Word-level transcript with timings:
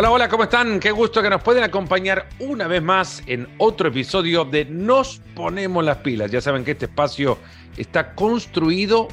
Hola, 0.00 0.12
hola, 0.12 0.28
¿cómo 0.28 0.44
están? 0.44 0.78
Qué 0.78 0.92
gusto 0.92 1.20
que 1.20 1.28
nos 1.28 1.42
pueden 1.42 1.64
acompañar 1.64 2.28
una 2.38 2.68
vez 2.68 2.80
más 2.80 3.20
en 3.26 3.48
otro 3.58 3.88
episodio 3.88 4.44
de 4.44 4.64
Nos 4.64 5.20
ponemos 5.34 5.84
las 5.84 5.96
pilas. 5.96 6.30
Ya 6.30 6.40
saben 6.40 6.64
que 6.64 6.70
este 6.70 6.84
espacio 6.84 7.36
está 7.76 8.14
construido, 8.14 9.08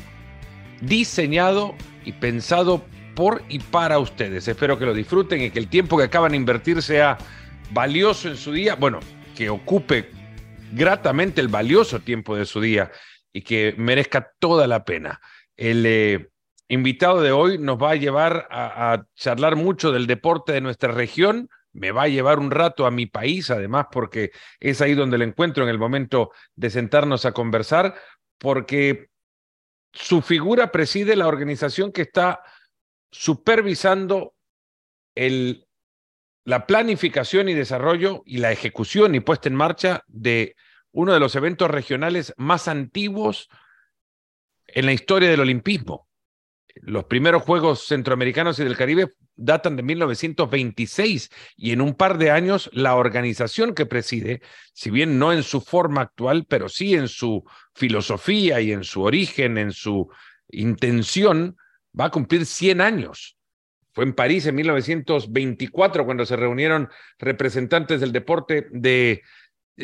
diseñado 0.82 1.74
y 2.04 2.12
pensado 2.12 2.86
por 3.16 3.42
y 3.50 3.58
para 3.58 3.98
ustedes. 3.98 4.48
Espero 4.48 4.78
que 4.78 4.86
lo 4.86 4.94
disfruten 4.94 5.42
y 5.42 5.50
que 5.50 5.58
el 5.58 5.70
tiempo 5.70 5.98
que 5.98 6.04
acaban 6.04 6.34
de 6.34 6.38
invertir 6.38 6.84
sea 6.84 7.18
valioso 7.72 8.28
en 8.28 8.38
su 8.38 8.52
día. 8.52 8.76
Bueno, 8.76 9.00
que 9.36 9.50
ocupe 9.50 10.12
gratamente 10.72 11.42
el 11.42 11.48
valioso 11.48 12.02
tiempo 12.02 12.36
de 12.36 12.46
su 12.46 12.62
día 12.62 12.92
y 13.34 13.42
que 13.42 13.74
merezca 13.76 14.34
toda 14.38 14.68
la 14.68 14.86
pena. 14.86 15.20
El 15.58 15.84
eh, 15.88 16.30
invitado 16.68 17.22
de 17.22 17.32
hoy 17.32 17.58
nos 17.58 17.78
va 17.78 17.92
a 17.92 17.96
llevar 17.96 18.48
a, 18.50 19.06
charlar 19.16 19.56
mucho 19.56 19.92
del 19.92 20.08
deporte 20.08 20.54
de 20.54 20.62
nuestra 20.62 20.92
región. 20.92 21.50
Me 21.74 21.92
va 21.92 22.04
a 22.04 22.08
llevar 22.08 22.40
un 22.40 22.52
rato 22.52 22.86
a 22.86 22.92
mi 22.92 23.06
país, 23.06 23.52
además, 23.52 23.88
porque 23.92 24.32
es 24.60 24.82
ahí 24.82 24.96
donde 24.96 25.18
lo 25.18 25.26
encuentro 25.26 25.64
en 25.64 25.70
el 25.70 25.78
momento 25.78 26.32
de 26.56 26.70
sentarnos 26.70 27.26
a 27.26 27.34
conversar, 27.34 27.96
porque 28.38 29.10
su 29.92 30.22
figura 30.22 30.72
preside 30.72 31.16
la 31.16 31.28
organización 31.28 31.92
que 31.92 32.04
está 32.04 32.42
supervisando 33.12 34.34
la 35.16 36.68
planificación 36.68 37.50
y 37.50 37.54
desarrollo 37.54 38.24
y 38.26 38.38
la 38.38 38.52
ejecución 38.52 39.16
y 39.16 39.20
puesta 39.20 39.50
en 39.50 39.56
marcha 39.56 40.04
de 40.08 40.56
uno 40.92 41.14
de 41.14 41.20
los 41.20 41.36
eventos 41.36 41.70
regionales 41.70 42.34
más 42.38 42.68
antiguos 42.68 43.50
en 44.68 44.86
la 44.86 44.94
historia 44.94 45.30
del 45.30 45.42
olimpismo. 45.42 46.08
Los 46.76 47.06
primeros 47.06 47.44
Juegos 47.44 47.88
Centroamericanos 47.88 48.60
y 48.60 48.64
del 48.64 48.76
Caribe 48.76 49.14
datan 49.36 49.78
de 49.78 49.84
1926 49.84 51.32
y 51.56 51.72
en 51.72 51.82
un 51.82 51.94
par 51.94 52.18
de 52.18 52.32
años 52.32 52.70
la 52.74 52.96
organización 52.96 53.74
que 53.74 53.86
preside, 53.86 54.42
si 54.74 54.90
bien 54.92 55.18
no 55.18 55.32
en 55.32 55.44
su 55.44 55.62
forma 55.62 56.02
actual, 56.02 56.46
pero 56.48 56.68
sí 56.68 56.94
en 56.94 57.08
su 57.08 57.44
filosofía 57.74 58.60
y 58.60 58.74
en 58.74 58.84
su 58.84 59.04
origen, 59.04 59.58
en 59.58 59.72
su 59.72 60.10
intención, 60.50 61.56
va 61.98 62.06
a 62.06 62.12
cumplir 62.12 62.46
100 62.46 62.82
años. 62.82 63.38
Fue 63.94 64.04
en 64.04 64.14
París 64.14 64.46
en 64.46 64.56
1924 64.56 66.06
cuando 66.06 66.26
se 66.26 66.36
reunieron 66.36 66.90
representantes 67.18 68.02
del 68.02 68.12
deporte 68.12 68.68
de 68.72 69.22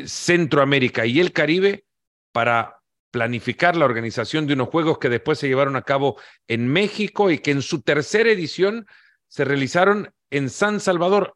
Centroamérica 0.06 1.06
y 1.06 1.22
el 1.22 1.32
Caribe 1.32 1.86
para 2.34 2.81
planificar 3.12 3.76
la 3.76 3.86
organización 3.86 4.48
de 4.48 4.54
unos 4.54 4.70
juegos 4.70 4.98
que 4.98 5.10
después 5.10 5.38
se 5.38 5.48
llevaron 5.48 5.76
a 5.76 5.84
cabo 5.84 6.20
en 6.48 6.68
México 6.68 7.30
y 7.30 7.40
que 7.40 7.52
en 7.52 7.62
su 7.62 7.82
tercera 7.82 8.32
edición 8.32 8.88
se 9.28 9.46
realizaron 9.46 10.14
en 10.30 10.50
San 10.50 10.80
Salvador, 10.80 11.36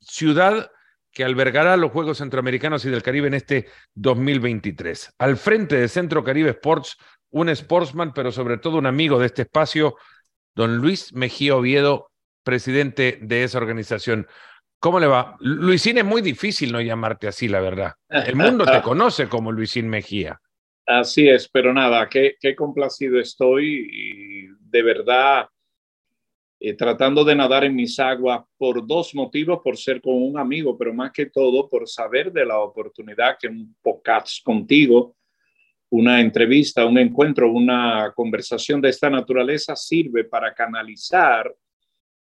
ciudad 0.00 0.70
que 1.12 1.24
albergará 1.24 1.76
los 1.76 1.90
Juegos 1.90 2.18
Centroamericanos 2.18 2.84
y 2.84 2.90
del 2.90 3.02
Caribe 3.02 3.26
en 3.26 3.34
este 3.34 3.66
2023. 3.94 5.14
Al 5.18 5.36
frente 5.36 5.76
de 5.76 5.88
Centro 5.88 6.22
Caribe 6.22 6.50
Sports, 6.50 6.96
un 7.30 7.48
sportsman, 7.54 8.12
pero 8.12 8.30
sobre 8.32 8.58
todo 8.58 8.78
un 8.78 8.86
amigo 8.86 9.18
de 9.18 9.26
este 9.26 9.42
espacio, 9.42 9.96
don 10.54 10.76
Luis 10.76 11.12
Mejía 11.12 11.56
Oviedo, 11.56 12.10
presidente 12.44 13.18
de 13.20 13.44
esa 13.44 13.58
organización. 13.58 14.26
¿Cómo 14.78 14.98
le 14.98 15.06
va? 15.06 15.36
Luisín 15.40 15.98
es 15.98 16.04
muy 16.04 16.22
difícil 16.22 16.72
no 16.72 16.80
llamarte 16.80 17.28
así, 17.28 17.48
la 17.48 17.60
verdad. 17.60 17.94
El 18.08 18.36
mundo 18.36 18.64
te 18.64 18.80
conoce 18.82 19.28
como 19.28 19.52
Luisín 19.52 19.88
Mejía. 19.88 20.40
Así 20.92 21.28
es, 21.28 21.48
pero 21.48 21.72
nada, 21.72 22.08
qué, 22.08 22.36
complacido 22.56 23.20
estoy 23.20 23.88
y 23.92 24.46
de 24.58 24.82
verdad 24.82 25.46
eh, 26.58 26.74
tratando 26.74 27.22
de 27.22 27.36
nadar 27.36 27.62
en 27.62 27.76
mis 27.76 28.00
aguas 28.00 28.44
por 28.58 28.84
dos 28.84 29.14
motivos, 29.14 29.60
por 29.62 29.76
ser 29.76 30.00
con 30.00 30.20
un 30.20 30.36
amigo, 30.36 30.76
pero 30.76 30.92
más 30.92 31.12
que 31.12 31.26
todo 31.26 31.68
por 31.68 31.88
saber 31.88 32.32
de 32.32 32.44
la 32.44 32.58
oportunidad 32.58 33.36
que 33.40 33.46
un 33.46 33.76
podcast 33.80 34.42
contigo, 34.42 35.14
una 35.90 36.20
entrevista, 36.20 36.84
un 36.84 36.98
encuentro, 36.98 37.52
una 37.52 38.12
conversación 38.12 38.80
de 38.80 38.88
esta 38.88 39.08
naturaleza 39.08 39.76
sirve 39.76 40.24
para 40.24 40.52
canalizar 40.52 41.54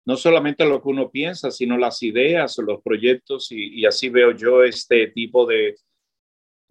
no 0.04 0.14
solamente 0.14 0.66
lo 0.66 0.82
que 0.82 0.88
uno 0.90 1.10
piensa, 1.10 1.50
sino 1.50 1.78
las 1.78 2.02
ideas, 2.02 2.58
los 2.58 2.82
proyectos, 2.82 3.50
y 3.50 3.86
así 3.86 4.10
veo 4.10 4.32
yo 4.32 4.62
este 4.62 5.06
tipo 5.06 5.46
de, 5.46 5.76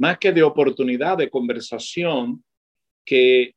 más 0.02 0.18
que 0.18 0.32
de 0.32 0.42
oportunidad 0.42 1.16
de 1.16 1.30
conversación 1.30 2.44
que, 3.06 3.54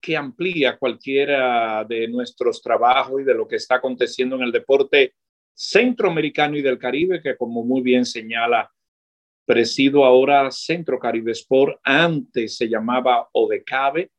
que 0.00 0.16
amplía 0.16 0.78
cualquiera 0.78 1.84
de 1.84 2.08
nuestros 2.08 2.62
trabajos 2.62 3.20
y 3.20 3.24
de 3.24 3.34
lo 3.34 3.46
que 3.46 3.56
está 3.56 3.74
aconteciendo 3.74 4.36
en 4.36 4.44
el 4.44 4.50
deporte 4.50 5.12
centroamericano 5.52 6.56
y 6.56 6.62
del 6.62 6.78
Caribe, 6.78 7.20
que 7.20 7.36
como 7.36 7.62
muy 7.66 7.82
bien 7.82 8.06
señala, 8.06 8.72
presido 9.44 10.06
ahora 10.06 10.50
Centro 10.50 10.98
Caribe 10.98 11.32
Sport, 11.32 11.80
antes 11.84 12.56
se 12.56 12.66
llamaba 12.66 13.28
ODECABE, 13.32 14.10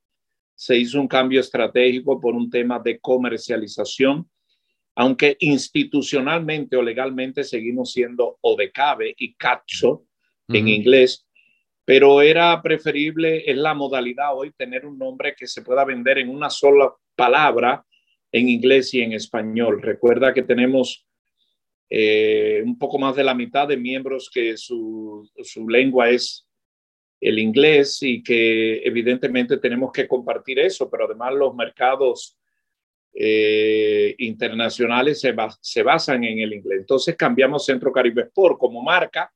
se 0.54 0.78
hizo 0.78 1.02
un 1.02 1.08
cambio 1.08 1.40
estratégico 1.40 2.22
por 2.22 2.36
un 2.36 2.48
tema 2.48 2.78
de 2.78 3.00
comercialización, 3.00 4.30
aunque 4.94 5.36
institucionalmente 5.40 6.78
o 6.78 6.84
legalmente 6.84 7.44
seguimos 7.44 7.92
siendo 7.92 8.38
ODECABE 8.42 9.16
y 9.18 9.34
CATSO, 9.34 10.06
en 10.48 10.68
inglés, 10.68 11.26
pero 11.86 12.22
era 12.22 12.62
preferible, 12.62 13.50
es 13.50 13.58
la 13.58 13.74
modalidad 13.74 14.36
hoy, 14.36 14.52
tener 14.52 14.86
un 14.86 14.98
nombre 14.98 15.36
que 15.38 15.48
se 15.48 15.62
pueda 15.62 15.84
vender 15.86 16.18
en 16.18 16.30
una 16.30 16.50
sola 16.50 16.94
palabra 17.16 17.86
en 18.32 18.50
inglés 18.50 18.94
y 18.94 19.02
en 19.02 19.14
español. 19.14 19.82
Recuerda 19.82 20.34
que 20.34 20.44
tenemos 20.44 21.06
eh, 21.90 22.62
un 22.66 22.78
poco 22.78 22.98
más 22.98 23.16
de 23.16 23.24
la 23.24 23.36
mitad 23.36 23.68
de 23.68 23.78
miembros 23.78 24.30
que 24.34 24.58
su, 24.58 25.30
su 25.44 25.70
lengua 25.70 26.10
es 26.10 26.48
el 27.22 27.40
inglés 27.40 28.00
y 28.02 28.24
que 28.24 28.82
evidentemente 28.84 29.58
tenemos 29.58 29.92
que 29.92 30.08
compartir 30.08 30.60
eso, 30.60 30.90
pero 30.90 31.06
además 31.06 31.34
los 31.34 31.56
mercados 31.56 32.38
eh, 33.14 34.16
internacionales 34.18 35.22
se, 35.22 35.34
se, 35.62 35.84
basan 35.84 36.24
en 36.24 36.40
el 36.40 36.54
inglés. 36.54 36.80
Entonces 36.80 37.16
cambiamos 37.16 37.66
Centro 37.66 37.92
Caribe 37.92 38.24
Sport 38.24 38.58
como 38.58 38.82
marca 38.82 39.32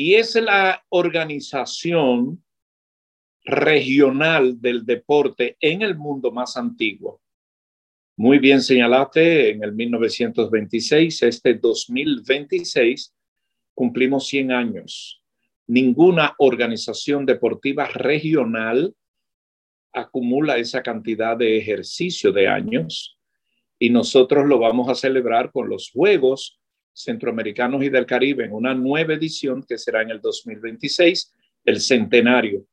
y 0.00 0.14
es 0.14 0.36
la 0.36 0.84
organización 0.90 2.44
regional 3.42 4.60
del 4.60 4.86
deporte 4.86 5.56
en 5.58 5.82
el 5.82 5.96
mundo 5.98 6.30
más 6.30 6.56
antiguo. 6.56 7.20
Muy 8.16 8.38
bien 8.38 8.62
señalaste, 8.62 9.50
en 9.50 9.64
el 9.64 9.72
1926, 9.72 11.22
este 11.24 11.54
2026, 11.54 13.12
cumplimos 13.74 14.28
100 14.28 14.52
años. 14.52 15.20
Ninguna 15.66 16.32
organización 16.38 17.26
deportiva 17.26 17.88
regional 17.88 18.94
acumula 19.92 20.58
esa 20.58 20.80
cantidad 20.80 21.36
de 21.36 21.58
ejercicio 21.58 22.30
de 22.30 22.46
años 22.46 23.18
y 23.80 23.90
nosotros 23.90 24.46
lo 24.46 24.60
vamos 24.60 24.88
a 24.88 24.94
celebrar 24.94 25.50
con 25.50 25.68
los 25.68 25.90
Juegos 25.90 26.57
Centroamericanos 26.98 27.84
y 27.84 27.90
del 27.90 28.06
Caribe 28.06 28.44
en 28.44 28.52
una 28.52 28.74
nueva 28.74 29.14
edición 29.14 29.62
que 29.62 29.78
será 29.78 30.02
en 30.02 30.10
el 30.10 30.20
2026, 30.20 31.32
el 31.64 31.80
centenario. 31.80 32.64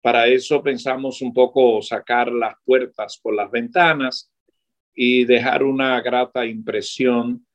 Para 0.00 0.26
eso 0.26 0.62
pensamos 0.62 1.22
un 1.22 1.32
poco 1.32 1.80
sacar 1.80 2.32
las 2.32 2.54
puertas 2.64 3.20
por 3.22 3.34
las 3.34 3.48
ventanas 3.52 4.32
y 4.92 5.24
dejar 5.24 5.62
una 5.62 6.00
grata 6.00 6.44
impresión 6.44 7.46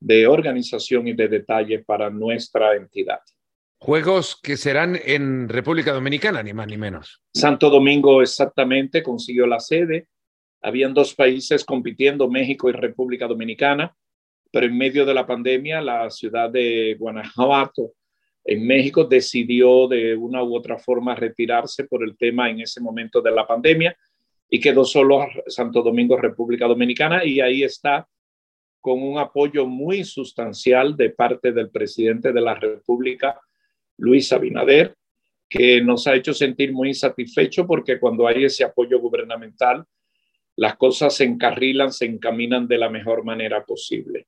de 0.00 0.26
organización 0.26 1.06
y 1.06 1.12
de 1.12 1.28
detalle 1.28 1.78
para 1.78 2.10
nuestra 2.10 2.74
entidad. 2.74 3.20
Juegos 3.78 4.38
que 4.42 4.56
serán 4.56 4.98
en 5.04 5.48
República 5.48 5.92
Dominicana, 5.92 6.42
ni 6.42 6.52
más 6.52 6.66
ni 6.66 6.76
menos. 6.76 7.22
Santo 7.32 7.70
Domingo 7.70 8.20
exactamente 8.20 9.02
consiguió 9.02 9.46
la 9.46 9.60
sede. 9.60 10.08
Habían 10.60 10.92
dos 10.92 11.14
países 11.14 11.64
compitiendo, 11.64 12.28
México 12.28 12.68
y 12.68 12.72
República 12.72 13.28
Dominicana 13.28 13.94
pero 14.52 14.66
en 14.66 14.76
medio 14.76 15.04
de 15.04 15.14
la 15.14 15.26
pandemia 15.26 15.80
la 15.80 16.08
ciudad 16.10 16.50
de 16.50 16.94
Guanajuato 16.98 17.94
en 18.44 18.66
México 18.66 19.04
decidió 19.04 19.88
de 19.88 20.14
una 20.14 20.42
u 20.42 20.54
otra 20.54 20.78
forma 20.78 21.14
retirarse 21.14 21.84
por 21.84 22.04
el 22.04 22.16
tema 22.16 22.50
en 22.50 22.60
ese 22.60 22.80
momento 22.80 23.20
de 23.20 23.30
la 23.30 23.46
pandemia 23.46 23.96
y 24.48 24.60
quedó 24.60 24.84
solo 24.84 25.26
Santo 25.46 25.82
Domingo, 25.82 26.16
República 26.16 26.66
Dominicana, 26.66 27.24
y 27.24 27.40
ahí 27.40 27.62
está 27.62 28.06
con 28.80 29.02
un 29.02 29.18
apoyo 29.18 29.64
muy 29.64 30.04
sustancial 30.04 30.96
de 30.96 31.10
parte 31.10 31.52
del 31.52 31.70
presidente 31.70 32.32
de 32.32 32.40
la 32.40 32.54
República, 32.56 33.40
Luis 33.96 34.30
Abinader, 34.32 34.94
que 35.48 35.80
nos 35.80 36.06
ha 36.06 36.14
hecho 36.14 36.34
sentir 36.34 36.72
muy 36.72 36.92
satisfechos 36.92 37.64
porque 37.66 37.98
cuando 38.00 38.26
hay 38.26 38.44
ese 38.44 38.64
apoyo 38.64 39.00
gubernamental, 39.00 39.86
las 40.56 40.76
cosas 40.76 41.14
se 41.14 41.24
encarrilan, 41.24 41.92
se 41.92 42.06
encaminan 42.06 42.66
de 42.66 42.78
la 42.78 42.90
mejor 42.90 43.24
manera 43.24 43.64
posible. 43.64 44.26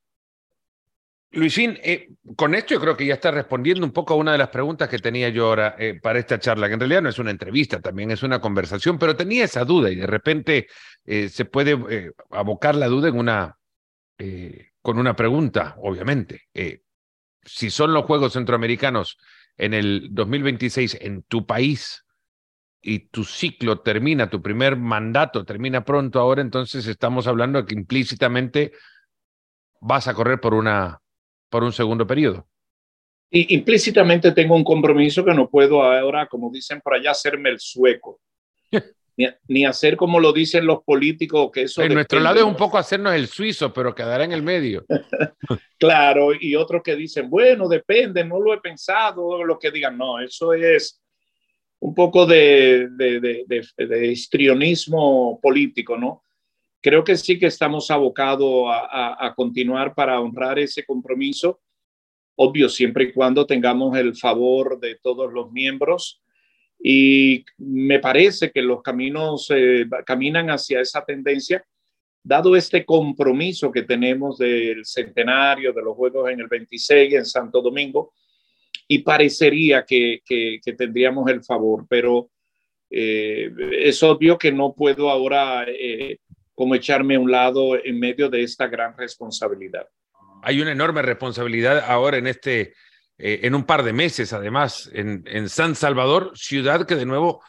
Luisín, 1.35 1.79
eh, 1.83 2.11
con 2.37 2.55
esto 2.55 2.75
yo 2.75 2.81
creo 2.81 2.97
que 2.97 3.07
ya 3.07 3.15
está 3.15 3.31
respondiendo 3.33 3.85
un 3.85 3.93
poco 3.93 4.15
a 4.15 4.17
una 4.17 4.33
de 4.33 4.39
las 4.39 4.51
preguntas 4.51 4.89
que 4.89 4.99
tenía 4.99 5.29
yo 5.31 5.47
ahora 5.47 5.75
eh, 5.79 5.99
para 6.01 6.19
esta 6.19 6.39
charla, 6.39 6.69
que 6.69 6.75
en 6.75 6.81
realidad 6.81 7.03
no 7.03 7.09
es 7.09 7.19
una 7.19 7.33
entrevista, 7.33 7.81
también 7.81 8.13
es 8.13 8.23
una 8.23 8.41
conversación, 8.41 8.99
pero 8.99 9.17
tenía 9.17 9.45
esa 9.45 9.65
duda 9.65 9.91
y 9.91 9.97
de 9.97 10.07
repente 10.07 10.69
eh, 11.05 11.29
se 11.29 11.45
puede 11.45 12.13
abocar 12.31 12.77
la 12.77 12.87
duda 12.87 13.11
con 14.81 14.99
una 14.99 15.17
pregunta, 15.17 15.75
obviamente. 15.79 16.43
Si 17.45 17.71
son 17.71 17.93
los 17.93 18.05
Juegos 18.05 18.33
Centroamericanos 18.35 19.19
en 19.57 19.75
el 19.75 20.09
2026 20.13 20.99
en 21.01 21.23
tu 21.23 21.47
país 21.47 22.05
y 22.81 23.09
tu 23.09 23.25
ciclo 23.25 23.81
termina, 23.81 24.31
tu 24.31 24.41
primer 24.41 24.77
mandato 24.77 25.45
termina 25.45 25.85
pronto 25.85 26.21
ahora, 26.21 26.43
entonces 26.43 26.87
estamos 26.87 27.27
hablando 27.27 27.61
de 27.61 27.67
que 27.67 27.75
implícitamente 27.75 28.73
vas 29.81 30.09
a 30.09 30.15
correr 30.15 30.41
por, 30.41 30.55
una, 30.55 31.01
por 31.55 31.63
un 31.63 31.73
segundo 31.73 32.05
periodo. 32.05 32.49
Y 33.31 33.55
implícitamente 33.55 34.33
tengo 34.33 34.57
un 34.57 34.65
compromiso 34.65 35.25
que 35.25 35.33
no 35.33 35.49
puedo 35.49 35.85
ahora, 35.85 36.27
como 36.27 36.51
dicen 36.51 36.81
por 36.81 36.95
allá, 36.95 37.13
hacerme 37.13 37.49
el 37.51 37.61
sueco. 37.61 38.21
ni, 39.47 39.65
hacer 39.65 39.97
como 39.97 40.19
lo 40.19 40.33
dicen 40.33 40.67
los 40.67 40.83
políticos, 40.83 41.53
que 41.53 41.63
eso... 41.63 41.81
En 41.81 41.95
nuestro 41.95 42.19
lado 42.19 42.41
es 42.41 42.45
un 42.45 42.57
poco 42.57 42.77
hacernos 42.77 43.15
el 43.15 43.29
suizo, 43.29 43.73
pero 43.73 43.95
quedará 43.95 44.25
en 44.25 44.33
el 44.33 44.43
medio. 44.43 44.85
claro, 45.79 46.31
y 46.35 46.57
otros 46.57 46.83
que 46.83 46.97
dicen, 46.97 47.31
bueno, 47.31 47.69
depende, 47.69 48.25
no 48.25 48.41
lo 48.41 48.53
he 48.53 48.59
pensado, 48.59 49.45
lo 49.45 49.57
que 49.57 49.71
digan, 49.71 49.97
no, 49.97 50.19
eso 50.19 50.55
es 50.55 51.01
un 51.79 51.95
poco 51.95 52.27
de, 52.27 52.89
de, 52.91 53.45
de, 53.77 54.07
histrionismo 54.09 55.39
político, 55.41 55.97
¿no? 55.97 56.24
Creo 56.85 57.03
que 57.03 57.17
sí 57.17 57.39
que 57.39 57.47
estamos 57.47 57.91
abocados 57.91 58.67
a, 58.69 59.17
a 59.27 59.35
continuar 59.35 59.95
para 59.95 60.21
honrar 60.21 60.59
ese 60.59 60.85
compromiso, 60.85 61.63
obvio, 62.37 62.69
siempre 62.69 63.05
y 63.05 63.13
cuando 63.15 63.47
tengamos 63.47 63.97
el 63.97 64.15
favor 64.15 64.79
de 64.79 64.97
todos 64.97 65.33
los 65.33 65.51
miembros. 65.51 66.21
Y 66.79 67.43
me 67.57 68.01
parece 68.01 68.51
que 68.51 68.61
los 68.61 68.83
caminos 68.83 69.47
eh, 69.49 69.87
caminan 70.05 70.51
hacia 70.51 70.83
esa 70.83 71.03
tendencia, 71.03 71.65
dado 72.23 72.55
este 72.55 72.85
compromiso 72.85 73.73
que 73.73 73.85
tenemos 73.85 74.37
del 74.37 74.85
centenario 74.85 75.73
de 75.73 75.83
los 75.83 75.97
Juegos 75.97 76.31
en 76.31 76.41
el 76.41 76.49
26 76.49 77.15
en 77.15 77.25
Santo 77.25 77.63
Domingo, 77.63 78.13
y 78.87 78.99
parecería 78.99 79.87
que, 79.87 80.21
que, 80.23 80.61
tendríamos 80.77 81.31
el 81.31 81.43
favor, 81.43 81.87
pero 81.89 82.29
eh, 82.91 83.51
es 83.73 84.03
obvio 84.03 84.37
que 84.37 84.53
no 84.53 84.75
puedo 84.75 85.09
ahora 85.09 85.65
eh, 85.67 86.19
como 86.55 86.75
echarme 86.75 87.17
a 87.17 87.21
un 87.21 87.31
lado 87.31 87.77
en 87.83 87.99
medio 87.99 88.29
de 88.29 88.43
esta 88.43 88.67
gran 88.67 88.97
responsabilidad. 88.97 89.89
Hay 90.43 90.61
una 90.61 90.73
enorme 90.73 91.03
responsabilidad 91.03 91.85
ahora 91.87 92.19
en 92.19 92.27
este 92.27 92.75
eh, 93.17 93.41
en 93.45 93.55
un 93.55 93.65
par 93.65 93.85
de 93.85 93.93
meses, 93.93 94.33
además, 94.33 94.91
en, 94.93 95.49
San 95.49 95.77
Salvador, 95.77 96.33
ciudad 96.35 96.85
que 96.85 96.97
de 96.97 97.07
nuevo, 97.07 97.43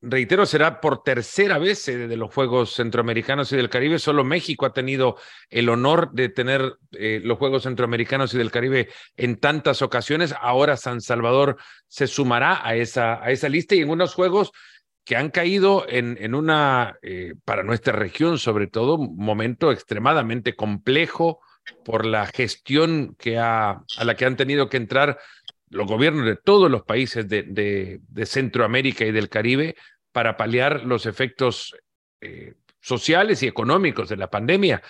reitero, 0.00 0.46
será 0.46 0.80
por 0.80 1.04
tercera 1.04 1.58
vez 1.58 1.86
de 1.86 2.16
los 2.16 2.34
Juegos 2.34 2.74
Centroamericanos 2.74 3.52
y 3.52 3.56
del 3.56 3.70
Caribe. 3.70 4.00
Solo 4.00 4.24
México 4.24 4.66
ha 4.66 4.72
tenido 4.72 5.16
el 5.48 5.68
honor 5.68 6.10
de 6.12 6.28
tener 6.28 6.74
eh, 6.92 7.20
los 7.22 7.38
Juegos 7.38 7.62
Centroamericanos 7.62 8.34
y 8.34 8.38
del 8.38 8.50
Caribe 8.50 8.88
en 9.16 9.36
tantas 9.36 9.80
ocasiones. 9.80 10.34
Ahora 10.40 10.76
San 10.76 11.00
Salvador 11.00 11.56
se 11.86 12.08
sumará 12.08 12.66
a 12.66 12.74
esa, 12.74 13.22
a 13.22 13.30
esa 13.30 13.48
lista 13.48 13.76
y 13.76 13.82
en 13.82 13.90
unos 13.90 14.14
Juegos 14.14 14.50
que 15.10 15.16
han 15.16 15.30
caído 15.30 15.86
en, 15.88 16.16
en 16.20 16.36
una, 16.36 16.96
eh, 17.02 17.34
para 17.44 17.64
nuestra 17.64 17.92
región 17.92 18.38
sobre 18.38 18.68
todo, 18.68 18.96
momento 18.96 19.72
extremadamente 19.72 20.54
complejo, 20.54 21.40
por 21.84 22.06
la 22.06 22.26
gestión 22.26 23.16
que 23.18 23.36
a 23.36 23.82
la 24.04 24.14
que 24.14 24.24
han 24.24 24.36
tenido 24.36 24.68
que 24.68 24.76
entrar 24.76 25.18
los 25.68 25.88
gobiernos 25.88 26.26
de 26.26 26.36
todos 26.36 26.70
los 26.70 26.84
países 26.84 27.28
de, 27.28 28.00
Centroamérica 28.24 29.04
y 29.04 29.10
del 29.10 29.28
Caribe 29.28 29.74
para 30.12 30.36
paliar 30.36 30.84
los 30.84 31.06
efectos 31.06 31.74
eh, 32.20 32.54
sociales 32.80 33.42
y 33.42 33.48
económicos 33.48 34.10
de 34.10 34.16
la 34.16 34.30
pandemia. 34.30 34.80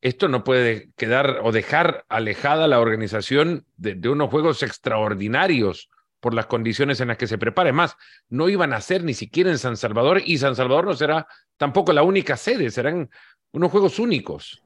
Esto 0.00 0.26
no 0.26 0.42
puede 0.42 0.90
quedar 0.96 1.38
o 1.44 1.52
dejar 1.52 2.04
alejada 2.08 2.66
la 2.66 2.80
organización 2.80 3.64
de, 3.76 3.94
de 3.94 4.08
unos 4.08 4.28
juegos 4.28 4.64
extraordinarios 4.64 5.88
por 6.20 6.34
las 6.34 6.46
condiciones 6.46 7.00
en 7.00 7.08
las 7.08 7.16
que 7.16 7.26
se 7.26 7.38
prepara. 7.38 7.72
Más, 7.72 7.96
no 8.28 8.48
iban 8.48 8.72
a 8.72 8.80
ser 8.80 9.04
ni 9.04 9.14
siquiera 9.14 9.50
en 9.50 9.58
San 9.58 9.76
Salvador 9.76 10.22
y 10.24 10.38
San 10.38 10.56
Salvador 10.56 10.86
no 10.86 10.94
será 10.94 11.26
tampoco 11.56 11.92
la 11.92 12.02
única 12.02 12.36
sede, 12.36 12.70
serán 12.70 13.08
unos 13.52 13.70
juegos 13.70 13.98
únicos. 13.98 14.62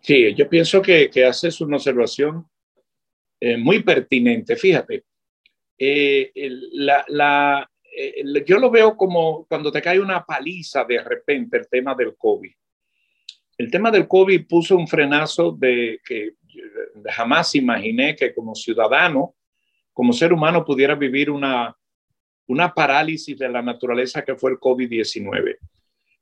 Sí, 0.00 0.34
yo 0.34 0.48
pienso 0.48 0.82
que, 0.82 1.08
que 1.10 1.24
haces 1.24 1.60
una 1.60 1.76
observación 1.76 2.46
eh, 3.40 3.56
muy 3.56 3.82
pertinente. 3.82 4.56
Fíjate, 4.56 5.04
eh, 5.78 6.32
la, 6.72 7.04
la, 7.08 7.70
eh, 7.96 8.24
yo 8.46 8.58
lo 8.58 8.70
veo 8.70 8.96
como 8.96 9.46
cuando 9.46 9.70
te 9.70 9.82
cae 9.82 10.00
una 10.00 10.24
paliza 10.24 10.84
de 10.84 11.02
repente 11.02 11.56
el 11.56 11.68
tema 11.68 11.94
del 11.94 12.16
COVID. 12.16 12.52
El 13.58 13.70
tema 13.70 13.90
del 13.90 14.08
COVID 14.08 14.46
puso 14.46 14.76
un 14.76 14.88
frenazo 14.88 15.52
de 15.52 16.00
que 16.04 16.34
jamás 17.10 17.54
imaginé 17.54 18.16
que 18.16 18.34
como 18.34 18.54
ciudadano, 18.54 19.34
como 19.92 20.12
ser 20.12 20.32
humano, 20.32 20.64
pudiera 20.64 20.94
vivir 20.94 21.30
una, 21.30 21.76
una 22.46 22.72
parálisis 22.72 23.38
de 23.38 23.48
la 23.48 23.62
naturaleza 23.62 24.24
que 24.24 24.36
fue 24.36 24.52
el 24.52 24.58
COVID-19. 24.58 25.56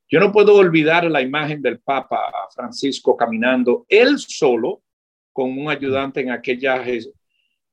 Yo 0.08 0.18
no 0.18 0.32
puedo 0.32 0.56
olvidar 0.56 1.04
la 1.04 1.22
imagen 1.22 1.62
del 1.62 1.78
Papa 1.78 2.32
Francisco 2.54 3.16
caminando 3.16 3.86
él 3.88 4.18
solo 4.18 4.82
con 5.32 5.56
un 5.56 5.70
ayudante 5.70 6.20
en 6.20 6.32
aquellas, 6.32 6.86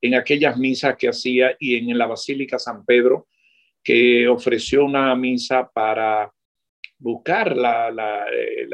en 0.02 0.16
aquellas 0.16 0.58
misas 0.58 0.96
que 0.96 1.10
hacía 1.10 1.56
y 1.60 1.78
en 1.78 1.98
la 1.98 2.06
Basílica 2.06 2.60
San 2.60 2.86
Pedro, 2.86 3.28
que 3.84 4.28
ofreció 4.28 4.86
una 4.86 5.16
misa 5.16 5.68
para 5.68 6.32
buscar 7.00 7.56
la, 7.56 8.28
eh, 8.32 8.68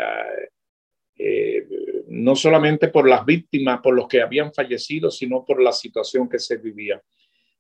eh, 1.17 1.67
no 2.13 2.35
solamente 2.35 2.89
por 2.89 3.09
las 3.09 3.25
víctimas, 3.25 3.79
por 3.81 3.95
los 3.95 4.07
que 4.07 4.21
habían 4.21 4.53
fallecido, 4.53 5.09
sino 5.09 5.43
por 5.43 5.61
la 5.61 5.71
situación 5.71 6.29
que 6.29 6.37
se 6.37 6.57
vivía. 6.57 7.01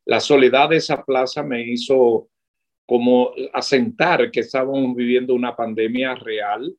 La 0.05 0.19
soledad 0.19 0.69
de 0.69 0.77
esa 0.77 1.03
plaza 1.03 1.41
me 1.41 1.63
hizo 1.63 2.29
como 2.85 3.31
asentar 3.51 4.29
que 4.29 4.41
estábamos 4.41 4.95
viviendo 4.95 5.33
una 5.33 5.55
pandemia 5.55 6.13
real. 6.13 6.71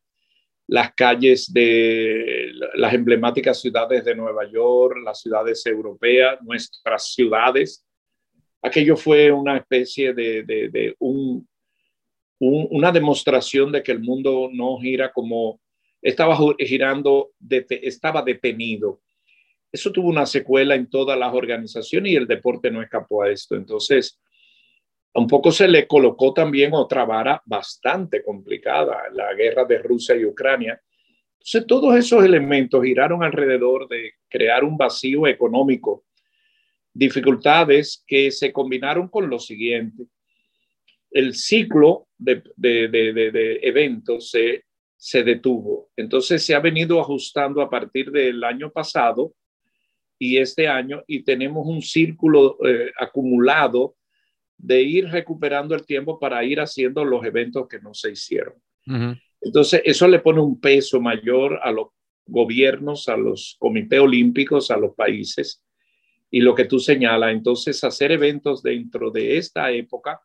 Las 0.69 0.95
calles 0.95 1.53
de 1.53 2.53
las 2.75 2.95
emblemáticas 2.95 3.61
ciudades 3.61 4.05
de 4.05 4.15
Nueva 4.15 4.49
York, 4.49 4.99
las 5.05 5.21
ciudades 5.21 5.67
europeas, 5.67 6.39
nuestras 6.43 7.13
ciudades, 7.13 7.85
aquello 8.63 8.97
fue 8.97 9.33
una 9.33 9.57
especie 9.57 10.15
de, 10.15 10.95
un, 11.01 11.47
una 12.39 12.93
demostración 12.93 13.73
de 13.73 13.83
que 13.83 13.91
el 13.91 14.01
mundo 14.01 14.49
no 14.53 14.79
gira 14.79 15.11
como 15.13 15.61
estaba 16.05 16.37
girando, 16.59 17.33
estaba 17.49 18.23
detenido. 18.23 19.01
Eso 19.73 19.91
tuvo 19.91 20.09
una 20.09 20.27
secuela 20.27 20.75
en 20.75 20.89
todas 20.91 21.19
las 21.19 21.33
organizaciones 21.33 22.13
y 22.13 22.17
el 22.17 22.27
deporte 22.27 22.71
no 22.71 22.83
escapó 22.83 23.23
a 23.23 23.31
esto. 23.31 23.57
Entonces, 23.57 24.21
un 25.15 25.27
poco 25.27 25.51
se 25.51 25.67
le 25.67 25.87
colocó 25.87 26.35
también 26.35 26.75
otra 26.75 27.07
vara 27.07 27.43
bastante 27.47 28.23
complicada, 28.23 29.05
la 29.13 29.33
guerra 29.33 29.65
de 29.65 29.79
Rusia 29.79 30.15
y 30.15 30.27
Ucrania. 30.27 30.79
Entonces, 31.39 31.67
todos 31.67 31.97
esos 31.97 32.23
elementos 32.23 32.85
giraron 32.85 33.23
alrededor 33.23 33.89
de 33.89 34.13
crear 34.29 34.63
un 34.63 34.77
vacío 34.77 35.27
económico, 35.27 36.05
dificultades 36.93 38.05
que 38.07 38.31
se 38.31 38.53
combinaron 38.53 39.09
con 39.09 39.31
lo 39.31 39.39
siguiente. 39.39 40.05
El 41.11 41.35
ciclo 41.35 42.09
de, 42.19 42.43
eventos 43.63 44.31
se, 44.31 44.65
se 45.05 45.23
detuvo. 45.23 45.91
Entonces, 45.99 46.47
se 46.47 46.55
ha 46.55 46.61
venido 46.61 46.99
ajustando 46.99 47.61
a 47.61 47.69
partir 47.69 48.11
del 48.11 48.43
año 48.43 48.73
pasado 48.73 49.35
y 50.19 50.39
este 50.39 50.67
año 50.67 51.03
y 51.07 51.25
tenemos 51.25 51.67
un 51.67 51.83
círculo 51.83 52.57
eh, 52.67 52.91
acumulado 52.99 53.97
de 54.57 54.81
ir 54.81 55.09
recuperando 55.09 55.75
el 55.75 55.85
tiempo 55.85 56.19
para 56.19 56.43
ir 56.43 56.59
haciendo 56.59 57.05
los 57.05 57.23
eventos 57.23 57.69
que 57.69 57.81
no 57.81 57.93
se 57.93 58.13
hicieron. 58.13 58.55
Entonces, 59.43 59.83
eso 59.85 60.09
le 60.09 60.21
pone 60.21 60.41
un 60.41 60.59
peso 60.59 61.03
mayor 61.03 61.61
a 61.63 61.71
los 61.71 61.89
gobiernos, 62.25 63.07
a 63.11 63.19
los 63.19 63.57
comités 63.59 64.01
olímpicos, 64.01 64.71
a 64.71 64.79
los 64.79 64.95
países. 64.95 65.63
Y 66.31 66.41
lo 66.41 66.55
que 66.55 66.65
tú 66.65 66.79
señalas, 66.79 67.33
entonces, 67.33 67.85
hacer 67.85 68.11
eventos 68.11 68.63
dentro 68.63 69.11
de 69.11 69.37
esta 69.37 69.71
época 69.71 70.23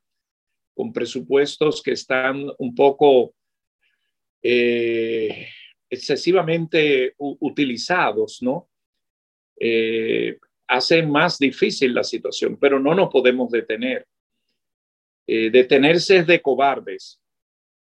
con 0.73 0.93
presupuestos 0.93 1.83
que 1.83 1.91
están 1.91 2.45
un 2.57 2.73
poco 2.73 3.33
eh, 4.41 5.47
excesivamente 5.89 7.15
utilizados, 7.17 8.41
¿no? 8.41 8.69
Eh, 9.59 10.37
hace 10.67 11.03
más 11.03 11.39
difícil 11.39 11.93
la 11.93 12.03
situación, 12.03 12.57
pero 12.57 12.79
no 12.79 12.93
nos 12.93 13.09
podemos 13.09 13.49
detener. 13.51 14.05
Eh, 15.27 15.49
detenerse 15.49 16.17
es 16.17 16.27
de 16.27 16.41
cobardes. 16.41 17.21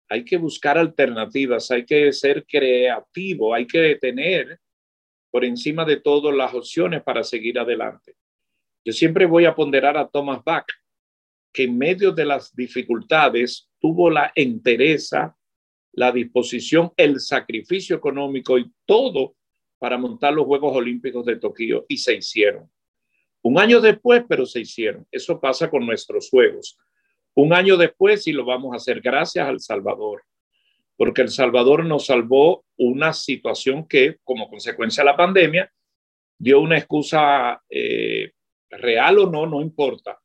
Hay 0.08 0.24
que 0.24 0.36
buscar 0.36 0.78
alternativas, 0.78 1.70
hay 1.70 1.84
que 1.84 2.12
ser 2.12 2.44
creativo, 2.46 3.54
hay 3.54 3.66
que 3.66 3.80
detener 3.80 4.60
por 5.30 5.44
encima 5.44 5.84
de 5.84 5.96
todo 5.96 6.30
las 6.30 6.54
opciones 6.54 7.02
para 7.02 7.24
seguir 7.24 7.58
adelante. 7.58 8.14
Yo 8.84 8.92
siempre 8.92 9.26
voy 9.26 9.46
a 9.46 9.54
ponderar 9.54 9.96
a 9.96 10.06
Thomas 10.06 10.44
Bach, 10.44 10.66
que 11.52 11.64
en 11.64 11.78
medio 11.78 12.12
de 12.12 12.26
las 12.26 12.54
dificultades 12.54 13.70
tuvo 13.80 14.10
la 14.10 14.30
entereza, 14.34 15.36
la 15.96 16.12
disposición, 16.12 16.92
el 16.96 17.20
sacrificio 17.20 17.96
económico 17.96 18.58
y 18.58 18.70
todo 18.84 19.36
para 19.78 19.98
montar 19.98 20.32
los 20.32 20.46
Juegos 20.46 20.74
Olímpicos 20.76 21.24
de 21.26 21.36
Tokio 21.36 21.84
y 21.88 21.98
se 21.98 22.14
hicieron. 22.14 22.70
Un 23.42 23.58
año 23.58 23.80
después, 23.80 24.24
pero 24.28 24.46
se 24.46 24.60
hicieron. 24.60 25.06
Eso 25.10 25.40
pasa 25.40 25.68
con 25.68 25.84
nuestros 25.84 26.30
Juegos. 26.30 26.78
Un 27.34 27.52
año 27.52 27.76
después 27.76 28.26
y 28.26 28.32
lo 28.32 28.44
vamos 28.44 28.72
a 28.72 28.76
hacer 28.76 29.00
gracias 29.00 29.46
al 29.46 29.60
Salvador, 29.60 30.22
porque 30.96 31.22
El 31.22 31.28
Salvador 31.28 31.84
nos 31.84 32.06
salvó 32.06 32.64
una 32.78 33.12
situación 33.12 33.86
que, 33.86 34.16
como 34.24 34.48
consecuencia 34.48 35.02
de 35.02 35.10
la 35.10 35.16
pandemia, 35.16 35.70
dio 36.38 36.60
una 36.60 36.78
excusa 36.78 37.60
eh, 37.68 38.32
real 38.70 39.18
o 39.18 39.30
no, 39.30 39.46
no 39.46 39.60
importa. 39.60 40.18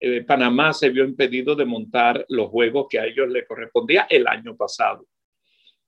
Eh, 0.00 0.24
Panamá 0.24 0.72
se 0.72 0.88
vio 0.88 1.04
impedido 1.04 1.54
de 1.54 1.66
montar 1.66 2.24
los 2.30 2.48
juegos 2.48 2.86
que 2.88 2.98
a 2.98 3.04
ellos 3.04 3.28
le 3.28 3.44
correspondía 3.44 4.06
el 4.08 4.26
año 4.26 4.56
pasado. 4.56 5.06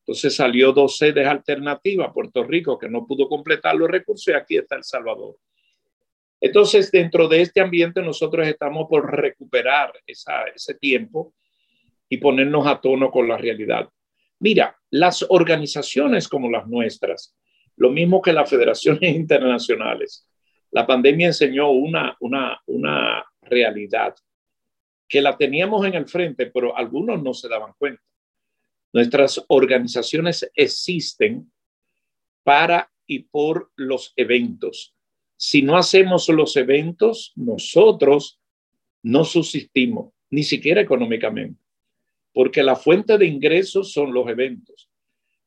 Entonces 0.00 0.34
salió 0.34 0.72
dos 0.72 0.98
sedes 0.98 1.26
alternativas, 1.26 2.12
Puerto 2.12 2.44
Rico, 2.44 2.78
que 2.78 2.88
no 2.88 3.06
pudo 3.06 3.28
completar 3.28 3.74
los 3.74 3.88
recursos, 3.88 4.28
y 4.28 4.36
aquí 4.36 4.56
está 4.58 4.76
El 4.76 4.84
Salvador. 4.84 5.36
Entonces, 6.40 6.90
dentro 6.90 7.28
de 7.28 7.40
este 7.40 7.60
ambiente, 7.60 8.02
nosotros 8.02 8.46
estamos 8.46 8.88
por 8.88 9.08
recuperar 9.10 9.92
ese 10.04 10.74
tiempo 10.74 11.34
y 12.08 12.16
ponernos 12.18 12.66
a 12.66 12.80
tono 12.80 13.10
con 13.12 13.28
la 13.28 13.38
realidad. 13.38 13.88
Mira, 14.40 14.76
las 14.90 15.24
organizaciones 15.28 16.26
como 16.26 16.50
las 16.50 16.66
nuestras, 16.66 17.36
lo 17.76 17.90
mismo 17.90 18.20
que 18.20 18.32
las 18.32 18.50
federaciones 18.50 19.02
internacionales, 19.14 20.28
la 20.72 20.84
pandemia 20.84 21.28
enseñó 21.28 21.70
una, 21.70 22.16
una, 22.18 22.60
una 22.66 23.24
realidad 23.42 24.16
que 25.08 25.20
la 25.20 25.36
teníamos 25.36 25.84
en 25.86 25.94
el 25.94 26.08
frente, 26.08 26.46
pero 26.46 26.76
algunos 26.76 27.22
no 27.22 27.34
se 27.34 27.48
daban 27.48 27.74
cuenta. 27.78 28.02
Nuestras 28.92 29.44
organizaciones 29.48 30.50
existen 30.54 31.52
para 32.42 32.90
y 33.06 33.20
por 33.20 33.70
los 33.76 34.12
eventos. 34.16 34.94
Si 35.36 35.62
no 35.62 35.76
hacemos 35.76 36.28
los 36.28 36.56
eventos, 36.56 37.32
nosotros 37.36 38.40
no 39.02 39.24
subsistimos, 39.24 40.14
ni 40.30 40.44
siquiera 40.44 40.80
económicamente, 40.80 41.60
porque 42.32 42.62
la 42.62 42.76
fuente 42.76 43.18
de 43.18 43.26
ingresos 43.26 43.92
son 43.92 44.14
los 44.14 44.28
eventos. 44.28 44.88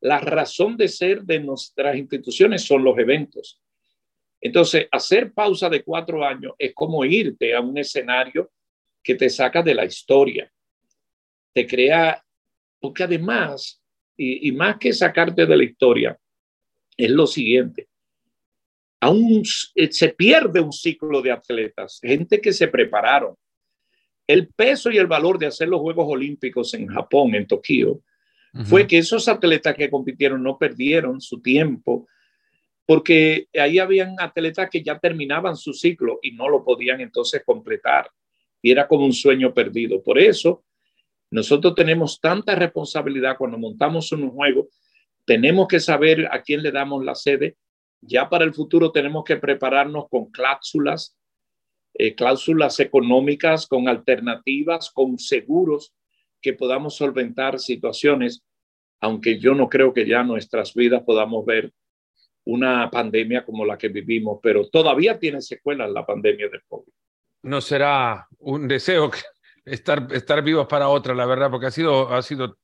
La 0.02 0.20
razón 0.20 0.78
de 0.78 0.90
ser 0.90 1.24
de 1.24 1.40
nuestras 1.40 1.96
instituciones 1.96 2.64
son 2.64 2.84
los 2.84 2.98
eventos. 3.00 3.62
Entonces, 4.46 4.88
hacer 4.92 5.34
pausa 5.34 5.68
de 5.70 5.82
cuatro 5.82 6.24
años 6.24 6.54
es 6.60 6.72
como 6.76 7.04
irte 7.04 7.56
a 7.56 7.62
un 7.62 7.76
escenario 7.80 8.52
que 9.02 9.16
te 9.16 9.28
saca 9.28 9.64
de 9.64 9.74
la 9.74 9.86
historia, 9.86 10.52
te 11.52 11.66
crea 11.66 12.24
porque 12.80 13.02
además, 13.02 13.82
y, 14.16 14.52
más 14.52 14.78
que 14.78 14.94
sacarte 14.94 15.48
de 15.48 15.58
la 15.58 15.64
historia, 15.64 16.16
es 16.96 17.10
lo 17.10 17.26
siguiente. 17.26 17.88
Aún 19.00 19.42
eh, 19.74 19.92
se 19.92 20.10
pierde 20.10 20.60
un 20.60 20.72
ciclo 20.72 21.24
de 21.24 21.32
atletas, 21.32 22.00
gente 22.00 22.40
que 22.40 22.54
se 22.54 22.68
prepararon. 22.68 23.34
El 24.28 24.50
peso 24.50 24.92
y 24.92 25.00
el 25.00 25.08
valor 25.08 25.40
de 25.40 25.48
hacer 25.48 25.70
los 25.70 25.82
Juegos 25.82 26.06
Olímpicos 26.08 26.72
en 26.76 26.86
Japón, 26.86 27.34
en 27.34 27.48
Tokio, 27.48 28.04
fue 28.66 28.86
que 28.86 29.00
esos 29.00 29.28
atletas 29.28 29.76
que 29.76 29.90
compitieron 29.90 30.44
no 30.44 30.60
perdieron 30.60 31.20
su 31.20 31.42
tiempo, 31.42 32.08
porque 32.86 33.48
ahí 33.54 33.80
habían 33.80 34.16
atletas 34.20 34.70
que 34.70 34.84
ya 34.84 35.00
terminaban 35.00 35.56
su 35.56 35.74
ciclo 35.74 36.20
y 36.22 36.32
no 36.32 36.50
lo 36.50 36.64
podían 36.64 37.02
entonces 37.02 37.42
completar. 37.44 38.10
Y 38.62 38.72
era 38.72 38.88
como 38.88 39.06
un 39.06 39.14
sueño 39.14 39.54
perdido. 39.54 40.04
Por 40.04 40.20
eso, 40.20 40.64
nosotros 41.32 41.74
tenemos 41.76 42.20
tanta 42.20 42.56
responsabilidad 42.56 43.38
cuando 43.38 43.58
montamos 43.58 44.12
un 44.12 44.30
juego, 44.30 44.68
tenemos 45.26 45.68
que 45.68 45.80
saber 45.80 46.28
a 46.32 46.42
quién 46.44 46.62
le 46.62 46.72
damos 46.72 47.04
la 47.04 47.16
sede. 47.16 47.58
Ya 48.02 48.30
para 48.30 48.46
el 48.46 48.54
futuro 48.54 48.92
tenemos 48.92 49.24
que 49.24 49.38
prepararnos 49.38 50.06
con 50.10 50.30
cláusulas, 50.30 51.18
eh, 51.96 52.14
cláusulas 52.14 52.80
económicas, 52.80 53.66
con 53.66 53.88
alternativas, 53.88 54.92
con 54.92 55.18
seguros 55.18 55.96
que 56.42 56.54
podamos 56.54 56.96
solventar 56.96 57.60
situaciones, 57.60 58.44
aunque 59.02 59.40
yo 59.40 59.56
no 59.56 59.68
creo 59.68 59.94
que 59.94 60.08
ya 60.08 60.24
nuestras 60.24 60.76
vidas 60.76 61.02
podamos 61.04 61.44
ver 61.44 61.74
una 62.46 62.90
pandemia 62.90 63.44
como 63.44 63.66
la 63.66 63.78
que 63.78 63.90
vivimos, 63.90 64.40
pero 64.42 64.68
todavía 64.70 65.20
tiene 65.20 65.42
secuelas 65.42 65.90
la 65.92 66.06
pandemia 66.06 66.48
del 66.50 66.62
COVID. 66.68 66.92
No 67.44 67.62
será 67.62 68.28
un 68.40 68.68
deseo 68.68 69.12
estar, 69.66 70.08
estar 70.12 70.44
vivos 70.44 70.68
para 70.68 70.90
otra, 70.90 71.14
la 71.14 71.26
verdad, 71.26 71.50
porque 71.50 71.68
ha 71.68 71.72
sido, 71.72 72.14
ha 72.14 72.22
sido, 72.22 72.58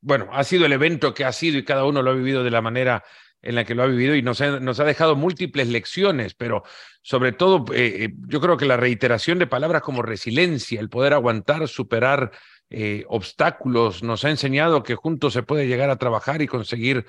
bueno, 0.00 0.28
ha 0.32 0.44
sido 0.44 0.66
el 0.66 0.72
evento 0.72 1.14
que 1.14 1.24
ha 1.24 1.32
sido 1.32 1.58
y 1.58 1.64
cada 1.64 1.84
uno 1.84 2.02
lo 2.02 2.10
ha 2.10 2.14
vivido 2.14 2.44
de 2.44 2.50
la 2.50 2.60
manera 2.60 3.04
en 3.42 3.54
la 3.54 3.64
que 3.64 3.74
lo 3.74 3.82
ha 3.82 3.86
vivido 3.86 4.14
y 4.14 4.22
nos 4.22 4.40
ha, 4.40 4.60
nos 4.60 4.80
ha 4.80 4.84
dejado 4.84 5.16
múltiples 5.16 5.68
lecciones, 5.68 6.34
pero 6.34 6.62
sobre 7.02 7.32
todo 7.32 7.64
eh, 7.72 8.04
eh, 8.04 8.14
yo 8.26 8.40
creo 8.40 8.56
que 8.56 8.66
la 8.66 8.76
reiteración 8.76 9.38
de 9.38 9.46
palabras 9.46 9.82
como 9.82 10.02
resiliencia, 10.02 10.80
el 10.80 10.90
poder 10.90 11.14
aguantar, 11.14 11.66
superar 11.68 12.32
eh, 12.68 13.04
obstáculos, 13.08 14.02
nos 14.02 14.24
ha 14.24 14.30
enseñado 14.30 14.82
que 14.82 14.94
juntos 14.94 15.32
se 15.32 15.42
puede 15.42 15.66
llegar 15.66 15.88
a 15.88 15.96
trabajar 15.96 16.42
y 16.42 16.46
conseguir 16.46 17.06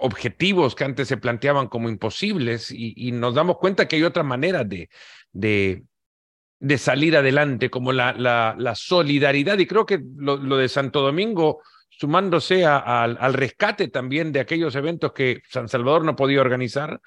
objetivos 0.00 0.74
que 0.74 0.84
antes 0.84 1.08
se 1.08 1.16
planteaban 1.16 1.68
como 1.68 1.88
imposibles 1.88 2.70
y, 2.70 3.12
nos 3.12 3.34
damos 3.34 3.58
cuenta 3.58 3.88
que 3.88 3.96
hay 3.96 4.04
otra 4.04 4.22
manera 4.22 4.64
de, 4.64 4.88
de, 5.32 6.78
salir 6.78 7.16
adelante, 7.16 7.68
como 7.68 7.92
la, 7.92 8.12
la, 8.12 8.74
solidaridad. 8.74 9.58
Y 9.58 9.66
creo 9.66 9.86
que 9.86 10.00
lo, 10.16 10.56
de 10.56 10.68
Santo 10.68 11.00
Domingo, 11.00 11.62
sumándose 11.90 12.64
al 12.64 13.34
rescate 13.34 13.88
también 13.88 14.32
de 14.32 14.40
aquellos 14.40 14.74
eventos 14.76 15.12
que 15.12 15.42
San 15.48 15.68
Salvador 15.68 16.04
no 16.04 16.14
podía 16.14 16.40
organizar, 16.40 17.00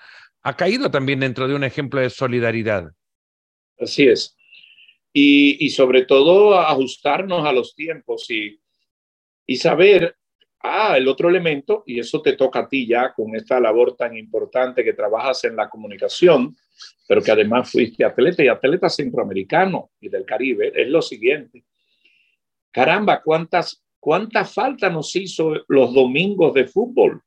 ha 0.43 0.55
caído 0.55 0.91
también 0.91 1.21
dentro 1.21 1.47
de 1.47 1.55
un 1.55 1.63
ejemplo 1.63 2.01
de 2.01 2.09
solidaridad. 2.09 2.91
Así 3.79 4.07
es. 4.07 4.35
Y, 5.13 5.65
y 5.65 5.69
sobre 5.69 6.05
todo 6.05 6.59
ajustarnos 6.59 7.45
a 7.45 7.53
los 7.53 7.75
tiempos 7.75 8.29
y, 8.29 8.61
y 9.45 9.57
saber 9.57 10.17
Ah, 10.63 10.95
el 10.95 11.07
otro 11.07 11.27
elemento, 11.29 11.83
y 11.87 11.99
eso 11.99 12.21
te 12.21 12.33
toca 12.33 12.59
a 12.59 12.67
ti 12.67 12.85
ya 12.85 13.13
con 13.13 13.35
esta 13.35 13.59
labor 13.59 13.95
tan 13.95 14.15
importante 14.15 14.83
que 14.83 14.93
trabajas 14.93 15.43
en 15.45 15.55
la 15.55 15.69
comunicación, 15.69 16.55
pero 17.07 17.21
que 17.21 17.31
además 17.31 17.71
fuiste 17.71 18.05
atleta 18.05 18.43
y 18.43 18.47
atleta 18.47 18.89
centroamericano 18.89 19.91
y 19.99 20.09
del 20.09 20.25
Caribe, 20.25 20.71
es 20.75 20.87
lo 20.87 21.01
siguiente. 21.01 21.63
Caramba, 22.71 23.21
¿cuántas, 23.23 23.83
cuánta 23.99 24.45
falta 24.45 24.89
nos 24.89 25.15
hizo 25.15 25.53
los 25.67 25.93
domingos 25.93 26.53
de 26.53 26.67
fútbol, 26.67 27.21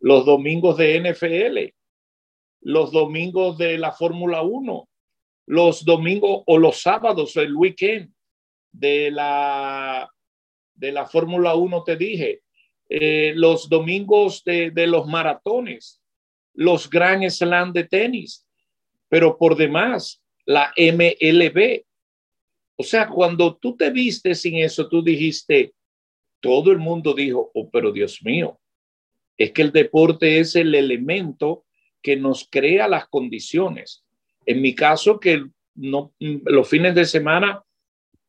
los 0.00 0.24
domingos 0.24 0.78
de 0.78 1.00
NFL, 1.00 1.74
los 2.62 2.90
domingos 2.92 3.58
de 3.58 3.76
la 3.76 3.92
Fórmula 3.92 4.40
1, 4.40 4.88
los 5.46 5.84
domingos 5.84 6.42
o 6.46 6.58
los 6.58 6.80
sábados, 6.80 7.36
el 7.36 7.54
weekend 7.54 8.10
de 8.72 9.10
la, 9.10 10.10
de 10.74 10.92
la 10.92 11.04
Fórmula 11.04 11.54
1, 11.54 11.84
te 11.84 11.96
dije, 11.96 12.43
eh, 12.88 13.32
los 13.34 13.68
domingos 13.68 14.42
de, 14.44 14.72
los 14.86 15.06
maratones, 15.06 16.00
los 16.52 16.88
Grand 16.88 17.28
Slam 17.30 17.72
de 17.72 17.84
tenis, 17.84 18.46
pero 19.08 19.36
por 19.38 19.56
demás, 19.56 20.22
la 20.44 20.72
MLB. 20.76 21.84
O 22.76 22.82
sea, 22.82 23.08
cuando 23.08 23.56
tú 23.56 23.76
te 23.76 23.90
viste 23.90 24.34
sin 24.34 24.56
eso, 24.56 24.88
tú 24.88 25.02
dijiste, 25.02 25.72
todo 26.40 26.70
el 26.72 26.78
mundo 26.78 27.14
dijo, 27.14 27.50
oh, 27.54 27.70
pero 27.70 27.90
Dios 27.90 28.20
mío, 28.22 28.60
es 29.38 29.52
que 29.52 29.62
el 29.62 29.72
deporte 29.72 30.38
es 30.38 30.54
el 30.56 30.74
elemento 30.74 31.64
que 32.02 32.16
nos 32.16 32.46
crea 32.50 32.86
las 32.86 33.08
condiciones. 33.08 34.04
En 34.44 34.60
mi 34.60 34.74
caso, 34.74 35.18
que 35.18 35.44
no, 35.74 36.12
los 36.20 36.68
fines 36.68 36.94
de 36.94 37.06
semana 37.06 37.63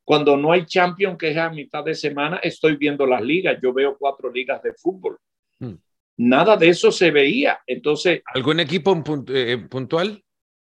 cuando 0.06 0.36
no 0.36 0.52
hay 0.52 0.64
champion 0.66 1.18
que 1.18 1.30
es 1.30 1.36
a 1.36 1.50
mitad 1.50 1.82
de 1.82 1.92
semana, 1.92 2.36
estoy 2.36 2.76
viendo 2.76 3.04
las 3.04 3.20
ligas. 3.20 3.58
Yo 3.60 3.72
veo 3.72 3.98
cuatro 3.98 4.30
ligas 4.30 4.62
de 4.62 4.72
fútbol. 4.72 5.18
Hmm. 5.58 5.74
Nada 6.18 6.56
de 6.56 6.68
eso 6.68 6.92
se 6.92 7.10
veía. 7.10 7.58
Entonces. 7.66 8.22
¿Algún 8.32 8.60
equipo 8.60 8.96
eh, 9.30 9.66
puntual? 9.68 10.22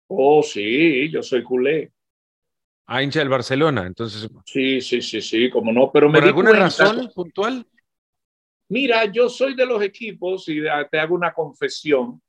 Oh, 0.07 0.41
sí, 0.41 1.11
yo 1.11 1.21
soy 1.21 1.43
culé. 1.43 1.91
Ah, 2.85 3.03
hincha 3.03 3.19
del 3.19 3.27
Barcelona, 3.27 3.85
entonces. 3.85 4.29
Sí, 4.45 4.79
sí, 4.79 5.01
sí, 5.01 5.19
sí, 5.19 5.49
como 5.49 5.73
no, 5.73 5.91
pero 5.91 6.07
me 6.07 6.19
¿Por 6.19 6.29
alguna 6.29 6.53
razón 6.53 7.11
puntual? 7.13 7.67
Mira, 8.69 9.03
yo 9.11 9.27
soy 9.27 9.53
de 9.53 9.65
los 9.65 9.83
equipos 9.83 10.47
y 10.47 10.61
te 10.89 10.97
hago 10.97 11.13
una 11.13 11.33
confesión. 11.33 12.21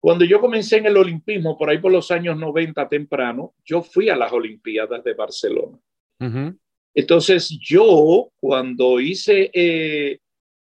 Cuando 0.00 0.24
yo 0.24 0.40
comencé 0.40 0.78
en 0.78 0.86
el 0.86 0.96
olimpismo, 0.96 1.58
por 1.58 1.68
ahí 1.68 1.76
por 1.76 1.92
los 1.92 2.10
años 2.10 2.38
90 2.38 2.88
temprano, 2.88 3.52
yo 3.62 3.82
fui 3.82 4.08
a 4.08 4.16
las 4.16 4.32
Olimpiadas 4.32 5.04
de 5.04 5.12
Barcelona. 5.12 5.78
Entonces 6.94 7.48
yo 7.60 8.30
cuando 8.40 9.00
hice, 9.00 9.50
eh, 9.52 10.18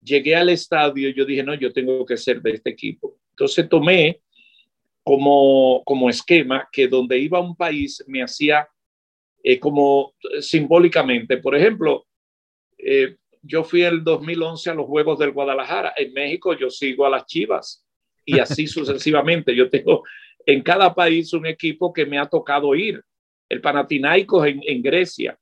llegué 0.02 0.36
al 0.36 0.50
estadio, 0.50 1.10
yo 1.10 1.26
dije, 1.26 1.44
no, 1.44 1.54
yo 1.54 1.72
tengo 1.72 2.06
que 2.06 2.18
ser 2.18 2.42
de 2.42 2.52
este 2.52 2.72
equipo. 2.72 3.18
Entonces 3.32 3.70
tomé 3.70 4.22
como, 5.04 5.84
como 5.86 6.10
esquema 6.10 6.68
que 6.72 6.88
donde 6.88 7.20
iba 7.20 7.40
un 7.40 7.56
país 7.56 8.04
me 8.08 8.24
hacía 8.24 8.68
eh, 9.44 9.60
como 9.60 10.16
simbólicamente, 10.40 11.38
por 11.38 11.56
ejemplo, 11.56 12.08
eh, 12.78 13.16
yo 13.44 13.64
fui 13.64 13.84
el 13.84 14.04
2011 14.04 14.72
a 14.72 14.74
los 14.74 14.88
Juegos 14.88 15.20
del 15.20 15.32
Guadalajara. 15.32 15.94
En 15.96 16.14
México 16.14 16.58
yo 16.58 16.70
sigo 16.70 17.06
a 17.06 17.10
las 17.10 17.26
Chivas 17.26 17.86
y 18.26 18.40
así 18.40 18.68
sucesivamente. 18.68 19.56
Yo 19.56 19.70
tengo 19.70 20.04
en 20.46 20.62
cada 20.62 20.94
país 20.94 21.32
un 21.34 21.46
equipo 21.46 21.94
que 21.94 22.06
me 22.06 22.18
ha 22.18 22.26
tocado 22.28 22.74
ir. 22.76 23.04
El 23.50 23.62
Panathinaikos 23.62 24.48
en, 24.48 24.62
en 24.66 24.82
Grecia. 24.82 25.38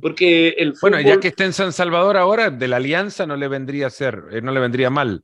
Porque 0.00 0.48
el 0.58 0.74
Bueno, 0.80 1.00
ya 1.00 1.20
que 1.20 1.28
está 1.28 1.44
en 1.44 1.52
San 1.52 1.72
Salvador 1.72 2.16
ahora, 2.16 2.50
de 2.50 2.66
la 2.66 2.76
Alianza 2.76 3.26
no 3.26 3.36
le 3.36 3.46
vendría 3.46 3.86
a 3.86 3.90
ser, 3.90 4.24
eh, 4.32 4.42
no 4.42 4.50
le 4.50 4.58
vendría 4.58 4.90
mal. 4.90 5.22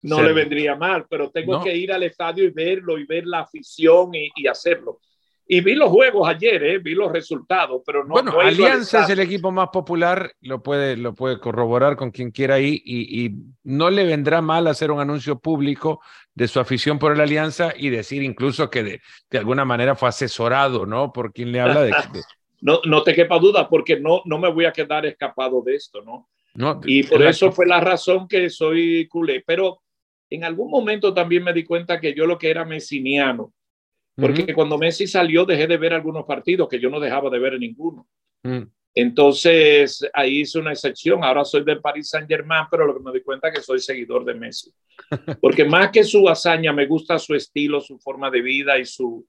No 0.00 0.22
le 0.22 0.32
vendría 0.32 0.74
mal, 0.74 1.06
pero 1.08 1.30
tengo 1.30 1.62
que 1.62 1.74
ir 1.76 1.92
al 1.92 2.02
estadio 2.02 2.44
y 2.44 2.50
verlo 2.50 2.98
y 2.98 3.04
ver 3.04 3.26
la 3.26 3.40
afición 3.40 4.10
y 4.14 4.46
hacerlo. 4.46 5.00
Y 5.46 5.60
vi 5.60 5.74
los 5.74 5.90
juegos 5.90 6.26
ayer, 6.26 6.62
¿eh? 6.64 6.78
vi 6.78 6.94
los 6.94 7.12
resultados, 7.12 7.82
pero 7.84 8.02
no. 8.02 8.14
Bueno, 8.14 8.40
Alianza 8.40 9.04
es 9.04 9.10
el 9.10 9.20
equipo 9.20 9.50
más 9.52 9.68
popular, 9.68 10.32
lo 10.40 10.62
puede, 10.62 10.96
lo 10.96 11.14
puede 11.14 11.38
corroborar 11.38 11.96
con 11.96 12.10
quien 12.10 12.30
quiera 12.30 12.54
ahí, 12.54 12.80
y, 12.82 13.26
y, 13.26 13.34
no 13.62 13.90
le 13.90 14.04
vendrá 14.04 14.40
mal 14.40 14.66
hacer 14.66 14.90
un 14.90 15.00
anuncio 15.00 15.38
público 15.38 16.00
de 16.34 16.48
su 16.48 16.60
afición 16.60 16.98
por 16.98 17.12
el 17.12 17.20
Alianza 17.20 17.74
y 17.76 17.90
decir 17.90 18.22
incluso 18.22 18.70
que 18.70 18.82
de, 18.82 19.02
de 19.30 19.38
alguna 19.38 19.66
manera 19.66 19.94
fue 19.94 20.08
asesorado, 20.08 20.86
¿no? 20.86 21.12
Por 21.12 21.32
quien 21.34 21.52
le 21.52 21.60
habla 21.60 21.82
de. 21.82 21.92
no, 22.62 22.80
no 22.86 23.02
te 23.02 23.14
quepa 23.14 23.38
duda, 23.38 23.68
porque 23.68 24.00
no, 24.00 24.22
no 24.24 24.38
me 24.38 24.50
voy 24.50 24.64
a 24.64 24.72
quedar 24.72 25.04
escapado 25.04 25.60
de 25.62 25.74
esto, 25.74 26.00
¿no? 26.02 26.30
no 26.54 26.80
y 26.86 27.02
por 27.02 27.22
eso 27.22 27.52
fue 27.52 27.66
la 27.66 27.80
razón 27.80 28.26
que 28.28 28.48
soy 28.48 29.06
culé. 29.08 29.44
Pero 29.46 29.82
en 30.30 30.44
algún 30.44 30.70
momento 30.70 31.12
también 31.12 31.44
me 31.44 31.52
di 31.52 31.64
cuenta 31.64 32.00
que 32.00 32.14
yo 32.14 32.24
lo 32.26 32.38
que 32.38 32.50
era 32.50 32.64
mesiniano 32.64 33.52
porque 34.16 34.54
cuando 34.54 34.78
Messi 34.78 35.06
salió 35.06 35.44
dejé 35.44 35.66
de 35.66 35.76
ver 35.76 35.92
algunos 35.92 36.24
partidos 36.24 36.68
que 36.68 36.78
yo 36.78 36.88
no 36.90 37.00
dejaba 37.00 37.30
de 37.30 37.38
ver 37.38 37.58
ninguno. 37.58 38.06
Mm. 38.42 38.62
Entonces 38.94 40.08
ahí 40.12 40.40
hice 40.40 40.58
una 40.58 40.72
excepción. 40.72 41.24
Ahora 41.24 41.44
soy 41.44 41.64
del 41.64 41.80
Paris 41.80 42.10
Saint 42.10 42.28
Germain, 42.28 42.66
pero 42.70 42.86
lo 42.86 42.94
que 42.94 43.02
me 43.02 43.12
di 43.12 43.22
cuenta 43.22 43.48
es 43.48 43.54
que 43.54 43.62
soy 43.62 43.80
seguidor 43.80 44.24
de 44.24 44.34
Messi. 44.34 44.72
Porque 45.40 45.64
más 45.64 45.90
que 45.90 46.04
su 46.04 46.28
hazaña, 46.28 46.72
me 46.72 46.86
gusta 46.86 47.18
su 47.18 47.34
estilo, 47.34 47.80
su 47.80 47.98
forma 47.98 48.30
de 48.30 48.40
vida 48.40 48.78
y 48.78 48.84
su, 48.84 49.26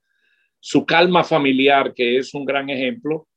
su 0.60 0.86
calma 0.86 1.24
familiar, 1.24 1.94
que 1.94 2.18
es 2.18 2.34
un 2.36 2.46
gran 2.46 2.70
ejemplo. 2.70 3.28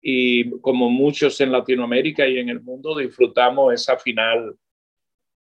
Y 0.00 0.50
como 0.60 0.88
muchos 0.88 1.38
en 1.42 1.52
Latinoamérica 1.52 2.26
y 2.26 2.38
en 2.38 2.48
el 2.48 2.62
mundo, 2.62 2.96
disfrutamos 2.96 3.74
esa 3.74 3.98
final 3.98 4.56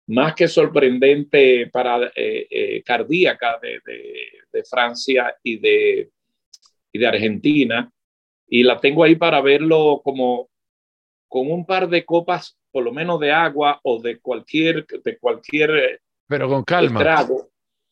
más 0.07 0.35
que 0.35 0.47
sorprendente 0.47 1.69
para 1.69 2.07
eh, 2.15 2.47
eh, 2.51 2.83
cardíaca 2.85 3.59
de, 3.61 3.81
de, 3.85 4.65
Francia 4.65 5.37
y 5.43 5.59
de, 5.59 6.11
y 6.93 6.99
de 6.99 7.07
Argentina. 7.07 7.91
Y 8.49 8.63
la 8.63 8.79
tengo 8.79 9.05
ahí 9.05 9.17
para 9.17 9.41
verlo 9.41 10.01
como 10.03 10.49
con 11.29 11.51
un 11.51 11.67
par 11.67 11.89
de 11.89 12.05
copas, 12.05 12.57
por 12.71 12.85
lo 12.85 12.93
menos 12.93 13.21
de 13.21 13.33
agua 13.33 13.81
o 13.83 14.01
de 14.01 14.19
cualquier, 14.21 14.87
de 14.87 15.19
cualquier 15.19 15.71
eh, 15.71 15.99
pero 16.27 16.49
con 16.49 16.65
calma. 16.65 17.01
trago, 17.01 17.51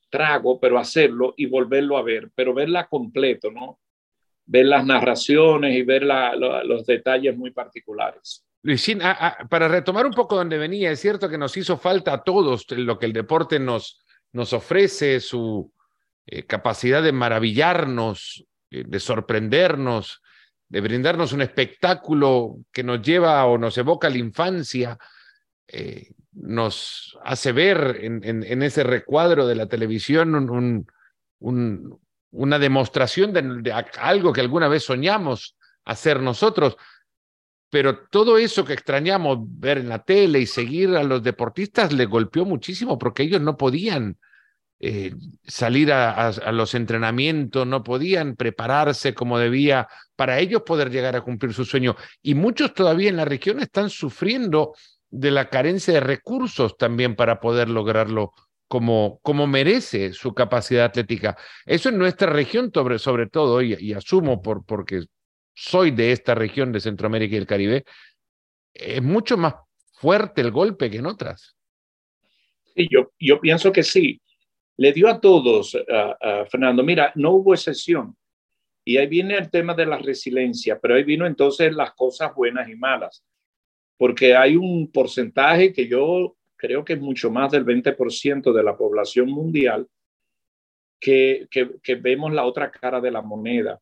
trago, 0.09 0.61
pero 0.61 0.79
hacerlo 0.79 1.35
y 1.37 1.47
volverlo 1.47 1.97
a 1.97 2.03
ver, 2.03 2.31
pero 2.35 2.55
verla 2.55 2.87
completo, 2.87 3.51
¿no? 3.51 3.81
Ver 4.47 4.67
las 4.67 4.85
narraciones 4.85 5.75
y 5.77 5.83
ver 5.83 6.05
la, 6.05 6.35
los 6.37 6.87
detalles 6.87 7.37
muy 7.37 7.51
particulares. 7.51 8.45
Luisín, 8.65 9.01
para 9.51 9.69
retomar 9.69 10.07
un 10.07 10.15
poco 10.15 10.37
donde 10.37 10.57
venía, 10.57 10.91
es 10.91 10.99
cierto 10.99 11.29
que 11.29 11.37
nos 11.37 11.55
hizo 11.55 11.77
falta 11.77 12.15
a 12.15 12.23
todos 12.23 12.65
lo 12.71 12.99
que 12.99 13.05
el 13.05 13.13
deporte 13.13 13.61
nos, 13.61 14.03
nos 14.33 14.55
ofrece, 14.55 15.21
su 15.21 15.71
eh, 16.25 16.47
capacidad 16.47 17.03
de 17.03 17.13
maravillarnos, 17.13 18.47
eh, 18.71 18.85
de 18.87 19.01
sorprendernos, 19.01 20.23
de 20.67 20.81
brindarnos 20.81 21.35
un 21.35 21.43
espectáculo 21.43 22.57
que 22.73 22.83
nos 22.83 23.03
lleva 23.03 23.45
o 23.45 23.59
nos 23.59 23.77
evoca 23.77 24.09
la 24.09 24.17
infancia, 24.17 24.97
eh, 25.69 26.13
nos 26.33 27.19
hace 27.23 27.53
ver 27.53 27.99
en, 28.01 28.63
ese 28.63 28.83
recuadro 28.83 29.47
de 29.47 29.57
la 29.57 29.67
televisión 29.67 30.89
una 32.31 32.59
demostración 32.59 33.35
de 33.35 33.85
algo 34.01 34.33
que 34.33 34.41
alguna 34.41 34.69
vez 34.69 34.85
soñamos 34.85 35.55
hacer 35.85 36.21
nosotros 36.21 36.79
pero 37.75 38.07
todo 38.09 38.39
eso 38.39 38.65
que 38.65 38.73
extrañamos 38.73 39.39
ver 39.41 39.79
en 39.79 39.89
la 39.89 40.05
tele 40.05 40.39
y 40.39 40.47
seguir 40.47 40.91
a 40.91 41.03
los 41.03 41.25
deportistas 41.25 41.93
le 41.93 42.05
golpeó 42.05 42.45
muchísimo 42.45 42.99
porque 42.99 43.25
ellos 43.25 43.41
no 43.41 43.57
podían 43.57 44.17
eh, 44.79 45.13
salir 45.43 45.93
a, 45.93 46.31
los 46.53 46.77
entrenamientos, 46.77 47.67
no 47.67 47.83
podían 47.83 48.37
prepararse 48.37 49.13
como 49.13 49.41
debía 49.41 49.89
para 50.15 50.39
ellos 50.39 50.63
poder 50.63 50.89
llegar 50.89 51.17
a 51.17 51.23
cumplir 51.23 51.53
su 51.53 51.65
sueño. 51.65 51.97
Y 52.23 52.37
muchos 52.37 52.75
todavía 52.75 53.09
en 53.09 53.17
la 53.17 53.25
región 53.25 53.59
están 53.59 53.91
sufriendo 53.91 54.77
de 55.11 55.33
la 55.33 55.51
carencia 55.51 55.95
de 55.95 56.01
recursos 56.01 56.77
también 56.77 57.17
para 57.17 57.41
poder 57.41 57.69
lograrlo 57.69 58.35
como, 58.69 59.19
como 59.25 59.49
merece 59.49 60.13
su 60.13 60.33
capacidad 60.33 60.85
atlética. 60.85 61.37
Eso 61.67 61.89
en 61.89 61.99
nuestra 61.99 62.31
región 62.31 62.71
sobre, 62.73 63.01
sobre 63.01 63.27
todo, 63.27 63.63
y, 63.63 63.75
y 63.81 63.95
asumo 63.95 64.43
por, 64.43 64.65
porque 64.65 65.07
soy 65.55 65.93
de 65.93 66.13
esta 66.13 66.35
región 66.35 66.73
de 66.73 66.81
Centroamérica 66.81 67.35
y 67.35 67.39
el 67.39 67.47
Caribe, 67.47 67.85
es 68.75 69.03
mucho 69.03 69.37
más 69.37 69.55
fuerte 69.93 70.41
el 70.41 70.51
golpe 70.51 70.91
que 70.91 70.99
en 70.99 71.07
otras. 71.07 71.57
Sí, 72.75 72.89
yo, 72.91 73.13
yo 73.19 73.41
pienso 73.41 73.73
que 73.73 73.85
sí. 73.85 74.21
Le 74.77 74.93
dio 74.93 75.09
a 75.09 75.21
todos, 75.21 75.79
Fernando. 76.51 76.83
Mira, 76.83 77.13
no 77.15 77.31
hubo 77.31 77.55
excepción. 77.55 78.17
Y 78.85 78.97
ahí 78.97 79.07
viene 79.07 79.37
el 79.37 79.51
tema 79.51 79.73
de 79.73 79.87
la 79.87 79.99
resiliencia, 79.99 80.79
pero 80.81 80.97
ahí 80.97 81.05
vino 81.05 81.27
entonces 81.27 81.73
las 81.73 81.95
cosas 81.95 82.35
buenas 82.35 82.69
y 82.69 82.75
malas. 82.75 83.25
Porque 83.97 84.35
hay 84.35 84.57
un 84.57 84.91
porcentaje 84.91 85.73
que 85.73 85.87
yo 85.87 86.37
creo 86.57 86.85
que 86.85 86.95
es 86.95 87.01
mucho 87.01 87.31
más 87.31 87.53
del 87.53 87.65
20% 87.65 88.53
de 88.53 88.63
la 88.63 88.77
población 88.77 89.31
mundial 89.31 89.87
que, 90.99 91.47
que 91.51 91.95
vemos 91.95 92.33
la 92.33 92.45
otra 92.45 92.71
cara 92.73 93.01
de 93.01 93.11
la 93.13 93.23
moneda 93.23 93.81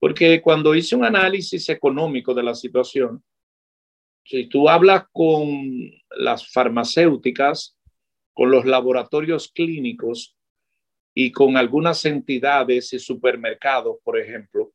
porque 0.00 0.40
cuando 0.40 0.74
hice 0.74 0.96
un 0.96 1.04
análisis 1.04 1.68
económico 1.68 2.32
de 2.32 2.42
la 2.42 2.54
situación, 2.54 3.22
si 4.24 4.48
tú 4.48 4.68
hablas 4.68 5.04
con 5.12 5.90
las 6.16 6.50
farmacéuticas, 6.50 7.76
con 8.32 8.50
los 8.50 8.64
laboratorios 8.64 9.48
clínicos 9.52 10.36
y 11.14 11.30
con 11.30 11.56
algunas 11.58 12.04
entidades 12.06 12.92
y 12.94 12.98
supermercados, 12.98 13.98
por 14.02 14.18
ejemplo, 14.18 14.72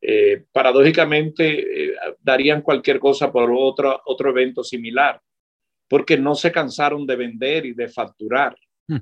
eh, 0.00 0.44
paradójicamente 0.50 1.90
eh, 1.90 1.94
darían 2.20 2.62
cualquier 2.62 2.98
cosa 2.98 3.30
por 3.30 3.50
otro, 3.52 4.00
otro 4.06 4.30
evento 4.30 4.64
similar, 4.64 5.20
porque 5.88 6.16
no 6.16 6.34
se 6.34 6.50
cansaron 6.50 7.06
de 7.06 7.16
vender 7.16 7.66
y 7.66 7.74
de 7.74 7.88
facturar 7.88 8.56
hmm. 8.86 8.96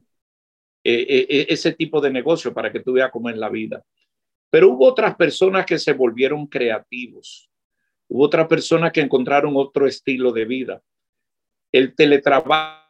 eh, 0.83 1.47
ese 1.49 1.73
tipo 1.75 2.01
de 2.01 2.11
negocio 2.11 2.53
para 2.53 2.73
que 2.73 2.81
tú 2.81 2.95
veas 2.95 3.13
cómo 3.13 3.31
es 3.31 3.37
la 3.37 3.49
vida. 3.49 3.85
Pero 4.51 4.71
hubo 4.71 4.87
otras 4.87 5.17
personas 5.17 5.67
que 5.67 5.79
se 5.79 5.93
volvieron 5.93 6.47
creativos. 6.47 7.51
Hubo 8.09 8.25
otras 8.25 8.47
personas 8.47 8.93
que 8.93 9.01
encontraron 9.01 9.53
otro 9.57 9.87
estilo 9.87 10.33
de 10.33 10.45
vida. 10.45 10.83
El 11.73 11.95
teletrabajo 11.95 12.87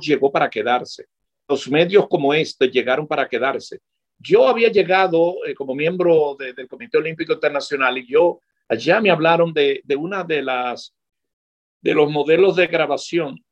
llegó 0.00 0.32
para 0.32 0.48
quedarse. 0.48 1.06
Los 1.48 1.68
medios 1.68 2.08
como 2.08 2.32
este 2.32 2.68
llegaron 2.68 3.06
para 3.06 3.28
quedarse. 3.28 3.80
Yo 4.18 4.46
había 4.48 4.70
llegado 4.70 5.44
eh, 5.44 5.54
como 5.54 5.74
miembro 5.74 6.36
del 6.38 6.68
Comité 6.68 6.98
Olímpico 6.98 7.32
Internacional 7.32 7.98
y 7.98 8.06
yo 8.06 8.40
allá 8.68 9.00
me 9.00 9.10
hablaron 9.10 9.52
de, 9.52 9.82
una 9.96 10.24
de 10.24 10.42
las 10.42 10.94
de 11.82 11.94
los 11.94 12.10
modelos 12.10 12.54
de 12.54 12.68
grabación 12.68 13.44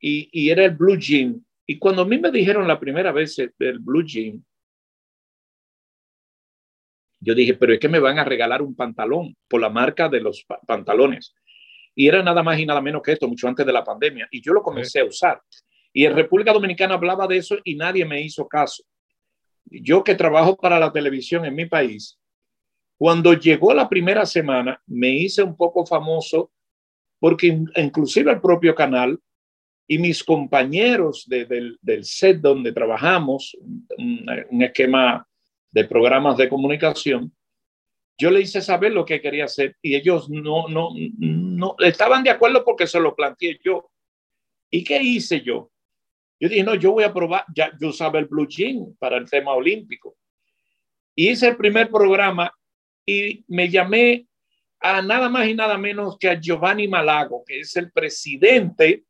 y, 0.00 0.28
y, 0.32 0.50
era 0.50 0.64
el 0.64 0.76
Blue 0.76 0.96
Jean. 0.96 1.44
Y 1.66 1.78
cuando 1.78 2.02
a 2.02 2.06
mí 2.06 2.18
me 2.18 2.30
dijeron 2.30 2.68
la 2.68 2.78
primera 2.78 3.10
vez 3.10 3.36
del 3.58 3.78
Blue 3.80 4.04
Jean, 4.04 4.44
yo 7.24 7.34
dije, 7.34 7.54
pero 7.54 7.72
es 7.72 7.80
que 7.80 7.88
me 7.88 7.98
van 7.98 8.18
a 8.18 8.24
regalar 8.24 8.60
un 8.60 8.74
pantalón 8.74 9.34
por 9.48 9.60
la 9.60 9.70
marca 9.70 10.08
de 10.08 10.20
los 10.20 10.44
pantalones. 10.66 11.34
Y 11.94 12.08
era 12.08 12.22
nada 12.22 12.42
más 12.42 12.58
y 12.58 12.66
nada 12.66 12.80
menos 12.80 13.02
que 13.02 13.12
esto, 13.12 13.28
mucho 13.28 13.48
antes 13.48 13.64
de 13.64 13.72
la 13.72 13.84
pandemia. 13.84 14.28
Y 14.30 14.42
yo 14.42 14.52
lo 14.52 14.62
comencé 14.62 15.00
a 15.00 15.04
usar. 15.04 15.40
Y 15.92 16.04
en 16.04 16.14
República 16.14 16.52
Dominicana 16.52 16.94
hablaba 16.94 17.26
de 17.26 17.38
eso 17.38 17.56
y 17.64 17.76
nadie 17.76 18.04
me 18.04 18.20
hizo 18.20 18.46
caso. 18.46 18.82
Yo 19.64 20.04
que 20.04 20.14
trabajo 20.14 20.56
para 20.56 20.78
la 20.78 20.92
televisión 20.92 21.44
en 21.44 21.54
mi 21.54 21.66
país, 21.66 22.18
cuando 22.98 23.32
llegó 23.32 23.72
la 23.72 23.88
primera 23.88 24.26
semana, 24.26 24.80
me 24.86 25.08
hice 25.08 25.42
un 25.42 25.56
poco 25.56 25.86
famoso 25.86 26.50
porque 27.20 27.58
inclusive 27.76 28.32
el 28.32 28.40
propio 28.40 28.74
canal 28.74 29.18
y 29.86 29.98
mis 29.98 30.22
compañeros 30.22 31.24
del, 31.26 31.78
del, 31.80 32.04
set 32.04 32.40
donde 32.40 32.72
trabajamos, 32.72 33.56
un, 33.96 34.26
un 34.50 34.62
esquema 34.62 35.26
de 35.74 35.84
programas 35.84 36.36
de 36.36 36.48
comunicación, 36.48 37.34
yo 38.16 38.30
le 38.30 38.40
hice 38.40 38.62
saber 38.62 38.92
lo 38.92 39.04
que 39.04 39.20
quería 39.20 39.46
hacer 39.46 39.76
y 39.82 39.96
ellos 39.96 40.30
no, 40.30 40.68
no, 40.68 40.90
no 41.18 41.74
estaban 41.80 42.22
de 42.22 42.30
acuerdo 42.30 42.64
porque 42.64 42.86
se 42.86 43.00
lo 43.00 43.14
planteé 43.16 43.58
yo. 43.62 43.90
¿Y 44.70 44.84
qué 44.84 45.02
hice 45.02 45.40
yo? 45.40 45.72
Yo 46.38 46.48
dije, 46.48 46.62
no, 46.62 46.76
yo 46.76 46.92
voy 46.92 47.02
a 47.02 47.12
probar, 47.12 47.44
ya 47.54 47.72
yo 47.80 47.88
usaba 47.88 48.20
el 48.20 48.26
Blue 48.26 48.46
Jean 48.46 48.94
para 49.00 49.16
el 49.16 49.28
tema 49.28 49.52
olímpico. 49.52 50.16
hice 51.16 51.48
el 51.48 51.56
primer 51.56 51.90
programa 51.90 52.52
y 53.04 53.44
me 53.48 53.68
llamé 53.68 54.28
a 54.78 55.02
nada 55.02 55.28
más 55.28 55.48
y 55.48 55.54
nada 55.54 55.76
menos 55.76 56.16
que 56.16 56.28
a 56.28 56.40
Giovanni 56.40 56.86
Malago, 56.86 57.42
que 57.44 57.60
es 57.60 57.74
el 57.76 57.90
presidente 57.90 59.04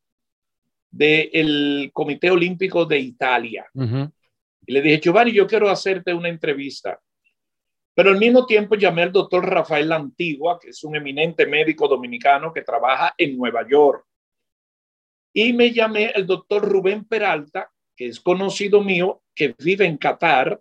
del 0.91 1.91
Comité 1.93 2.31
Olímpico 2.31 2.87
de 2.87 3.01
Italia. 3.01 3.67
Y 4.67 4.73
le 4.73 4.81
dije, 4.81 5.01
Giovanni, 5.01 5.33
yo 5.33 5.47
quiero 5.47 5.69
hacerte 5.69 6.15
una 6.15 6.29
entrevista. 6.29 6.99
Pero 7.95 8.11
al 8.11 8.19
mismo 8.19 8.45
tiempo 8.45 8.75
llamé 8.75 9.03
al 9.03 9.13
doctor 9.13 9.49
Rafael 9.49 9.93
Antigua, 9.93 10.59
que 10.61 10.71
es 10.71 10.83
un 10.83 10.97
eminente 10.97 11.47
médico 11.47 11.87
dominicano 11.87 12.53
que 12.53 12.63
trabaja 12.63 13.15
en 13.17 13.37
Nueva 13.37 13.67
York. 13.69 14.05
Y 15.33 15.53
me 15.53 15.71
llamé 15.71 16.13
al 16.15 16.27
doctor 16.27 16.69
Rubén 16.69 17.05
Peralta, 17.05 17.71
que 17.97 18.07
es 18.07 18.21
conocido 18.21 18.83
mío, 18.83 19.23
que 19.35 19.55
vive 19.59 19.87
en 19.87 19.97
Qatar, 19.97 20.61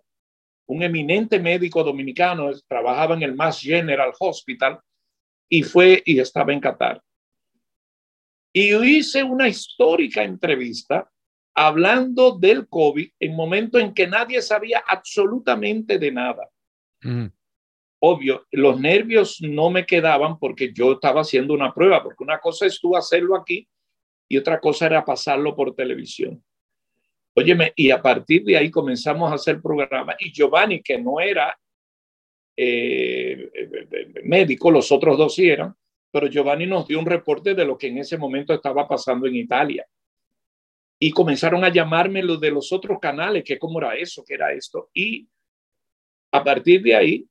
un 0.66 0.82
eminente 0.82 1.38
médico 1.38 1.82
dominicano, 1.82 2.50
trabajaba 2.66 3.14
en 3.14 3.22
el 3.22 3.34
Mass 3.34 3.60
General 3.60 4.12
Hospital 4.18 4.80
y 5.48 5.62
fue 5.62 6.02
y 6.06 6.18
estaba 6.18 6.52
en 6.52 6.60
Qatar. 6.60 7.02
Y 8.52 8.74
hice 8.74 9.22
una 9.22 9.48
histórica 9.48 10.22
entrevista 10.22 11.10
hablando 11.54 12.36
del 12.38 12.68
COVID 12.68 13.10
en 13.20 13.36
momento 13.36 13.78
en 13.78 13.94
que 13.94 14.06
nadie 14.06 14.42
sabía 14.42 14.82
absolutamente 14.86 15.98
de 15.98 16.10
nada. 16.10 16.50
Obvio, 18.00 18.46
los 18.50 18.80
nervios 18.80 19.40
no 19.40 19.70
me 19.70 19.86
quedaban 19.86 20.38
porque 20.38 20.72
yo 20.72 20.92
estaba 20.92 21.20
haciendo 21.20 21.54
una 21.54 21.72
prueba, 21.72 22.02
porque 22.02 22.24
una 22.24 22.38
cosa 22.38 22.66
es 22.66 22.80
tú 22.80 22.96
hacerlo 22.96 23.36
aquí 23.36 23.68
y 24.28 24.36
otra 24.36 24.60
cosa 24.60 24.86
era 24.86 25.04
pasarlo 25.04 25.54
por 25.54 25.74
televisión. 25.74 26.42
Óyeme, 27.36 27.72
y 27.76 27.90
a 27.90 28.00
partir 28.00 28.44
de 28.44 28.56
ahí 28.56 28.70
comenzamos 28.70 29.30
a 29.30 29.34
hacer 29.34 29.60
programas 29.60 30.16
y 30.20 30.32
Giovanni, 30.32 30.82
que 30.82 30.98
no 30.98 31.20
era 31.20 31.56
eh, 32.56 33.50
médico, 34.24 34.70
los 34.70 34.90
otros 34.92 35.18
dos 35.18 35.34
sí 35.34 35.48
eran, 35.48 35.74
pero 36.10 36.28
Giovanni 36.28 36.66
nos 36.66 36.86
dio 36.86 36.98
un 36.98 37.06
reporte 37.06 37.54
de 37.54 37.64
lo 37.64 37.76
que 37.76 37.88
en 37.88 37.98
ese 37.98 38.16
momento 38.16 38.54
estaba 38.54 38.86
pasando 38.86 39.26
en 39.26 39.34
Italia. 39.36 39.84
Y 41.04 41.10
comenzaron 41.10 41.64
a 41.64 41.68
llamarme 41.68 42.22
los 42.22 42.40
de 42.40 42.50
los 42.50 42.72
otros 42.72 42.98
canales, 42.98 43.44
que 43.44 43.58
cómo 43.58 43.78
era 43.78 43.94
eso, 43.94 44.24
qué 44.26 44.34
era 44.34 44.52
esto. 44.52 44.88
Y 44.94 45.28
a 46.32 46.42
partir 46.42 46.82
de 46.82 46.94
ahí, 46.94 47.26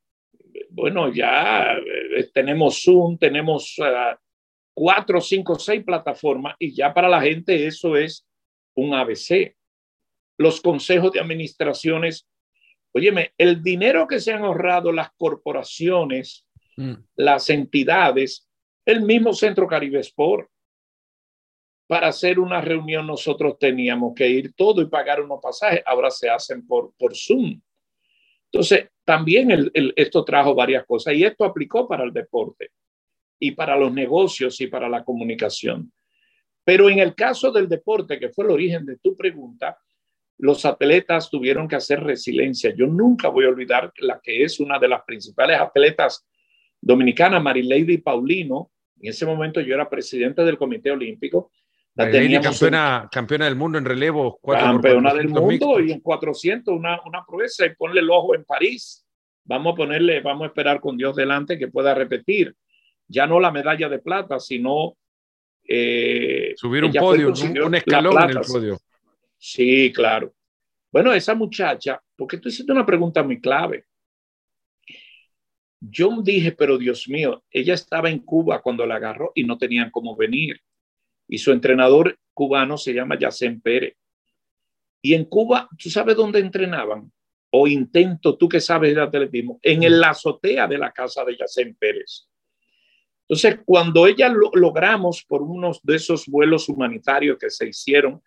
bueno, 0.69 1.12
ya 1.12 1.73
eh, 1.73 2.29
tenemos 2.33 2.83
Zoom, 2.83 3.17
tenemos 3.17 3.75
uh, 3.79 4.15
cuatro, 4.73 5.19
cinco, 5.19 5.57
seis 5.57 5.83
plataformas 5.83 6.55
y 6.59 6.75
ya 6.75 6.93
para 6.93 7.09
la 7.09 7.21
gente 7.21 7.65
eso 7.65 7.95
es 7.95 8.27
un 8.75 8.93
ABC. 8.93 9.55
Los 10.38 10.62
consejos 10.62 11.12
de 11.12 11.19
administraciones 11.19 12.27
Óyeme, 12.93 13.33
el 13.38 13.63
dinero 13.63 14.07
que 14.07 14.19
se 14.19 14.33
han 14.33 14.43
ahorrado 14.43 14.91
las 14.91 15.09
corporaciones, 15.17 16.45
mm. 16.77 16.93
las 17.15 17.49
entidades, 17.49 18.47
el 18.86 19.01
mismo 19.01 19.33
Centro 19.33 19.67
Caribe 19.67 19.99
Sport, 19.99 20.47
para 21.93 22.08
hacer 22.08 22.39
una 22.39 22.60
reunión 22.60 23.06
nosotros 23.06 23.60
teníamos 23.60 24.15
que 24.15 24.27
ir 24.27 24.56
todo 24.56 24.82
y 24.82 24.88
pagar 24.88 25.21
unos 25.21 25.39
pasajes, 25.39 25.84
ahora 25.86 26.10
se 26.10 26.27
hacen 26.27 26.65
por, 26.65 26.91
por 26.97 27.15
Zoom. 27.15 27.62
Entonces, 28.51 28.89
también 29.06 29.71
esto 29.95 30.25
trajo 30.25 30.56
varias 30.56 30.88
cosas 30.88 31.13
y 31.13 31.23
esto 31.23 31.45
aplicó 31.45 31.88
para 31.88 32.03
el 32.03 32.12
deporte 32.12 32.71
y 33.38 33.51
para 33.51 33.77
los 33.77 33.93
negocios 33.93 34.60
y 34.60 34.65
para 34.65 34.89
la 34.89 35.03
comunicación. 35.03 35.93
Pero 36.63 36.89
en 36.89 36.97
el 36.97 37.13
caso 37.13 37.51
del 37.51 37.69
deporte, 37.69 38.19
que 38.19 38.29
fue 38.29 38.45
el 38.45 38.51
origen 38.51 38.88
de 38.88 38.97
tu 38.97 39.15
pregunta, 39.15 39.77
los 40.39 40.65
atletas 40.65 41.29
tuvieron 41.29 41.67
que 41.67 41.75
hacer 41.75 41.99
resiliencia. 41.99 42.73
Yo 42.75 42.88
nunca 42.88 43.27
voy 43.27 43.45
a 43.45 43.49
olvidar 43.49 43.93
la 43.99 44.19
que 44.19 44.43
es 44.43 44.60
una 44.60 44.79
de 44.79 44.88
las 44.88 45.03
principales 45.03 45.60
atletas 45.60 46.25
dominicanas, 46.82 47.43
Marilady 47.43 47.99
Paulino. 47.99 48.71
En 48.99 49.12
ese 49.12 49.27
momento 49.27 49.62
yo 49.62 49.75
era 49.75 49.88
presidente 49.88 50.43
del 50.43 50.58
Comité 50.58 50.89
Olímpico. 50.89 51.51
La 51.95 52.10
campeona, 52.41 53.08
campeona 53.12 53.45
del 53.45 53.56
mundo 53.56 53.77
en 53.77 53.86
relevo. 53.86 54.39
Campeona 54.43 55.13
del 55.13 55.29
mundo 55.29 55.79
y 55.79 55.91
en 55.91 55.99
400, 55.99 56.73
una, 56.73 56.99
una 57.06 57.23
proeza. 57.25 57.65
Y 57.65 57.75
ponle 57.75 58.01
el 58.01 58.10
ojo 58.10 58.34
en 58.34 58.43
París. 58.45 59.06
Vamos 59.45 59.73
a 59.73 59.75
ponerle, 59.75 60.21
vamos 60.21 60.43
a 60.43 60.47
esperar 60.47 60.79
con 60.79 60.97
Dios 60.97 61.15
delante 61.15 61.58
que 61.60 61.67
pueda 61.67 61.93
repetir. 61.93 62.56
Ya 63.08 63.27
no 63.27 63.39
la 63.39 63.51
medalla 63.51 63.89
de 63.89 63.99
plata, 63.99 64.39
sino... 64.39 64.97
Eh, 65.65 66.53
Subir 66.58 66.84
un 66.84 66.91
podio, 66.91 67.32
un, 67.65 67.75
escalón 67.75 68.23
en 68.23 68.38
el 68.38 68.43
podio. 68.43 68.79
Sí, 69.38 69.91
claro. 69.93 70.34
Bueno, 70.91 71.13
esa 71.13 71.36
muchacha, 71.36 72.01
porque 72.15 72.38
tú 72.38 72.49
hiciste 72.49 72.71
una 72.71 72.86
pregunta 72.86 73.21
muy 73.21 73.39
clave. 73.39 73.86
Yo 75.79 76.21
dije, 76.23 76.53
pero 76.53 76.77
Dios 76.77 77.08
mío, 77.08 77.43
ella 77.51 77.73
estaba 77.73 78.10
en 78.10 78.19
Cuba 78.19 78.62
cuando 78.62 78.86
la 78.86 78.95
agarró 78.95 79.32
y 79.36 79.43
no 79.43 79.58
tenían 79.58 79.91
cómo 79.91 80.15
venir. 80.15 80.60
Y 81.27 81.38
su 81.38 81.51
entrenador 81.51 82.17
cubano 82.33 82.77
se 82.77 82.93
llama 82.93 83.17
Yacén 83.17 83.62
Pérez. 83.62 83.95
Y 85.01 85.13
en 85.13 85.25
Cuba, 85.25 85.67
¿tú 85.77 85.89
sabes 85.89 86.15
dónde 86.15 86.39
entrenaban? 86.39 87.12
O 87.51 87.67
intento, 87.67 88.38
tú 88.38 88.49
que 88.49 88.59
sabes 88.59 88.95
de 88.95 89.01
atletismo, 89.01 89.59
en 89.62 89.83
el, 89.83 89.99
la 89.99 90.12
azotea 90.12 90.67
de 90.67 90.77
la 90.77 90.91
casa 90.91 91.23
de 91.23 91.38
Yacén 91.38 91.75
Pérez. 91.75 92.27
Entonces, 93.27 93.59
cuando 93.65 94.07
ella 94.07 94.29
lo, 94.29 94.49
logramos 94.53 95.23
por 95.23 95.41
unos 95.41 95.81
de 95.83 95.95
esos 95.95 96.25
vuelos 96.27 96.67
humanitarios 96.69 97.38
que 97.38 97.49
se 97.49 97.67
hicieron 97.67 98.21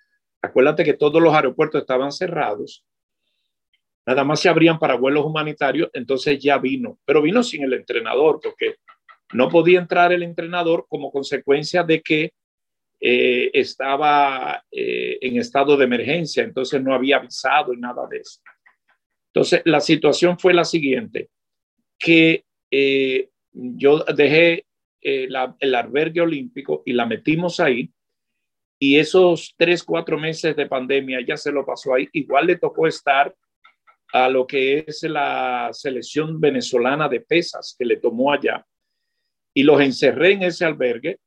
Acuérdate 0.47 0.85
que 0.85 0.95
todos 0.95 1.21
los 1.21 1.35
aeropuertos 1.35 1.81
estaban 1.81 2.13
cerrados. 2.13 2.85
Nada 4.07 4.23
más 4.23 4.41
se 4.41 4.49
abrían 4.49 4.79
para 4.79 4.95
vuelos 4.95 5.25
humanitarios, 5.25 5.91
entonces 5.93 6.39
ya 6.39 6.59
vino, 6.59 7.01
pero 7.05 7.21
vino 7.21 7.43
sin 7.43 7.65
el 7.65 7.73
entrenador 7.73 8.39
porque 8.41 8.77
no 9.33 9.49
podía 9.49 9.81
entrar 9.81 10.13
el 10.13 10.23
entrenador 10.23 10.87
como 10.89 11.11
consecuencia 11.11 11.83
de 11.83 12.01
que 12.03 12.33
eh, 13.01 13.51
estaba 13.53 14.65
eh, 14.71 15.19
en 15.21 15.39
estado 15.39 15.77
de 15.77 15.85
emergencia, 15.85 16.43
entonces 16.43 16.83
no 16.83 16.95
había 16.95 17.17
avisado 17.17 17.73
y 17.73 17.79
nada 17.79 18.07
de 18.11 18.19
eso. 18.19 18.41
Entonces 19.29 19.63
la 19.65 19.81
situación 19.81 20.39
fue 20.39 20.55
la 20.55 20.65
siguiente, 20.65 21.29
que 21.99 22.45
eh, 22.71 23.29
yo 23.53 24.05
dejé 24.15 24.65
el 25.01 25.37
albergue 25.37 26.21
olímpico 26.21 26.83
y 26.85 26.93
la 26.93 27.07
metimos 27.07 27.61
ahí 27.61 27.93
y 28.79 28.99
esos 28.99 29.55
tres, 29.57 29.83
cuatro 29.83 30.19
meses 30.19 30.55
de 30.55 30.67
pandemia 30.67 31.21
ya 31.27 31.37
se 31.37 31.51
lo 31.51 31.65
pasó 31.65 31.95
ahí. 31.95 32.09
Igual 32.13 32.47
le 32.47 32.57
tocó 32.57 32.87
estar 32.87 33.35
a 34.13 34.29
lo 34.29 34.47
que 34.47 34.85
es 34.87 35.03
la 35.05 35.71
selección 35.73 36.41
venezolana 36.41 37.09
de 37.09 37.21
pesas 37.21 37.75
que 37.79 37.85
le 37.85 37.97
tomó 37.97 38.33
allá. 38.33 38.65
Y 39.55 39.63
los 39.63 39.81
encerré 39.81 40.33
en 40.33 40.43
ese 40.43 40.65
albergue 40.65 41.19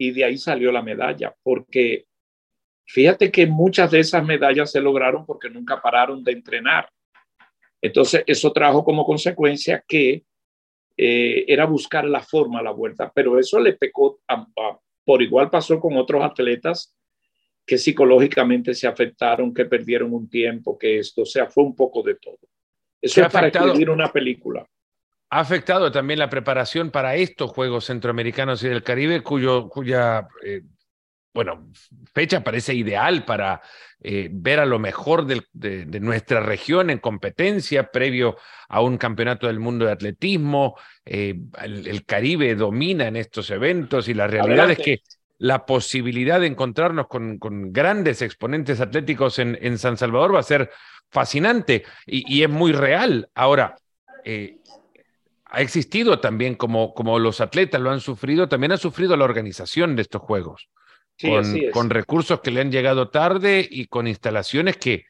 y 0.00 0.12
de 0.12 0.24
ahí 0.24 0.38
salió 0.38 0.72
la 0.72 0.80
medalla, 0.80 1.36
porque 1.42 2.06
fíjate 2.86 3.30
que 3.30 3.46
muchas 3.46 3.90
de 3.90 4.00
esas 4.00 4.24
medallas 4.24 4.72
se 4.72 4.80
lograron 4.80 5.26
porque 5.26 5.50
nunca 5.50 5.82
pararon 5.82 6.24
de 6.24 6.32
entrenar. 6.32 6.88
Entonces, 7.82 8.24
eso 8.26 8.50
trajo 8.50 8.82
como 8.82 9.04
consecuencia 9.04 9.84
que 9.86 10.24
eh, 10.96 11.44
era 11.46 11.66
buscar 11.66 12.06
la 12.06 12.22
forma, 12.22 12.62
la 12.62 12.70
vuelta, 12.70 13.12
pero 13.14 13.38
eso 13.38 13.60
le 13.60 13.74
pecó 13.74 14.20
a, 14.26 14.46
por 15.04 15.20
igual 15.20 15.50
pasó 15.50 15.78
con 15.78 15.94
otros 15.98 16.24
atletas 16.24 16.96
que 17.66 17.76
psicológicamente 17.76 18.72
se 18.72 18.86
afectaron, 18.86 19.52
que 19.52 19.66
perdieron 19.66 20.14
un 20.14 20.30
tiempo, 20.30 20.78
que 20.78 20.98
esto, 20.98 21.22
o 21.22 21.26
sea, 21.26 21.46
fue 21.46 21.62
un 21.62 21.76
poco 21.76 22.02
de 22.02 22.14
todo. 22.14 22.38
Eso 23.02 23.20
es 23.20 23.30
para 23.30 23.48
escribir 23.48 23.90
una 23.90 24.10
película. 24.10 24.66
Ha 25.30 25.40
afectado 25.40 25.92
también 25.92 26.18
la 26.18 26.28
preparación 26.28 26.90
para 26.90 27.14
estos 27.14 27.50
Juegos 27.50 27.86
Centroamericanos 27.86 28.62
y 28.62 28.68
del 28.68 28.82
Caribe, 28.82 29.22
cuyo, 29.22 29.68
cuya 29.68 30.28
eh, 30.44 30.62
bueno, 31.32 31.68
fecha 32.12 32.42
parece 32.42 32.74
ideal 32.74 33.24
para 33.24 33.60
eh, 34.02 34.28
ver 34.32 34.58
a 34.58 34.66
lo 34.66 34.78
mejor 34.78 35.26
de, 35.26 36.00
nuestra 36.00 36.40
región 36.40 36.90
en 36.90 36.98
competencia 36.98 37.90
previo 37.90 38.36
a 38.68 38.80
un 38.80 38.98
campeonato 38.98 39.46
del 39.46 39.60
mundo 39.60 39.86
de 39.86 39.92
atletismo. 39.92 40.76
Eh, 41.04 41.38
el, 41.62 42.04
Caribe 42.04 42.54
domina 42.54 43.06
en 43.06 43.16
estos 43.16 43.50
eventos 43.50 44.08
y 44.08 44.14
la 44.14 44.26
realidad 44.26 44.70
es 44.70 44.78
que 44.78 45.02
la 45.38 45.64
posibilidad 45.64 46.40
de 46.40 46.48
encontrarnos 46.48 47.06
con, 47.06 47.38
grandes 47.72 48.22
exponentes 48.22 48.80
atléticos 48.80 49.38
en, 49.38 49.78
San 49.78 49.96
Salvador 49.96 50.34
va 50.34 50.40
a 50.40 50.44
ser 50.44 50.70
fascinante 51.10 51.84
y, 52.06 52.42
es 52.42 52.50
muy 52.50 52.72
real. 52.72 53.28
Ahora, 53.34 53.76
eh, 54.24 54.56
ha 55.50 55.60
existido 55.60 56.20
también, 56.20 56.54
como, 56.54 56.94
como 56.94 57.18
los 57.18 57.40
atletas 57.40 57.80
lo 57.80 57.90
han 57.90 58.00
sufrido, 58.00 58.48
también 58.48 58.72
ha 58.72 58.76
sufrido 58.76 59.16
la 59.16 59.24
organización 59.24 59.96
de 59.96 60.02
estos 60.02 60.22
Juegos 60.22 60.70
con, 61.72 61.90
recursos 61.90 62.40
que 62.40 62.50
le 62.50 62.60
han 62.60 62.70
llegado 62.70 63.10
tarde 63.10 63.66
y 63.68 63.86
con 63.86 64.06
instalaciones 64.06 64.76
que 64.76 65.04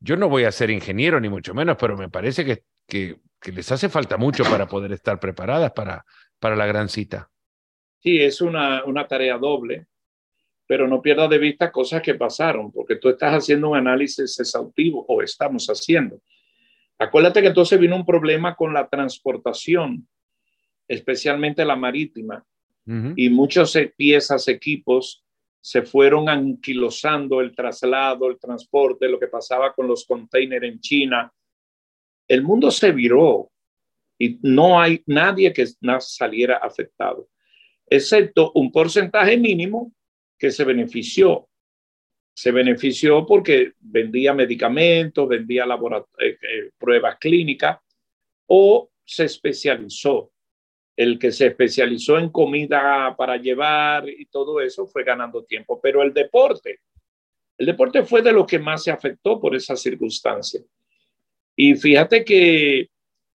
yo 0.00 0.16
no 0.16 0.28
voy 0.28 0.44
a 0.44 0.52
ser 0.52 0.70
ingeniero 0.70 1.20
ni 1.20 1.28
mucho 1.28 1.54
menos, 1.54 1.76
pero 1.78 1.96
me 1.96 2.10
parece 2.10 2.44
que, 2.44 2.64
que, 2.86 3.16
les 3.52 3.70
hace 3.72 3.88
falta 3.88 4.16
mucho 4.16 4.42
para 4.44 4.66
poder 4.66 4.92
estar 4.92 5.20
preparadas 5.20 5.72
para, 5.72 6.04
para 6.38 6.56
la 6.56 6.66
gran 6.66 6.88
cita. 6.88 7.30
Sí, 8.00 8.18
es 8.18 8.40
una, 8.40 8.84
una 8.84 9.06
tarea 9.06 9.38
doble, 9.38 9.86
pero 10.66 10.88
no 10.88 11.00
pierdas 11.00 11.30
de 11.30 11.38
vista 11.38 11.70
cosas 11.70 12.02
que 12.02 12.14
pasaron, 12.14 12.72
porque 12.72 12.96
tú 12.96 13.10
estás 13.10 13.34
haciendo 13.34 13.70
un 13.70 13.76
análisis 13.76 14.38
exhaustivo 14.38 15.04
o 15.08 15.22
estamos 15.22 15.66
haciendo. 15.66 16.20
Acuérdate 16.98 17.40
que 17.42 17.48
entonces 17.48 17.78
vino 17.78 17.96
un 17.96 18.06
problema 18.06 18.54
con 18.54 18.72
la 18.72 18.88
transportación 18.88 20.06
especialmente 20.88 21.64
la 21.64 21.76
marítima, 21.76 22.44
y 23.16 23.30
muchas 23.30 23.74
piezas, 23.96 24.46
equipos 24.46 25.24
se 25.62 25.80
fueron 25.80 26.28
anquilosando 26.28 27.40
el 27.40 27.56
traslado, 27.56 28.28
el 28.28 28.38
transporte, 28.38 29.08
lo 29.08 29.18
que 29.18 29.28
pasaba 29.28 29.72
con 29.72 29.88
los 29.88 30.04
containers 30.04 30.66
en 30.66 30.80
China. 30.80 31.32
El 32.28 32.42
mundo 32.42 32.70
se 32.70 32.92
viró 32.92 33.50
y 34.18 34.38
no 34.42 34.78
hay 34.78 35.02
nadie 35.06 35.50
que 35.54 35.66
saliera 36.00 36.58
afectado, 36.58 37.30
excepto 37.86 38.52
un 38.54 38.70
porcentaje 38.70 39.38
mínimo 39.38 39.90
que 40.38 40.50
se 40.50 40.62
benefició. 40.64 41.48
Se 42.34 42.50
benefició 42.50 43.24
porque 43.24 43.72
vendía 43.80 44.34
medicamentos, 44.34 45.28
vendía 45.28 45.64
eh, 45.64 46.04
eh, 46.18 46.70
pruebas 46.76 47.16
clínicas 47.18 47.78
o 48.46 48.90
se 49.04 49.24
especializó 49.24 50.32
el 50.96 51.18
que 51.18 51.32
se 51.32 51.46
especializó 51.46 52.18
en 52.18 52.28
comida 52.28 53.14
para 53.16 53.36
llevar 53.36 54.08
y 54.08 54.26
todo 54.26 54.60
eso 54.60 54.86
fue 54.86 55.02
ganando 55.02 55.44
tiempo, 55.44 55.80
pero 55.80 56.02
el 56.02 56.12
deporte, 56.12 56.80
el 57.58 57.66
deporte 57.66 58.04
fue 58.04 58.22
de 58.22 58.32
lo 58.32 58.46
que 58.46 58.58
más 58.58 58.84
se 58.84 58.90
afectó 58.90 59.40
por 59.40 59.54
esa 59.56 59.76
circunstancia. 59.76 60.60
Y 61.56 61.74
fíjate 61.74 62.24
que 62.24 62.88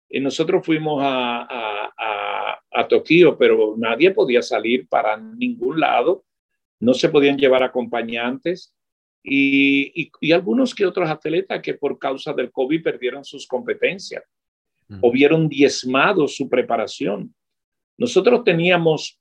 eh, 0.09 0.19
nosotros 0.19 0.65
fuimos 0.65 1.01
a, 1.01 1.47
a, 1.49 2.61
a, 2.71 2.87
Tokio, 2.87 3.37
pero 3.37 3.75
nadie 3.77 4.11
podía 4.11 4.41
salir 4.41 4.87
para 4.87 5.17
ningún 5.17 5.79
lado, 5.79 6.25
no 6.79 6.93
se 6.93 7.09
podían 7.09 7.37
llevar 7.37 7.63
acompañantes 7.63 8.74
y, 9.27 10.11
y, 10.21 10.31
algunos 10.31 10.75
que 10.75 10.85
otros 10.85 11.09
atletas 11.09 11.59
que 11.61 11.73
por 11.73 11.97
causa 11.97 12.31
del 12.31 12.51
COVID 12.51 12.83
perdieron 12.83 13.25
sus 13.25 13.47
competencias 13.47 14.23
o 15.01 15.11
vieron 15.11 15.49
diezmado 15.49 16.27
su 16.27 16.47
preparación. 16.47 17.33
Nosotros 17.97 18.43
teníamos 18.43 19.19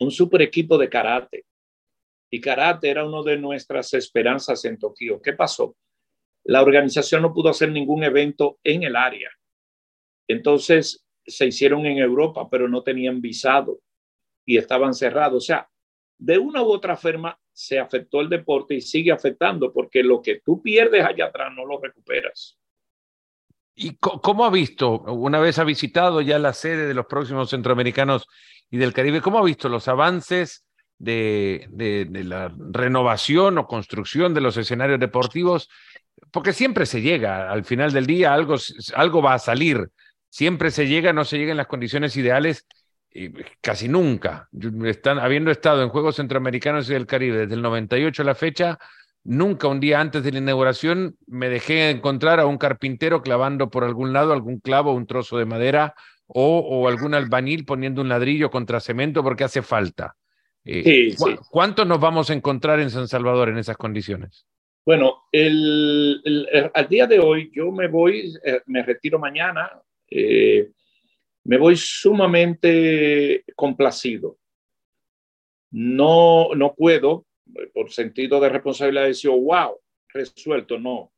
un 0.00 0.10
super 0.10 0.40
equipo 0.40 0.78
de 0.78 0.88
karate 0.88 1.44
y 2.30 2.40
karate 2.40 2.88
era 2.88 3.06
una 3.06 3.22
de 3.22 3.36
nuestras 3.36 3.92
esperanzas 3.92 4.64
en 4.64 4.78
Tokio. 4.78 5.20
¿Qué 5.20 5.34
pasó? 5.34 5.76
La 6.44 6.62
organización 6.62 7.22
no 7.22 7.34
pudo 7.34 7.50
hacer 7.50 7.70
ningún 7.70 8.04
evento 8.04 8.58
en 8.64 8.84
el 8.84 8.96
área. 8.96 9.30
Entonces 10.26 11.06
se 11.26 11.46
hicieron 11.46 11.84
en 11.84 11.98
Europa, 11.98 12.48
pero 12.50 12.68
no 12.68 12.82
tenían 12.82 13.20
visado 13.20 13.80
y 14.46 14.56
estaban 14.56 14.94
cerrados. 14.94 15.44
O 15.44 15.46
sea, 15.46 15.68
de 16.18 16.38
una 16.38 16.62
u 16.62 16.72
otra 16.72 16.96
forma 16.96 17.38
se 17.54 17.78
afectó 17.78 18.20
el 18.20 18.28
deporte 18.28 18.74
y 18.74 18.80
sigue 18.80 19.12
afectando 19.12 19.72
porque 19.72 20.02
lo 20.02 20.20
que 20.20 20.40
tú 20.44 20.60
pierdes 20.60 21.04
allá 21.04 21.26
atrás 21.26 21.52
no 21.56 21.64
lo 21.64 21.80
recuperas. 21.80 22.58
¿Y 23.76 23.96
cómo 23.96 24.44
ha 24.44 24.50
visto, 24.50 25.00
una 25.02 25.38
vez 25.40 25.58
ha 25.58 25.64
visitado 25.64 26.20
ya 26.20 26.38
la 26.38 26.52
sede 26.52 26.86
de 26.86 26.94
los 26.94 27.06
próximos 27.06 27.50
centroamericanos 27.50 28.26
y 28.70 28.76
del 28.76 28.92
Caribe, 28.92 29.20
cómo 29.20 29.38
ha 29.38 29.44
visto 29.44 29.68
los 29.68 29.88
avances 29.88 30.64
de, 30.98 31.66
de, 31.70 32.24
la 32.24 32.54
renovación 32.56 33.58
o 33.58 33.66
construcción 33.66 34.32
de 34.32 34.40
los 34.40 34.56
escenarios 34.56 35.00
deportivos? 35.00 35.68
Porque 36.30 36.52
siempre 36.52 36.86
se 36.86 37.02
llega, 37.02 37.50
al 37.50 37.64
final 37.64 37.92
del 37.92 38.06
día 38.06 38.32
algo, 38.32 38.56
algo 38.94 39.22
va 39.22 39.34
a 39.34 39.40
salir, 39.40 39.90
siempre 40.28 40.70
se 40.70 40.86
llega, 40.86 41.12
no 41.12 41.24
se 41.24 41.38
llega 41.38 41.50
en 41.50 41.56
las 41.56 41.66
condiciones 41.66 42.16
ideales, 42.16 42.66
y 43.14 43.30
casi 43.60 43.88
nunca. 43.88 44.48
Están, 44.84 45.18
habiendo 45.18 45.50
estado 45.50 45.82
en 45.82 45.88
Juegos 45.88 46.16
Centroamericanos 46.16 46.90
y 46.90 46.92
del 46.92 47.06
Caribe 47.06 47.38
desde 47.38 47.54
el 47.54 47.62
98 47.62 48.22
a 48.22 48.24
la 48.24 48.34
fecha, 48.34 48.78
Nunca 49.24 49.68
un 49.68 49.80
día 49.80 50.00
antes 50.00 50.22
de 50.22 50.32
la 50.32 50.38
inauguración 50.38 51.16
me 51.26 51.48
dejé 51.48 51.88
encontrar 51.88 52.40
a 52.40 52.46
un 52.46 52.58
carpintero 52.58 53.22
clavando 53.22 53.70
por 53.70 53.82
algún 53.82 54.12
lado 54.12 54.34
algún 54.34 54.60
clavo, 54.60 54.92
un 54.92 55.06
trozo 55.06 55.38
de 55.38 55.46
madera 55.46 55.94
o, 56.26 56.88
algún 56.88 57.14
albañil 57.14 57.64
poniendo 57.64 58.02
un 58.02 58.10
ladrillo 58.10 58.50
contra 58.50 58.80
cemento 58.80 59.22
porque 59.22 59.44
hace 59.44 59.62
falta. 59.62 60.14
Eh, 60.66 61.14
¿Cuántos 61.50 61.86
nos 61.86 62.00
vamos 62.00 62.28
a 62.28 62.34
encontrar 62.34 62.80
en 62.80 62.90
San 62.90 63.08
Salvador 63.08 63.48
en 63.48 63.56
esas 63.56 63.78
condiciones? 63.78 64.46
Bueno, 64.84 65.22
el, 65.32 66.70
al 66.74 66.88
día 66.88 67.06
de 67.06 67.18
hoy 67.18 67.50
yo 67.54 67.72
me 67.72 67.88
voy, 67.88 68.34
eh, 68.44 68.60
me 68.66 68.82
retiro 68.82 69.18
mañana, 69.18 69.70
eh, 70.10 70.70
me 71.44 71.58
voy 71.58 71.76
sumamente 71.76 73.44
complacido. 73.54 74.38
No, 75.70 76.54
no 76.54 76.74
puedo 76.74 77.26
por 77.72 77.90
sentido 77.90 78.40
de 78.40 78.48
responsabilidad, 78.48 79.06
decir, 79.06 79.30
wow, 79.30 79.78
resuelto. 80.08 80.78
No, 80.78 81.12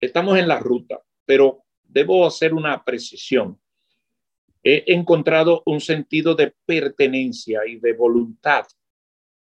estamos 0.00 0.38
en 0.38 0.48
la 0.48 0.58
ruta, 0.58 1.00
pero 1.24 1.64
debo 1.82 2.26
hacer 2.26 2.54
una 2.54 2.82
precisión. 2.84 3.58
He 4.62 4.84
encontrado 4.92 5.62
un 5.66 5.80
sentido 5.80 6.34
de 6.34 6.54
pertenencia 6.64 7.66
y 7.66 7.80
de 7.80 7.92
voluntad 7.94 8.64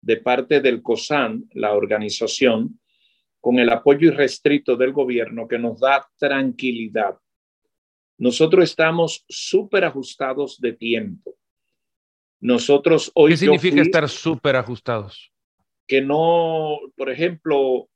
de 0.01 0.17
parte 0.17 0.61
del 0.61 0.83
COSAN, 0.83 1.49
la 1.53 1.75
organización, 1.75 2.81
con 3.41 3.59
el 3.59 3.69
apoyo 3.71 4.09
irrestricto 4.09 4.77
del 4.77 4.93
gobierno 4.93 5.47
que 5.47 5.59
nos 5.59 5.81
da 5.81 6.09
tranquilidad. 6.17 7.17
Nosotros 8.19 8.65
estamos 8.65 9.25
súper 9.29 9.85
ajustados 9.85 10.61
de 10.61 10.73
tiempo. 10.73 11.37
Nosotros 12.41 13.11
hoy... 13.15 13.33
¿Qué 13.33 13.37
significa 13.39 13.83
estar 13.83 14.09
súper 14.09 14.57
ajustados? 14.57 15.33
que 15.87 16.01
no, 16.01 16.79
por 16.97 17.11
ejemplo, 17.11 17.89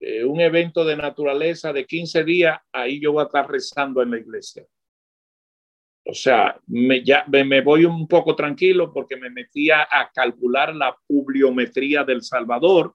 eh, 0.00 0.24
un 0.24 0.38
evento 0.38 0.84
de 0.84 0.96
naturaleza 0.96 1.72
de 1.72 1.86
15 1.86 2.24
días, 2.24 2.58
ahí 2.72 3.00
yo 3.00 3.12
voy 3.12 3.22
a 3.22 3.26
estar 3.26 3.50
rezando 3.50 4.02
en 4.02 4.10
la 4.10 4.18
iglesia. 4.18 4.66
O 6.04 6.14
sea, 6.14 6.60
me, 6.66 7.02
ya, 7.02 7.24
me, 7.26 7.62
voy 7.62 7.84
un 7.84 8.06
poco 8.06 8.36
tranquilo 8.36 8.92
porque 8.92 9.16
me 9.16 9.30
metía 9.30 9.88
a 9.90 10.10
calcular 10.14 10.74
la 10.74 10.96
pluviometría 11.06 12.04
del 12.04 12.22
Salvador 12.22 12.94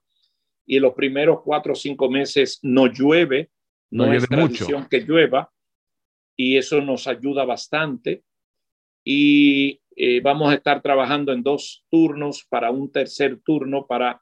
y 0.66 0.80
los 0.80 0.94
primeros 0.94 1.42
cuatro 1.44 1.74
o 1.74 1.76
cinco 1.76 2.10
meses 2.10 2.60
no 2.62 2.86
llueve, 2.86 3.50
no, 3.90 4.06
no 4.06 4.14
es 4.14 4.28
tradición 4.28 4.88
que 4.88 5.00
llueva 5.00 5.52
y 6.44 6.58
eso 6.58 6.82
nos 6.82 7.08
ayuda 7.08 7.46
bastante. 7.46 8.24
Y 9.06 9.80
eh, 9.96 10.22
vamos 10.22 10.52
a 10.52 10.56
estar 10.56 10.82
trabajando 10.82 11.32
en 11.34 11.44
dos 11.44 11.86
turnos 11.92 12.44
para 12.50 12.72
un 12.72 12.92
tercer 12.92 13.40
turno 13.46 13.86
para 13.86 14.20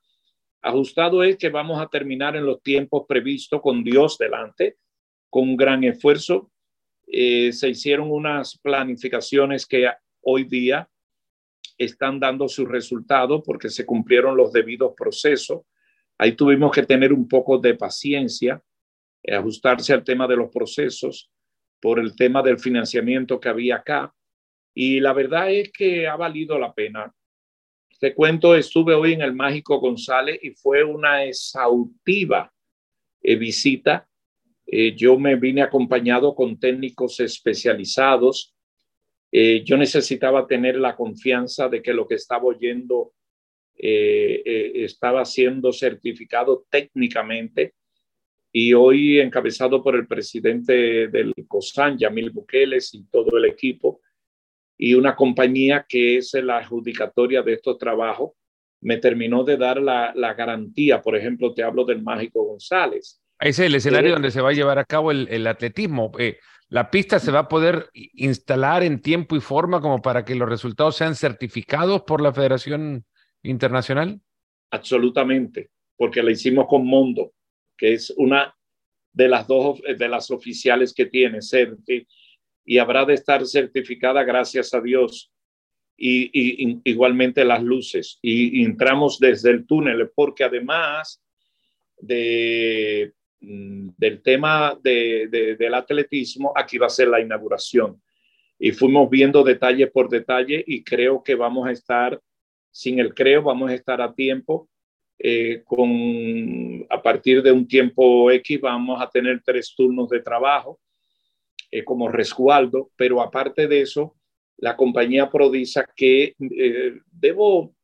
ajustado 0.62 1.23
es 1.23 1.38
que 1.38 1.47
vamos 1.47 1.82
a 1.82 1.88
terminar 1.88 2.36
en 2.36 2.45
los 2.45 2.62
tiempos 2.62 3.05
previstos 3.08 3.62
con 3.62 3.86
Dios 3.86 4.17
delante, 4.17 4.75
con 5.29 5.55
gran 5.55 5.86
esfuerzo. 5.86 6.51
Eh, 7.08 7.53
se 7.53 7.69
hicieron 7.69 8.12
unas 8.12 8.58
planificaciones 8.58 9.65
que 9.65 9.89
hoy 10.21 10.43
día 10.43 10.89
están 11.77 12.19
dando 12.19 12.49
sus 12.49 12.67
resultados 12.67 13.43
porque 13.45 13.69
se 13.69 13.86
cumplieron 13.86 14.36
los 14.36 14.51
debidos 14.51 14.91
procesos. 14.93 15.62
Ahí 16.17 16.34
tuvimos 16.34 16.73
que 16.73 16.86
tener 16.86 17.13
un 17.13 17.29
poco 17.29 17.60
de 17.60 17.75
paciencia, 17.75 18.62
eh, 19.23 19.36
ajustarse 19.36 19.93
al 19.93 20.03
tema 20.03 20.27
de 20.27 20.36
los 20.36 20.51
procesos 20.51 21.32
por 21.82 22.00
el 22.00 22.15
tema 22.15 22.42
del 22.42 22.60
financiamiento 22.60 23.39
que 23.39 23.50
había 23.50 23.78
acá 23.78 24.13
y 24.74 25.00
la 25.00 25.13
verdad 25.13 25.52
es 25.52 25.72
que 25.72 26.08
ha 26.08 26.15
valido 26.15 26.58
la 26.58 26.74
pena. 26.74 27.13
Te 28.00 28.13
cuento, 28.13 28.56
estuve 28.56 28.94
hoy 28.94 29.12
en 29.12 29.22
el 29.22 29.34
Mágico 29.34 29.78
González 29.80 30.39
y 30.42 30.52
fue 30.52 30.86
una 30.86 31.26
exhaustiva 31.26 32.50
eh, 33.22 33.36
visita. 33.36 34.08
Eh, 34.65 34.96
yo 34.96 35.20
me 35.20 35.36
vine 35.36 35.62
acompañado 35.62 36.34
con 36.34 36.58
técnicos 36.58 37.20
especializados. 37.20 38.56
Eh, 39.32 39.63
yo 39.65 39.76
necesitaba 39.76 40.48
tener 40.48 40.78
la 40.78 40.96
confianza 40.96 41.68
de 41.68 41.82
que 41.82 41.94
lo 41.94 42.08
que 42.08 42.15
estaba 42.15 42.46
oyendo 42.46 43.13
estaba 43.82 45.24
siendo 45.24 45.72
certificado 45.72 46.65
técnicamente. 46.70 47.76
Y 48.51 48.73
hoy, 48.73 49.19
encabezado 49.19 49.83
por 49.83 49.95
el 49.95 50.07
presidente 50.07 51.07
del 51.07 51.33
COSAN, 51.47 51.97
Yamil 51.97 52.31
Bukeles 52.31 52.93
y 52.93 53.03
todo 53.05 53.38
el 53.38 53.45
equipo, 53.45 54.01
y 54.77 54.93
una 54.93 55.15
compañía 55.15 55.85
que 55.88 56.17
es 56.17 56.33
la 56.33 56.57
adjudicatoria 56.57 57.43
de 57.43 57.53
estos 57.53 57.77
trabajos 57.77 58.31
me 58.81 58.97
terminó 58.97 59.43
de 59.43 59.57
dar 59.57 59.81
la, 59.81 60.33
garantía. 60.33 61.01
Por 61.01 61.17
ejemplo, 61.17 61.53
te 61.53 61.63
hablo 61.63 61.83
del 61.83 62.01
Mágico 62.01 62.43
González. 62.45 63.21
Ese 63.39 63.63
es 63.63 63.67
el 63.67 63.75
escenario 63.75 64.09
eh, 64.09 64.13
donde 64.13 64.31
se 64.31 64.41
va 64.41 64.49
a 64.49 64.53
llevar 64.53 64.79
a 64.79 64.85
cabo 64.85 65.12
el, 65.12 65.47
atletismo. 65.47 66.12
Eh, 66.17 66.38
¿La 66.69 66.89
pista 66.91 67.19
se 67.19 67.31
va 67.31 67.39
a 67.39 67.47
poder 67.49 67.89
instalar 67.93 68.83
en 68.83 69.01
tiempo 69.01 69.35
y 69.35 69.41
forma 69.41 69.81
como 69.81 70.01
para 70.01 70.23
que 70.23 70.35
los 70.35 70.47
resultados 70.47 70.95
sean 70.95 71.15
certificados 71.15 72.03
por 72.03 72.21
la 72.21 72.33
Federación 72.33 73.05
Internacional? 73.43 74.21
Absolutamente, 74.71 75.71
porque 75.97 76.21
la 76.21 76.31
hicimos 76.31 76.67
con 76.67 76.85
Mondo, 76.85 77.33
que 77.80 77.94
es 77.94 78.13
una 78.18 78.54
de 79.13 79.28
las 79.28 79.48
dos 79.48 79.82
de 79.82 80.08
las 80.08 80.30
oficiales 80.32 80.94
que 80.94 81.06
tiene, 81.06 81.42
CERTI, 81.42 82.06
y 82.65 82.78
habrá 82.78 83.06
de 83.06 83.15
estar 83.15 83.46
certificada 83.46 84.24
gracias 84.24 84.74
a 84.74 84.82
Dios. 84.82 85.32
Y, 86.02 86.80
igualmente 86.86 87.44
las 87.44 87.62
luces. 87.62 88.20
Y, 88.22 88.63
entramos 88.63 89.20
desde 89.20 89.50
el 89.50 89.65
túnel, 89.65 90.12
porque 90.15 90.46
además 90.46 91.22
de, 91.98 93.13
mm, 93.42 93.89
del 93.98 94.22
tema 94.22 94.78
de, 94.82 95.58
del 95.60 95.74
atletismo, 95.74 96.54
aquí 96.56 96.78
va 96.78 96.88
a 96.88 96.92
ser 96.92 97.08
la 97.08 97.20
inauguración. 97.20 98.02
y 98.62 98.72
fuimos 98.74 99.10
viendo 99.10 99.42
detalle 99.42 99.88
por 99.88 100.10
detalle 100.10 100.62
y 100.68 100.84
creo 100.84 101.24
que 101.24 101.34
vamos 101.34 101.65
a 101.65 101.72
estar, 101.72 102.20
sin 102.72 103.00
el 103.00 103.13
creo, 103.13 103.42
vamos 103.42 103.72
a 103.72 103.74
estar 103.74 104.02
a 104.02 104.13
tiempo. 104.13 104.70
Eh, 105.21 105.63
con 105.65 106.86
a 106.89 107.01
partir 107.01 107.43
de 107.43 107.51
un 107.51 107.67
tiempo 107.67 108.32
X 108.32 108.62
vamos 108.62 109.01
a 109.01 109.10
tener 109.10 109.41
tres 109.43 109.73
turnos 109.75 110.08
de 110.08 110.21
trabajo 110.21 110.79
eh, 111.69 111.84
como 111.84 112.08
resguardo, 112.08 112.89
pero 112.95 113.21
aparte 113.21 113.67
de 113.67 113.82
eso, 113.82 114.15
la 114.58 114.77
compañía 114.77 115.29
Prodisa 115.29 115.86
que 115.93 116.36
eh, 116.39 116.99
debo, 117.12 117.75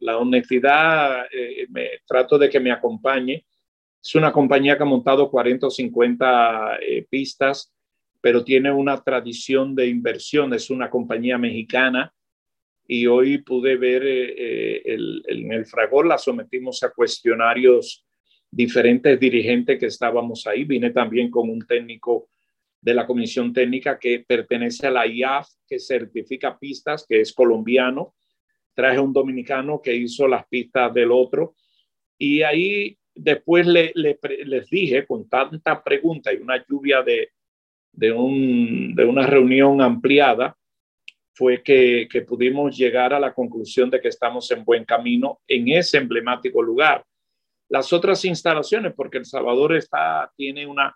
la 0.00 0.18
honestidad, 0.18 1.26
me, 1.68 1.90
trato 2.06 2.38
de 2.38 2.48
que 2.48 2.60
me 2.60 2.72
acompañe. 2.72 3.44
Es 4.02 4.14
una 4.14 4.32
compañía 4.32 4.76
que 4.76 4.82
ha 4.82 4.86
montado 4.86 5.30
40 5.30 5.66
o 5.66 5.70
50 5.70 6.78
pistas 7.08 7.72
pero 8.22 8.44
tiene 8.44 8.70
una 8.70 9.02
tradición 9.02 9.74
de 9.74 9.88
inversión, 9.88 10.54
es 10.54 10.70
una 10.70 10.88
compañía 10.88 11.36
mexicana 11.36 12.14
y 12.94 13.06
hoy 13.06 13.38
pude 13.38 13.76
ver 13.76 14.02
eh, 14.04 14.82
eh, 14.84 15.22
en 15.28 15.50
el 15.50 15.64
Fragor, 15.64 16.06
la 16.06 16.18
sometimos 16.18 16.82
a 16.82 16.90
cuestionarios 16.90 18.04
diferentes 18.50 19.18
dirigentes 19.18 19.78
que 19.78 19.86
estábamos 19.86 20.46
ahí. 20.46 20.64
Vine 20.64 20.90
también 20.90 21.30
con 21.30 21.48
un 21.48 21.66
técnico 21.66 22.28
de 22.82 22.92
la 22.92 23.06
comisión 23.06 23.50
técnica 23.50 23.98
que 23.98 24.22
pertenece 24.28 24.88
a 24.88 24.90
la 24.90 25.06
IAF, 25.06 25.48
que 25.66 25.78
certifica 25.78 26.58
pistas, 26.58 27.06
que 27.08 27.22
es 27.22 27.32
colombiano. 27.32 28.14
Traje 28.74 29.00
un 29.00 29.14
dominicano 29.14 29.80
que 29.80 29.96
hizo 29.96 30.28
las 30.28 30.46
pistas 30.46 30.92
del 30.92 31.12
otro. 31.12 31.54
Y 32.18 32.42
ahí 32.42 32.98
después 33.14 33.66
le, 33.66 33.92
les 33.94 34.68
dije, 34.68 35.06
con 35.06 35.30
tanta 35.30 35.82
pregunta 35.82 36.30
y 36.30 36.42
una 36.42 36.62
lluvia 36.68 37.00
de, 37.00 37.30
de, 37.90 38.12
un, 38.12 38.94
de 38.94 39.06
una 39.06 39.26
reunión 39.26 39.80
ampliada 39.80 40.58
fue 41.34 41.62
que, 41.62 42.08
pudimos 42.26 42.76
llegar 42.76 43.14
a 43.14 43.20
la 43.20 43.32
conclusión 43.32 43.90
de 43.90 44.00
que 44.00 44.08
estamos 44.08 44.50
en 44.50 44.64
buen 44.64 44.84
camino 44.84 45.40
en 45.46 45.68
ese 45.68 45.98
emblemático 45.98 46.62
lugar. 46.62 47.04
Las 47.68 47.92
otras 47.92 48.24
instalaciones, 48.24 48.92
porque 48.94 49.18
El 49.18 49.24
Salvador 49.24 49.74
está, 49.74 50.30
tiene 50.36 50.66
una... 50.66 50.94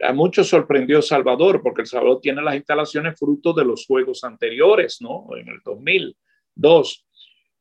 A 0.00 0.12
muchos 0.12 0.48
sorprendió 0.48 1.02
Salvador, 1.02 1.60
porque 1.62 1.80
El 1.80 1.86
Salvador 1.86 2.20
tiene 2.20 2.42
las 2.42 2.54
instalaciones 2.54 3.18
fruto 3.18 3.52
de 3.52 3.64
los 3.64 3.84
juegos 3.86 4.22
anteriores, 4.22 4.98
¿no? 5.00 5.26
En 5.36 5.48
el 5.48 5.60
2002, 5.64 7.06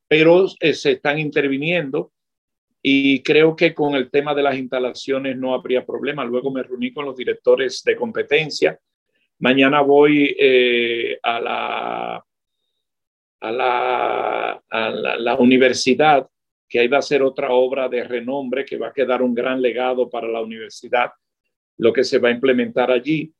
pero 0.08 0.46
eh, 0.60 0.74
se 0.74 0.92
están 0.92 1.18
interviniendo 1.20 2.12
y 2.82 3.24
creo 3.24 3.56
que 3.56 3.74
con 3.74 3.96
el 3.96 4.12
tema 4.12 4.36
de 4.36 4.44
las 4.44 4.58
instalaciones 4.58 5.36
no 5.38 5.54
habría 5.54 5.86
problema. 5.86 6.24
Luego 6.24 6.52
me 6.52 6.64
reuní 6.64 6.94
con 6.94 7.06
los 7.06 7.18
directores 7.18 7.84
de 7.84 7.96
competencia. 7.96 8.80
Mañana 9.40 9.82
voy 9.82 10.36
eh, 10.40 11.20
a, 11.22 11.40
la, 11.40 12.26
a, 13.40 13.52
la, 13.52 14.64
a 14.70 14.90
la, 14.90 15.36
universidad, 15.36 16.28
que 16.68 16.80
ahí 16.80 16.88
va 16.88 16.98
a 16.98 17.04
ser 17.04 17.22
otra 17.22 17.52
obra 17.52 17.88
de 17.88 18.04
renombre 18.04 18.66
que 18.66 18.78
va 18.78 18.88
a 18.88 18.94
quedar 18.94 19.22
un 19.22 19.36
gran 19.36 19.62
legado 19.62 20.10
para 20.10 20.28
la 20.28 20.42
universidad, 20.42 21.12
lo 21.78 21.94
que 21.94 22.04
se 22.04 22.18
va 22.18 22.30
a 22.30 22.34
implementar 22.34 22.90
allí. 22.90 23.32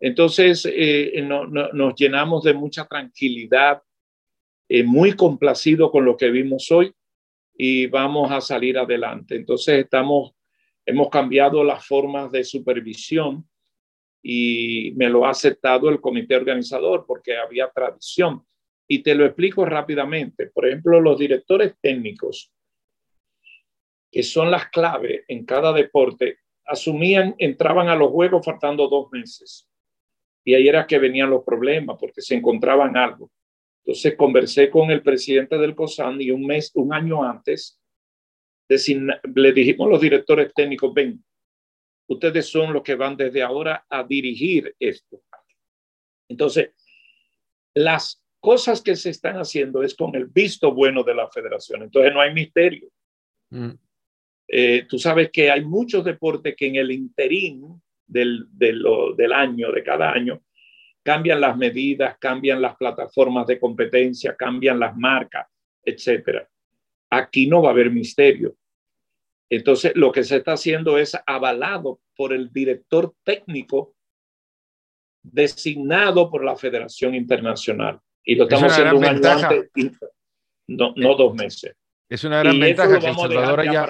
Entonces, 0.00 0.68
eh, 0.70 1.22
nos 1.22 1.94
llenamos 1.94 2.42
de 2.42 2.52
mucha 2.52 2.84
tranquilidad, 2.84 3.80
eh, 4.68 4.82
muy 4.82 5.12
complacido 5.12 5.90
con 5.90 6.04
lo 6.04 6.16
que 6.16 6.30
vimos 6.30 6.70
hoy 6.72 6.92
y 7.56 7.86
vamos 7.86 8.32
a 8.32 8.40
salir 8.40 8.76
adelante. 8.76 9.36
Entonces 9.36 9.84
estamos, 9.84 10.32
hemos 10.84 11.08
cambiado 11.10 11.62
las 11.62 11.86
formas 11.86 12.32
de 12.32 12.42
supervisión 12.42 13.48
y 14.26 14.94
me 14.96 15.10
lo 15.10 15.26
ha 15.26 15.30
aceptado 15.30 15.90
el 15.90 16.00
comité 16.00 16.34
organizador 16.34 17.04
porque 17.06 17.36
había 17.36 17.68
tradición. 17.68 18.42
Y 18.88 19.02
te 19.02 19.14
lo 19.14 19.26
explico 19.26 19.66
rápidamente. 19.66 20.46
Por 20.46 20.66
ejemplo, 20.66 20.98
los 20.98 21.18
directores 21.18 21.74
técnicos, 21.78 22.50
que 24.10 24.22
son 24.22 24.50
las 24.50 24.70
claves 24.70 25.24
en 25.28 25.44
cada 25.44 25.74
deporte, 25.74 26.38
asumían, 26.64 27.34
entraban 27.36 27.88
a 27.88 27.96
los 27.96 28.10
juegos 28.10 28.46
faltando 28.46 28.88
dos 28.88 29.12
meses. 29.12 29.68
Y 30.42 30.54
ahí 30.54 30.68
era 30.68 30.86
que 30.86 30.98
venían 30.98 31.28
los 31.28 31.44
problemas 31.44 31.98
porque 32.00 32.22
se 32.22 32.34
encontraban 32.34 32.96
algo. 32.96 33.30
Entonces 33.84 34.16
conversé 34.16 34.70
con 34.70 34.90
el 34.90 35.02
presidente 35.02 35.58
del 35.58 35.74
COSAN 35.74 36.18
y 36.22 36.30
un 36.30 36.46
mes, 36.46 36.70
un 36.74 36.94
año 36.94 37.22
antes, 37.22 37.78
le 38.68 39.52
dijimos 39.52 39.86
a 39.86 39.90
los 39.90 40.00
directores 40.00 40.50
técnicos, 40.54 40.94
ven, 40.94 41.22
ustedes 42.06 42.46
son 42.46 42.72
los 42.72 42.82
que 42.82 42.94
van 42.94 43.16
desde 43.16 43.42
ahora 43.42 43.84
a 43.88 44.02
dirigir 44.04 44.74
esto. 44.78 45.22
Entonces, 46.28 46.70
las 47.74 48.22
cosas 48.40 48.82
que 48.82 48.96
se 48.96 49.10
están 49.10 49.36
haciendo 49.36 49.82
es 49.82 49.94
con 49.94 50.14
el 50.14 50.26
visto 50.26 50.72
bueno 50.72 51.02
de 51.02 51.14
la 51.14 51.28
federación. 51.28 51.82
Entonces, 51.82 52.12
no 52.12 52.20
hay 52.20 52.32
misterio. 52.32 52.88
Mm. 53.50 53.70
Eh, 54.48 54.86
tú 54.88 54.98
sabes 54.98 55.30
que 55.30 55.50
hay 55.50 55.64
muchos 55.64 56.04
deportes 56.04 56.54
que 56.56 56.66
en 56.66 56.76
el 56.76 56.90
interín 56.90 57.80
del, 58.06 58.46
del 58.50 59.32
año, 59.32 59.72
de 59.72 59.82
cada 59.82 60.12
año, 60.12 60.42
cambian 61.02 61.40
las 61.40 61.56
medidas, 61.56 62.16
cambian 62.18 62.60
las 62.60 62.76
plataformas 62.76 63.46
de 63.46 63.58
competencia, 63.58 64.34
cambian 64.34 64.78
las 64.78 64.96
marcas, 64.96 65.46
etcétera. 65.84 66.48
Aquí 67.10 67.46
no 67.46 67.62
va 67.62 67.68
a 67.68 67.72
haber 67.72 67.90
misterio. 67.90 68.56
Entonces, 69.56 69.92
lo 69.94 70.12
que 70.12 70.24
se 70.24 70.36
está 70.36 70.52
haciendo 70.52 70.98
es 70.98 71.16
avalado 71.26 72.00
por 72.16 72.32
el 72.32 72.52
director 72.52 73.14
técnico 73.24 73.94
designado 75.22 76.30
por 76.30 76.44
la 76.44 76.56
Federación 76.56 77.14
Internacional. 77.14 78.00
Y 78.24 78.36
lo 78.36 78.44
estamos 78.44 78.72
haciendo 78.72 78.96
un 78.96 79.04
año 79.04 79.28
antes, 79.28 79.70
no, 80.66 80.94
no, 80.96 81.14
dos 81.14 81.34
meses. 81.34 81.74
Es 82.08 82.24
una 82.24 82.40
gran 82.40 82.58
ventaja 82.58 82.98
que 82.98 83.06
El 83.06 83.14
Salvador 83.14 83.60
haya, 83.60 83.86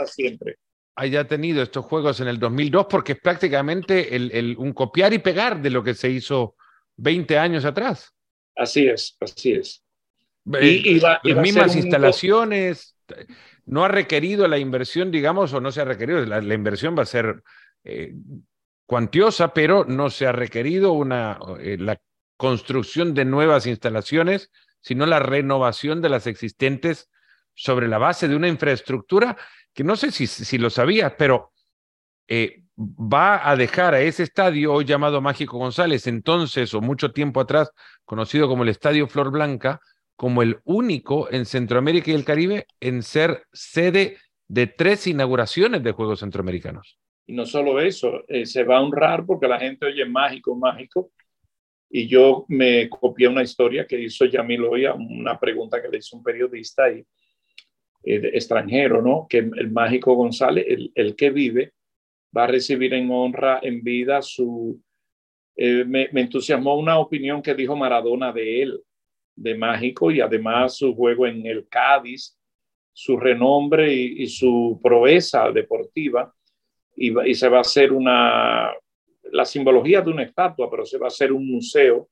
haya, 0.97 1.29
tenido 1.29 1.63
estos 1.63 1.85
juegos 1.85 2.21
en 2.21 2.29
el 2.29 2.39
2002 2.39 2.87
porque 2.89 3.13
es 3.13 3.21
prácticamente 3.21 4.15
el, 4.17 4.57
un 4.59 4.73
copiar 4.73 5.13
y 5.13 5.19
pegar 5.19 5.61
de 5.61 5.71
lo 5.71 5.85
que 5.85 5.95
se 5.95 6.11
hizo 6.11 6.57
20 6.97 7.39
años 7.39 7.65
atrás. 7.65 8.13
Así 8.57 8.87
es, 8.87 9.17
así 9.21 9.53
es. 9.53 9.85
Y, 10.61 11.01
las 11.01 11.23
mismas 11.25 11.75
instalaciones, 11.75 12.97
no 13.67 13.85
ha 13.85 13.89
requerido 13.89 14.47
la 14.49 14.59
inversión, 14.59 15.11
digamos, 15.11 15.53
o 15.53 15.61
no 15.61 15.73
se 15.73 15.81
ha 15.81 15.85
requerido, 15.85 16.25
la, 16.25 16.55
inversión 16.55 16.97
va 16.97 17.03
a 17.03 17.07
ser 17.07 17.43
eh, 17.85 18.15
cuantiosa, 18.87 19.55
pero 19.55 19.85
no 19.85 20.11
se 20.11 20.27
ha 20.27 20.33
requerido 20.33 20.93
una, 20.93 21.39
eh, 21.61 21.77
la 21.79 22.01
construcción 22.37 23.15
de 23.15 23.25
nuevas 23.25 23.67
instalaciones, 23.67 24.51
sino 24.81 25.07
la 25.07 25.19
renovación 25.19 26.03
de 26.03 26.11
las 26.11 26.27
existentes 26.27 27.11
sobre 27.55 27.89
la 27.89 27.99
base 27.99 28.29
de 28.29 28.37
una 28.37 28.49
infraestructura 28.49 29.37
que 29.73 29.85
no 29.85 29.97
sé 29.97 30.11
si, 30.11 30.27
si 30.27 30.59
lo 30.59 30.71
sabías, 30.71 31.15
pero 31.19 31.53
eh, 32.29 32.65
va 32.77 33.49
a 33.49 33.57
dejar 33.57 33.95
a 33.95 34.01
ese 34.01 34.23
estadio 34.23 34.73
hoy 34.73 34.85
llamado 34.85 35.21
Mágico 35.21 35.59
González, 35.59 36.07
entonces 36.07 36.75
o 36.75 36.81
mucho 36.81 37.13
tiempo 37.13 37.41
atrás 37.41 37.71
conocido 38.05 38.49
como 38.49 38.63
el 38.63 38.69
Estadio 38.69 39.07
Flor 39.09 39.31
Blanca, 39.31 39.81
como 40.17 40.43
el 40.43 40.59
único 40.65 41.31
en 41.33 41.45
Centroamérica 41.47 42.11
y 42.11 42.15
el 42.15 42.25
Caribe 42.25 42.67
en 42.81 43.03
ser 43.03 43.45
sede 43.53 44.19
de 44.49 44.67
tres 44.67 45.07
inauguraciones 45.07 45.83
de 45.83 45.93
Juegos 45.93 46.21
Centroamericanos. 46.21 46.99
Y 47.27 47.33
no 47.33 47.47
solo 47.47 47.81
eso, 47.81 48.23
eh, 48.29 48.45
se 48.47 48.65
va 48.65 48.79
a 48.79 48.83
honrar 48.83 49.25
porque 49.25 49.49
la 49.49 49.59
gente 49.59 49.87
oye 49.87 50.05
mágico, 50.05 50.55
mágico. 50.55 51.11
Y 51.91 52.07
yo 52.07 52.45
me 52.49 52.89
copié 52.89 53.29
una 53.29 53.43
historia 53.43 53.87
que 53.87 54.01
hizo 54.01 54.25
Yamil 54.25 54.65
hoy 54.65 54.87
una 54.87 55.39
pregunta 55.39 55.81
que 55.81 55.89
le 55.89 55.99
hizo 55.99 56.17
un 56.17 56.23
periodista 56.23 56.91
y, 56.91 57.05
eh, 58.05 58.31
extranjero, 58.35 59.01
¿no? 59.01 59.27
Que 59.29 59.39
el 59.39 59.71
mágico 59.71 60.15
González, 60.15 60.67
el, 60.69 60.93
el 60.95 61.17
que 61.17 61.31
vive, 61.31 61.73
va 62.37 62.45
a 62.45 62.49
recibir 62.49 62.95
en 62.95 63.11
honra, 63.11 63.61
en 63.63 63.83
vida, 63.83 64.21
su... 64.23 64.81
Eh, 65.57 65.85
me, 65.85 66.09
entusiasmó 66.13 66.77
una 66.77 66.99
opinión 66.99 67.41
que 67.41 67.55
dijo 67.55 67.77
Maradona 67.77 68.33
de 68.33 68.63
él, 68.63 68.81
de 69.37 69.55
Mágico, 69.57 70.11
y 70.11 70.21
además 70.21 70.77
su 70.77 70.95
juego 70.95 71.27
en 71.27 71.45
el 71.47 71.69
Cádiz, 71.69 72.39
su 72.93 73.17
renombre 73.17 73.93
y, 73.93 74.27
su 74.29 74.79
proeza 74.83 75.51
deportiva, 75.51 76.33
y, 76.97 77.29
y, 77.29 77.35
se 77.35 77.49
va 77.49 77.59
a 77.59 77.63
hacer 77.63 77.93
una, 77.93 78.73
la 79.33 79.45
simbología 79.45 80.01
de 80.01 80.11
una 80.11 80.23
estatua, 80.23 80.71
pero 80.71 80.85
se 80.87 80.99
va 80.99 81.07
a 81.07 81.09
hacer 81.09 81.33
un 81.33 81.51
museo. 81.51 82.09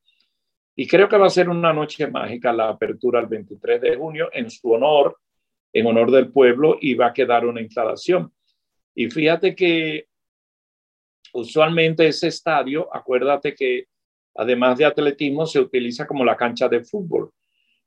Y 0.75 0.87
creo 0.87 1.09
que 1.09 1.19
va 1.19 1.27
a 1.27 1.31
ser 1.31 1.49
una 1.49 1.73
noche 1.73 2.07
mágica 2.09 2.53
la 2.53 2.69
apertura 2.69 3.21
el 3.21 3.27
23 3.27 3.81
de 3.81 3.97
junio 3.97 4.29
en 4.33 4.51
su 4.51 4.73
honor, 4.73 5.19
en 5.73 5.87
honor 5.87 6.11
del 6.11 6.33
pueblo, 6.33 6.79
y 6.81 6.95
va 6.95 7.07
a 7.07 7.13
quedar 7.13 7.47
una 7.47 7.61
instalación. 7.61 8.33
Y 8.95 9.09
fíjate 9.09 9.55
que 9.55 10.07
usualmente 11.33 12.09
ese 12.09 12.29
estadio, 12.29 12.89
acuérdate 12.95 13.55
que 13.55 13.87
además 14.35 14.79
de 14.79 14.85
atletismo 14.85 15.47
se 15.47 15.61
utiliza 15.61 16.07
como 16.07 16.25
la 16.25 16.37
cancha 16.37 16.69
de 16.69 16.83
fútbol, 16.83 17.31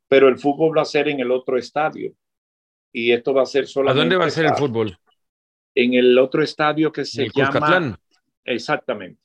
pero 0.08 0.28
el 0.28 0.38
fútbol 0.38 0.78
va 0.78 0.82
a 0.82 0.86
ser 0.86 1.08
en 1.08 1.20
el 1.20 1.32
otro 1.32 1.58
estadio. 1.58 2.14
Y 2.92 3.12
esto 3.12 3.34
va 3.34 3.44
a 3.44 3.46
ser 3.46 3.68
solamente... 3.68 4.00
¿A 4.00 4.04
dónde 4.04 4.16
va 4.16 4.26
a 4.26 4.30
ser 4.30 4.46
el 4.46 4.56
fútbol? 4.56 4.98
En 5.74 5.94
el 5.94 6.18
otro 6.18 6.42
estadio 6.42 6.92
que 6.92 7.04
se 7.04 7.28
llama... 7.30 7.52
Cuscatlán. 7.52 7.98
Exactamente. 8.46 9.20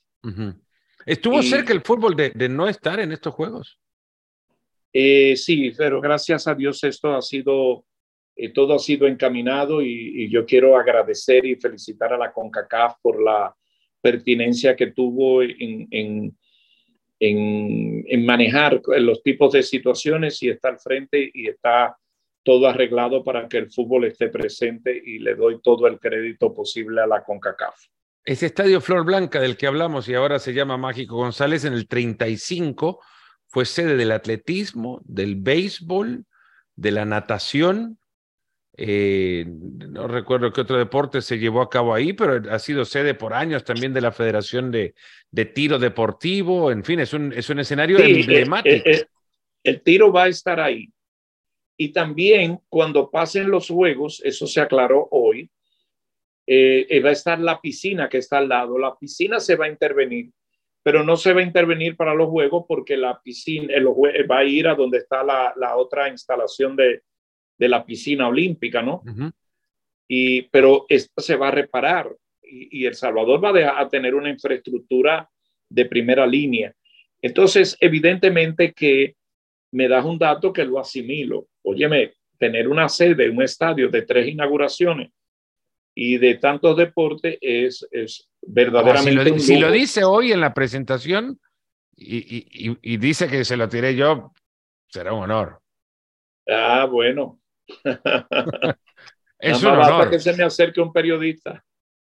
¿Estuvo 1.06 1.42
cerca 1.42 1.72
el 1.72 1.82
fútbol 1.82 2.16
de, 2.16 2.48
no 2.48 2.68
estar 2.68 2.98
en 3.00 3.12
estos 3.12 3.34
juegos? 3.34 3.78
Eh, 4.92 5.36
sí, 5.36 5.72
pero 5.76 6.00
gracias 6.00 6.48
a 6.48 6.54
Dios 6.54 6.82
esto 6.82 7.14
ha 7.14 7.22
sido, 7.22 7.84
eh, 8.34 8.52
todo 8.52 8.74
ha 8.74 8.78
sido 8.78 9.06
encaminado 9.06 9.82
y, 9.82 10.28
yo 10.30 10.44
quiero 10.44 10.76
agradecer 10.76 11.46
y 11.46 11.56
felicitar 11.56 12.12
a 12.12 12.18
la 12.18 12.32
CONCACAF 12.32 12.96
por 13.00 13.22
la 13.22 13.54
pertinencia 14.00 14.74
que 14.74 14.88
tuvo 14.88 15.42
en, 15.42 15.86
en, 15.90 16.38
en, 17.20 18.24
manejar 18.24 18.80
los 18.98 19.22
tipos 19.22 19.52
de 19.52 19.62
situaciones 19.62 20.42
y 20.42 20.48
está 20.48 20.70
al 20.70 20.80
frente 20.80 21.30
y 21.32 21.48
está 21.48 21.96
todo 22.42 22.66
arreglado 22.66 23.22
para 23.22 23.46
que 23.46 23.58
el 23.58 23.70
fútbol 23.70 24.06
esté 24.06 24.28
presente 24.28 25.00
y 25.04 25.18
le 25.18 25.34
doy 25.34 25.60
todo 25.62 25.86
el 25.86 26.00
crédito 26.00 26.54
posible 26.54 27.02
a 27.02 27.06
la 27.06 27.22
CONCACAF. 27.22 27.76
Ese 28.24 28.46
estadio 28.46 28.80
Flor 28.80 29.04
Blanca 29.04 29.40
del 29.40 29.56
que 29.56 29.66
hablamos 29.66 30.08
y 30.08 30.14
ahora 30.14 30.38
se 30.38 30.54
llama 30.54 30.76
Mágico 30.76 31.16
González 31.16 31.64
en 31.64 31.74
el 31.74 31.86
35 31.86 33.00
fue 33.46 33.64
sede 33.64 33.96
del 33.96 34.12
atletismo, 34.12 35.00
del 35.04 35.36
béisbol, 35.36 36.24
de 36.76 36.90
la 36.92 37.04
natación. 37.04 37.98
Eh, 38.82 39.44
no 39.46 40.08
recuerdo 40.08 40.54
qué 40.54 40.62
otro 40.62 40.78
deporte 40.78 41.20
se 41.20 41.38
llevó 41.38 41.60
a 41.60 41.68
cabo 41.68 41.92
ahí, 41.92 42.14
pero 42.14 42.50
ha 42.50 42.58
sido 42.58 42.86
sede 42.86 43.12
por 43.12 43.34
años 43.34 43.62
también 43.62 43.92
de 43.92 44.00
la 44.00 44.10
Federación 44.10 44.70
de, 44.70 44.94
de 45.30 45.44
Tiro 45.44 45.78
Deportivo. 45.78 46.72
En 46.72 46.82
fin, 46.82 46.98
es 46.98 47.12
un, 47.12 47.30
es 47.34 47.50
un 47.50 47.58
escenario 47.58 47.98
emblemático. 47.98 48.88
el 49.64 49.82
tiro 49.82 50.10
va 50.10 50.24
a 50.24 50.28
estar 50.28 50.58
ahí. 50.60 50.90
Y 51.76 51.92
también 51.92 52.58
cuando 52.70 53.10
pasen 53.10 53.50
los 53.50 53.68
juegos, 53.68 54.22
eso 54.24 54.46
se 54.46 54.62
aclaró 54.62 55.08
hoy, 55.10 55.50
eh, 56.46 56.86
eh, 56.88 57.00
va 57.00 57.10
a 57.10 57.12
estar 57.12 57.38
la 57.38 57.60
piscina 57.60 58.08
que 58.08 58.16
está 58.16 58.38
al 58.38 58.48
lado. 58.48 58.78
La 58.78 58.96
piscina 58.96 59.40
se 59.40 59.56
va 59.56 59.66
a 59.66 59.70
intervenir, 59.70 60.30
pero 60.82 61.04
no 61.04 61.18
se 61.18 61.34
va 61.34 61.40
a 61.40 61.44
intervenir 61.44 61.98
para 61.98 62.14
los 62.14 62.30
juegos 62.30 62.64
porque 62.66 62.96
la 62.96 63.20
piscina 63.20 63.74
el, 63.74 63.88
va 63.88 64.38
a 64.38 64.44
ir 64.44 64.68
a 64.68 64.74
donde 64.74 64.96
está 64.96 65.22
la, 65.22 65.52
la 65.56 65.76
otra 65.76 66.08
instalación 66.08 66.76
de, 66.76 67.02
de, 67.60 67.68
la 67.68 67.84
piscina 67.84 68.28
olímpica, 68.28 68.82
¿no? 68.82 69.02
y, 70.08 70.42
pero 70.42 70.86
esto 70.88 71.20
se 71.20 71.36
va 71.36 71.48
a 71.48 71.52
reparar 71.52 72.10
y, 72.42 72.84
El 72.84 72.94
Salvador 72.94 73.44
va 73.44 73.50
a, 73.50 73.80
a 73.80 73.88
tener 73.88 74.14
una 74.14 74.30
infraestructura 74.30 75.28
de 75.68 75.84
primera 75.84 76.26
línea. 76.26 76.74
Entonces, 77.22 77.76
evidentemente 77.80 78.72
que 78.72 79.14
me 79.72 79.88
das 79.88 80.04
un 80.04 80.18
dato 80.18 80.52
que 80.52 80.64
lo 80.64 80.80
asimilo. 80.80 81.46
Óyeme, 81.62 82.14
tener 82.38 82.66
una 82.68 82.88
sede, 82.88 83.30
un 83.30 83.42
estadio 83.42 83.88
de 83.88 84.02
tres 84.02 84.26
inauguraciones 84.26 85.10
y 85.94 86.18
de 86.18 86.36
tantos 86.36 86.76
deportes 86.76 87.38
es, 87.40 87.86
es 87.90 88.28
verdaderamente. 88.40 89.38
si, 89.38 89.58
lo, 89.58 89.70
dice 89.70 90.04
hoy 90.04 90.32
en 90.32 90.40
la 90.40 90.54
presentación 90.54 91.38
y, 91.94 92.46
y, 92.80 92.96
dice 92.96 93.28
que 93.28 93.44
se 93.44 93.58
lo 93.58 93.68
tiré 93.68 93.94
yo, 93.94 94.32
será 94.88 95.12
un 95.12 95.24
honor. 95.24 95.60
Ah, 96.48 96.86
bueno. 96.90 97.39
es 99.38 99.62
un 99.62 99.68
honor. 99.70 100.10
que 100.10 100.18
se 100.18 100.32
me 100.34 100.44
acerque 100.44 100.80
un 100.80 100.92
periodista. 100.92 101.64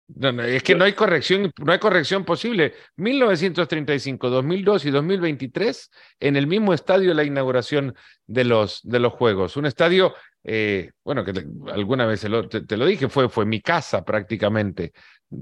No, 0.07 0.31
no, 0.31 0.43
es 0.43 0.61
que 0.63 0.75
no 0.75 0.83
hay 0.83 0.93
corrección, 0.93 1.51
no 1.57 1.71
hay 1.71 1.79
corrección 1.79 2.25
posible. 2.25 2.73
1935, 2.97 4.29
2002 4.29 4.85
y 4.85 4.91
2023 4.91 5.91
en 6.19 6.35
el 6.35 6.45
mismo 6.45 6.73
estadio 6.73 7.13
la 7.13 7.23
inauguración 7.23 7.95
de 8.27 8.43
los, 8.43 8.81
de 8.83 8.99
los 8.99 9.13
Juegos. 9.13 9.55
Un 9.57 9.65
estadio, 9.65 10.13
eh, 10.43 10.91
bueno, 11.03 11.23
que 11.23 11.31
alguna 11.71 12.05
vez 12.05 12.21
te, 12.21 12.77
lo 12.77 12.85
dije, 12.85 13.07
fue, 13.07 13.29
fue 13.29 13.45
mi 13.45 13.61
casa 13.61 14.03
prácticamente 14.03 14.91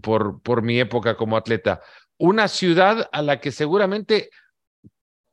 por, 0.01 0.41
por 0.41 0.61
mi 0.61 0.79
época 0.79 1.15
como 1.15 1.37
atleta. 1.37 1.81
Una 2.17 2.47
ciudad 2.47 3.09
a 3.11 3.21
la 3.23 3.39
que 3.39 3.51
seguramente 3.51 4.29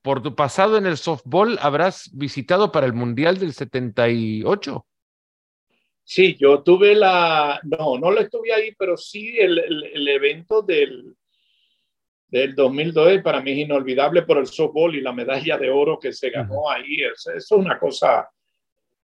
por 0.03 0.23
tu 0.23 0.35
pasado 0.35 0.79
en 0.79 0.87
el 0.87 0.97
softball 0.97 1.59
habrás 1.61 2.11
visitado 2.15 2.73
para 2.73 2.87
el 2.87 2.93
Mundial 2.93 3.39
del 3.39 3.53
78. 3.53 4.87
Sí, 6.05 6.37
yo 6.41 6.63
tuve 6.63 6.95
la, 6.95 7.61
no, 7.65 7.99
no 7.99 8.11
lo 8.11 8.21
estuve 8.21 8.53
ahí, 8.53 8.75
pero 8.79 8.97
sí 8.97 9.37
el, 9.39 9.59
el, 9.59 10.09
evento 10.09 10.63
del, 10.63 11.15
del 12.29 12.55
2002 12.55 13.21
para 13.23 13.43
mí 13.43 13.53
es 13.53 13.59
inolvidable 13.59 14.23
por 14.23 14.39
el 14.39 14.47
softball 14.47 14.95
y 14.95 15.03
la 15.03 15.13
medalla 15.13 15.59
de 15.59 15.69
oro 15.69 15.99
que 15.99 16.15
se 16.15 16.31
ganó 16.31 16.71
ahí. 16.71 17.03
Eso, 17.03 17.33
es 17.33 17.51
una 17.51 17.79
cosa 17.79 18.27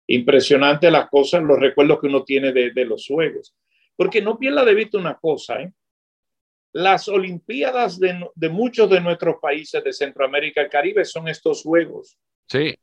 impresionante, 0.06 0.90
las 0.90 1.10
cosas, 1.10 1.42
los 1.42 1.58
recuerdos 1.58 2.00
que 2.00 2.06
uno 2.06 2.24
tiene 2.24 2.52
de, 2.52 2.70
de 2.70 2.84
los 2.86 3.06
juegos. 3.06 3.54
Porque 3.94 4.22
no 4.22 4.38
pierda 4.38 4.64
de 4.64 4.74
vista 4.74 4.96
una 4.96 5.16
cosa, 5.16 5.60
¿eh? 5.60 5.72
Las 6.74 7.08
Olimpiadas 7.08 8.00
de, 8.00 8.28
de, 8.34 8.48
muchos 8.48 8.90
de 8.90 9.00
nuestros 9.00 9.36
países 9.40 9.82
de 9.84 9.92
Centroamérica 9.92 10.62
y 10.62 10.68
Caribe 10.68 11.04
son 11.04 11.28
estos 11.28 11.62
juegos. 11.62 12.18
Sí. 12.48 12.74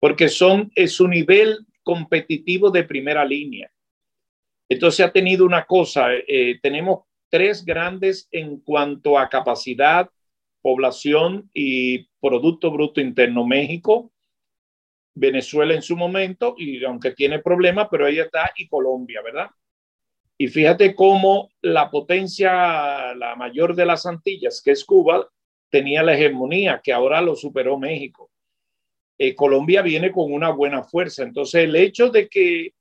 Porque 0.00 0.28
son, 0.28 0.72
su 0.86 1.06
nivel 1.06 1.66
competitivo 1.82 2.70
de 2.70 2.84
primera 2.84 3.22
línea. 3.22 3.70
Entonces 4.66 5.04
ha 5.04 5.12
tenido 5.12 5.44
una 5.44 5.66
cosa, 5.66 6.08
eh, 6.26 6.58
tenemos 6.62 7.04
tres 7.28 7.66
grandes 7.66 8.28
en 8.30 8.60
cuanto 8.60 9.18
a 9.18 9.28
capacidad, 9.28 10.08
población 10.62 11.50
y 11.52 12.08
Producto 12.20 12.70
Bruto 12.70 13.02
Interno. 13.02 13.44
México, 13.46 14.10
Venezuela 15.14 15.74
en 15.74 15.82
su 15.82 15.96
momento, 15.98 16.54
y 16.56 16.82
aunque 16.82 17.10
tiene 17.10 17.40
problemas, 17.40 17.88
pero 17.90 18.06
ahí 18.06 18.18
está, 18.18 18.52
y 18.56 18.66
Colombia, 18.68 19.20
¿verdad? 19.20 19.50
Y 20.44 20.48
fíjate 20.48 20.94
cómo 20.94 21.52
la 21.62 21.90
potencia, 21.90 23.14
la 23.14 23.34
mayor 23.34 23.74
de 23.74 23.86
las 23.86 24.04
Antillas, 24.04 24.60
que 24.62 24.72
es 24.72 24.84
Cuba, 24.84 25.26
tenía 25.70 26.02
la 26.02 26.12
hegemonía, 26.12 26.82
que 26.84 26.92
ahora 26.92 27.22
lo 27.22 27.34
superó 27.34 27.78
México. 27.78 28.30
Eh, 29.16 29.34
Colombia 29.34 29.80
viene 29.80 30.12
con 30.12 30.30
una 30.30 30.50
buena 30.50 30.82
fuerza. 30.82 31.22
Entonces, 31.22 31.64
el 31.64 31.74
hecho 31.74 32.10
de 32.10 32.28
que 32.28 32.74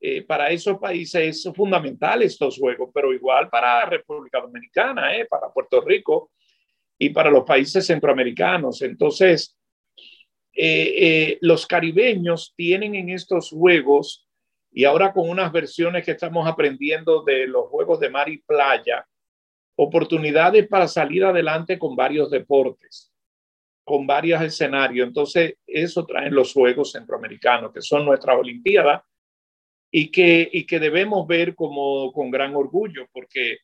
eh, 0.00 0.22
para 0.22 0.48
esos 0.48 0.78
países 0.78 1.44
es 1.46 1.54
fundamental 1.54 2.22
estos 2.22 2.56
juegos, 2.56 2.88
pero 2.94 3.12
igual 3.12 3.50
para 3.50 3.84
República 3.84 4.40
Dominicana, 4.40 5.14
eh, 5.18 5.26
para 5.26 5.52
Puerto 5.52 5.82
Rico 5.82 6.30
y 6.98 7.10
para 7.10 7.28
los 7.30 7.44
países 7.44 7.86
centroamericanos. 7.86 8.80
Entonces, 8.80 9.54
los 11.42 11.66
caribeños 11.66 12.54
tienen 12.56 12.94
en 12.94 13.10
estos 13.10 13.50
juegos, 13.50 14.25
y 14.76 14.84
ahora 14.84 15.12
con 15.14 15.30
unas 15.30 15.50
versiones 15.50 16.04
que 16.04 16.10
estamos 16.10 16.46
aprendiendo 16.46 17.22
de 17.22 17.46
los 17.46 17.66
juegos 17.68 17.98
de 17.98 18.10
mar 18.10 18.28
y 18.28 18.42
playa, 18.42 19.06
oportunidades 19.74 20.68
para 20.68 20.86
salir 20.86 21.24
adelante 21.24 21.78
con 21.78 21.96
varios 21.96 22.30
deportes 22.30 23.10
con 23.86 24.04
varios 24.04 24.42
escenarios. 24.42 25.06
Entonces, 25.06 25.54
eso 25.64 26.04
traen 26.04 26.34
los 26.34 26.52
Juegos 26.52 26.90
Centroamericanos, 26.90 27.72
que 27.72 27.80
son 27.80 28.04
nuestras 28.04 28.36
Olimpiadas, 28.36 29.02
y 29.92 30.10
que, 30.10 30.48
y 30.52 30.66
que 30.66 30.80
debemos 30.80 31.24
ver 31.28 31.54
como 31.54 32.12
con 32.12 32.28
gran 32.28 32.56
orgullo, 32.56 33.06
porque 33.12 33.58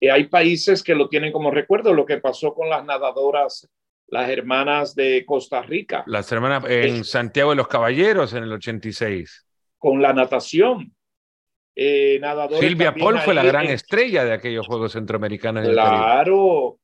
hay 0.00 0.28
países 0.28 0.80
que 0.80 0.94
lo 0.94 1.08
tienen 1.08 1.32
como 1.32 1.50
recuerdo, 1.50 1.92
lo 1.92 2.06
que 2.06 2.18
pasó 2.18 2.54
con 2.54 2.70
las 2.70 2.84
nadadoras, 2.84 3.68
las 4.06 4.30
hermanas 4.30 4.94
de 4.94 5.24
Costa 5.26 5.60
Rica. 5.60 6.04
Las 6.06 6.30
hermanas 6.30 6.64
en 6.68 7.02
Santiago 7.02 7.50
de 7.50 7.56
los 7.56 7.66
Caballeros 7.66 8.34
en 8.34 8.44
el 8.44 8.52
86. 8.52 9.48
Con 9.82 10.00
la 10.00 10.12
natación. 10.12 10.94
Eh, 11.74 12.20
Silvia 12.60 12.94
Paul 12.94 13.18
fue 13.18 13.34
la 13.34 13.42
gran 13.42 13.66
estrella 13.66 14.24
de 14.24 14.32
aquellos 14.32 14.64
Juegos 14.64 14.92
Centroamericanos. 14.92 15.68
Claro, 15.68 16.78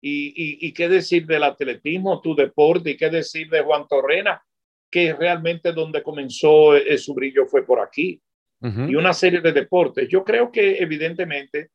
y, 0.00 0.72
qué 0.72 0.88
decir 0.88 1.26
del 1.26 1.42
atletismo, 1.42 2.20
tu 2.20 2.36
deporte, 2.36 2.90
y 2.90 2.96
qué 2.96 3.10
decir 3.10 3.48
de 3.48 3.62
Juan 3.62 3.88
Torrena, 3.88 4.40
que 4.88 5.12
realmente 5.12 5.72
donde 5.72 6.04
comenzó 6.04 6.76
eh, 6.76 6.96
su 6.98 7.14
brillo 7.14 7.46
fue 7.46 7.66
por 7.66 7.80
aquí. 7.80 8.22
Y 8.62 8.94
una 8.94 9.12
serie 9.12 9.40
de 9.40 9.52
deportes. 9.52 10.08
Yo 10.08 10.22
creo 10.24 10.50
que 10.50 10.78
evidentemente 10.78 11.70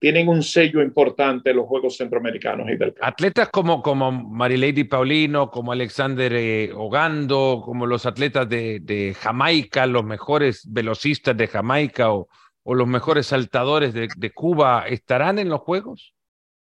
tienen 0.00 0.28
un 0.28 0.42
sello 0.42 0.82
importante 0.82 1.52
los 1.52 1.66
Juegos 1.66 1.98
Centroamericanos 1.98 2.68
y 2.70 2.76
del 2.76 2.94
Atletas 3.02 3.50
como, 3.50 3.82
como 3.82 4.10
Marilady 4.10 4.84
Paulino, 4.84 5.50
como 5.50 5.72
Alexander 5.72 6.32
eh, 6.32 6.72
Ogando, 6.74 7.60
como 7.62 7.86
los 7.86 8.06
atletas 8.06 8.48
de, 8.48 9.14
Jamaica, 9.20 9.86
los 9.86 10.02
mejores 10.02 10.66
velocistas 10.72 11.36
de 11.36 11.46
Jamaica 11.46 12.12
o, 12.14 12.28
o 12.62 12.74
los 12.74 12.88
mejores 12.88 13.26
saltadores 13.26 13.92
de, 13.92 14.08
de 14.16 14.30
Cuba, 14.32 14.86
¿estarán 14.88 15.38
en 15.38 15.50
los 15.50 15.60
Juegos? 15.60 16.14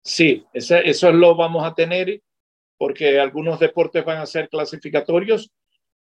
Sí, 0.03 0.45
eso, 0.53 0.77
eso 0.77 1.11
lo 1.11 1.35
vamos 1.35 1.65
a 1.65 1.75
tener 1.75 2.21
porque 2.77 3.19
algunos 3.19 3.59
deportes 3.59 4.05
van 4.05 4.19
a 4.19 4.27
ser 4.27 4.51
clasificatorios, 4.51 5.51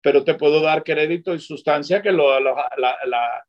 pero 0.03 0.23
te 0.23 0.35
puedo 0.35 0.61
dar 0.61 0.85
crédito 0.85 1.35
y 1.35 1.39
sustancia 1.39 2.03
que 2.03 2.13
lo, 2.13 2.39
la, 2.41 2.69
la, 2.77 2.97
la, 3.07 3.47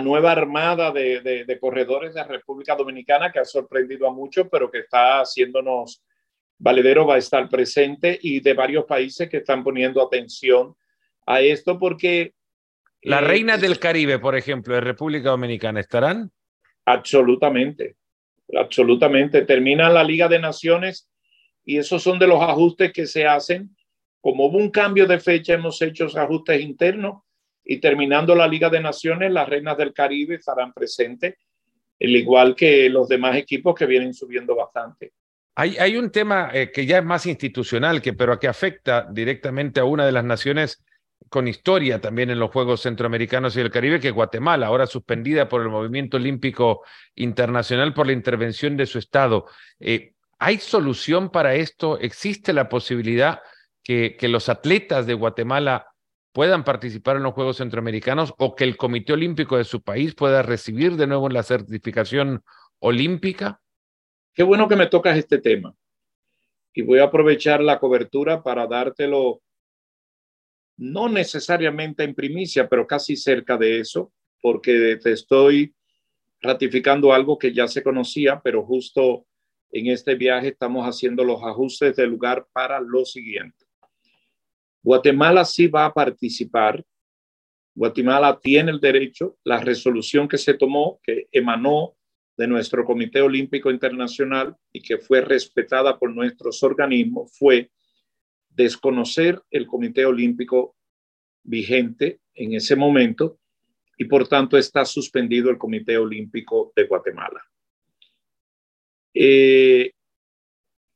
nueva 0.00 0.32
armada 0.32 0.90
de, 0.92 1.44
de, 1.46 1.58
corredores 1.58 2.14
de 2.14 2.24
República 2.24 2.74
Dominicana 2.74 3.30
que 3.30 3.38
ha 3.38 3.44
sorprendido 3.44 4.06
a 4.06 4.12
muchos, 4.12 4.48
pero 4.50 4.70
que 4.70 4.78
está 4.78 5.20
haciéndonos 5.20 6.02
valedero, 6.58 7.06
va 7.06 7.16
a 7.16 7.18
estar 7.18 7.48
presente 7.48 8.18
y 8.22 8.40
de 8.40 8.54
varios 8.54 8.84
países 8.84 9.28
que 9.28 9.38
están 9.38 9.62
poniendo 9.62 10.02
atención 10.02 10.74
a 11.26 11.40
esto 11.40 11.78
porque... 11.78 12.32
Las 13.02 13.22
eh, 13.22 13.26
reinas 13.26 13.60
del 13.60 13.78
Caribe, 13.78 14.18
por 14.18 14.34
ejemplo, 14.34 14.74
de 14.74 14.80
República 14.80 15.30
Dominicana, 15.30 15.80
¿estarán? 15.80 16.30
Absolutamente 16.86 17.96
absolutamente. 18.56 19.42
Termina 19.42 19.88
la 19.90 20.04
Liga 20.04 20.28
de 20.28 20.38
Naciones 20.38 21.08
y 21.64 21.78
esos 21.78 22.02
son 22.02 22.18
de 22.18 22.26
los 22.26 22.40
ajustes 22.42 22.92
que 22.92 23.06
se 23.06 23.26
hacen. 23.26 23.74
Como 24.20 24.46
hubo 24.46 24.58
un 24.58 24.70
cambio 24.70 25.06
de 25.06 25.18
fecha, 25.18 25.54
hemos 25.54 25.80
hecho 25.82 26.06
ajustes 26.06 26.60
internos 26.60 27.22
y 27.64 27.78
terminando 27.78 28.34
la 28.34 28.46
Liga 28.46 28.68
de 28.68 28.80
Naciones, 28.80 29.32
las 29.32 29.48
Reinas 29.48 29.76
del 29.78 29.94
Caribe 29.94 30.36
estarán 30.36 30.72
presentes, 30.72 31.36
al 32.00 32.16
igual 32.16 32.54
que 32.54 32.90
los 32.90 33.08
demás 33.08 33.36
equipos 33.36 33.74
que 33.74 33.86
vienen 33.86 34.12
subiendo 34.12 34.54
bastante. 34.54 35.12
Hay, 35.56 35.96
un 35.96 36.10
tema 36.10 36.50
eh, 36.52 36.72
que 36.72 36.84
ya 36.84 36.98
es 36.98 37.04
más 37.04 37.26
institucional, 37.26 38.02
que, 38.02 38.12
pero 38.12 38.40
que 38.40 38.48
afecta 38.48 39.06
directamente 39.10 39.78
a 39.78 39.84
una 39.84 40.04
de 40.04 40.10
las 40.10 40.24
naciones 40.24 40.84
con 41.28 41.46
historia 41.46 42.00
también 42.00 42.30
en 42.30 42.40
los 42.40 42.50
Juegos 42.50 42.82
Centroamericanos 42.82 43.56
y 43.56 43.60
del 43.60 43.70
Caribe, 43.70 44.00
que 44.00 44.10
Guatemala, 44.10 44.66
ahora 44.66 44.86
suspendida 44.86 45.48
por 45.48 45.62
el 45.62 45.68
Movimiento 45.68 46.16
Olímpico 46.16 46.82
Internacional 47.14 47.94
por 47.94 48.06
la 48.06 48.12
intervención 48.12 48.76
de 48.76 48.86
su 48.86 48.98
Estado. 48.98 49.46
Eh, 49.78 50.14
¿Hay 50.40 50.58
solución 50.58 51.30
para 51.30 51.54
esto? 51.54 52.00
¿Existe 52.00 52.52
la 52.52 52.68
posibilidad 52.68 53.40
que 53.84 54.16
los 54.22 54.48
atletas 54.48 55.06
de 55.06 55.14
Guatemala 55.14 55.93
puedan 56.34 56.64
participar 56.64 57.16
en 57.16 57.22
los 57.22 57.32
Juegos 57.32 57.58
Centroamericanos 57.58 58.34
o 58.38 58.56
que 58.56 58.64
el 58.64 58.76
Comité 58.76 59.12
Olímpico 59.12 59.56
de 59.56 59.62
su 59.62 59.82
país 59.82 60.16
pueda 60.16 60.42
recibir 60.42 60.96
de 60.96 61.06
nuevo 61.06 61.28
la 61.28 61.44
certificación 61.44 62.42
olímpica? 62.80 63.62
Qué 64.34 64.42
bueno 64.42 64.66
que 64.66 64.74
me 64.74 64.88
tocas 64.88 65.16
este 65.16 65.38
tema. 65.38 65.76
Y 66.74 66.82
voy 66.82 66.98
a 66.98 67.04
aprovechar 67.04 67.62
la 67.62 67.78
cobertura 67.78 68.42
para 68.42 68.66
dártelo, 68.66 69.42
no 70.76 71.08
necesariamente 71.08 72.02
en 72.02 72.16
primicia, 72.16 72.68
pero 72.68 72.84
casi 72.84 73.14
cerca 73.14 73.56
de 73.56 73.78
eso, 73.78 74.12
porque 74.42 74.98
te 75.00 75.12
estoy 75.12 75.72
ratificando 76.42 77.12
algo 77.12 77.38
que 77.38 77.54
ya 77.54 77.68
se 77.68 77.84
conocía, 77.84 78.40
pero 78.42 78.64
justo 78.64 79.24
en 79.70 79.86
este 79.86 80.16
viaje 80.16 80.48
estamos 80.48 80.84
haciendo 80.84 81.22
los 81.22 81.40
ajustes 81.44 81.94
de 81.94 82.08
lugar 82.08 82.48
para 82.52 82.80
lo 82.80 83.04
siguiente. 83.04 83.63
Guatemala 84.84 85.46
sí 85.46 85.66
va 85.66 85.86
a 85.86 85.94
participar. 85.94 86.84
Guatemala 87.74 88.38
tiene 88.38 88.70
el 88.70 88.80
derecho. 88.80 89.38
La 89.42 89.58
resolución 89.58 90.28
que 90.28 90.36
se 90.36 90.52
tomó, 90.52 91.00
que 91.02 91.26
emanó 91.32 91.96
de 92.36 92.46
nuestro 92.46 92.84
Comité 92.84 93.22
Olímpico 93.22 93.70
Internacional 93.70 94.54
y 94.72 94.82
que 94.82 94.98
fue 94.98 95.22
respetada 95.22 95.98
por 95.98 96.14
nuestros 96.14 96.62
organismos, 96.62 97.32
fue 97.38 97.70
desconocer 98.50 99.40
el 99.50 99.66
Comité 99.66 100.04
Olímpico 100.04 100.76
vigente 101.42 102.20
en 102.34 102.52
ese 102.52 102.76
momento 102.76 103.38
y 103.96 104.04
por 104.04 104.28
tanto 104.28 104.58
está 104.58 104.84
suspendido 104.84 105.48
el 105.48 105.56
Comité 105.56 105.96
Olímpico 105.96 106.74
de 106.76 106.84
Guatemala. 106.84 107.42
Eh, 109.14 109.93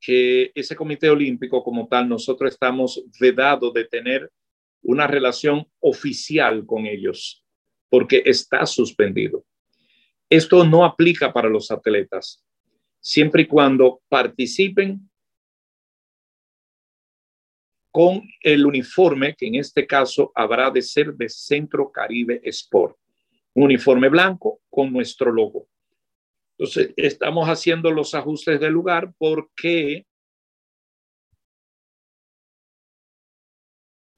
que 0.01 0.53
ese 0.55 0.77
comité 0.77 1.11
olímpico 1.11 1.63
como 1.63 1.89
tal, 1.89 2.09
nosotros 2.09 2.53
estamos 2.53 3.03
vedados 3.21 3.73
de 3.73 3.85
tener 3.85 4.31
una 4.83 5.07
relación 5.07 5.67
oficial 5.81 6.65
con 6.65 6.87
ellos, 6.87 7.45
porque 7.89 8.23
está 8.25 8.65
suspendido. 8.67 9.45
Esto 10.31 10.65
no 10.65 10.85
aplica 10.85 11.33
para 11.33 11.49
los 11.49 11.71
atletas, 11.71 12.45
siempre 13.01 13.43
y 13.43 13.47
cuando 13.47 14.01
participen 14.09 15.09
con 17.91 18.23
el 18.43 18.67
uniforme, 18.67 19.35
que 19.35 19.47
en 19.47 19.57
este 19.57 19.87
caso 19.87 20.31
habrá 20.35 20.71
de 20.71 20.83
ser 20.83 21.15
de 21.15 21.29
Centro 21.29 21.91
Caribe 21.91 22.41
Sport, 22.45 22.97
un 23.55 23.65
uniforme 23.65 24.09
blanco 24.09 24.61
con 24.71 24.93
nuestro 24.93 25.33
logo. 25.33 25.67
Entonces, 26.59 26.93
estamos 26.97 27.49
haciendo 27.49 27.93
los 27.93 28.15
ajustes 28.15 28.59
del 28.59 28.73
lugar 28.73 29.15
porque 29.17 30.05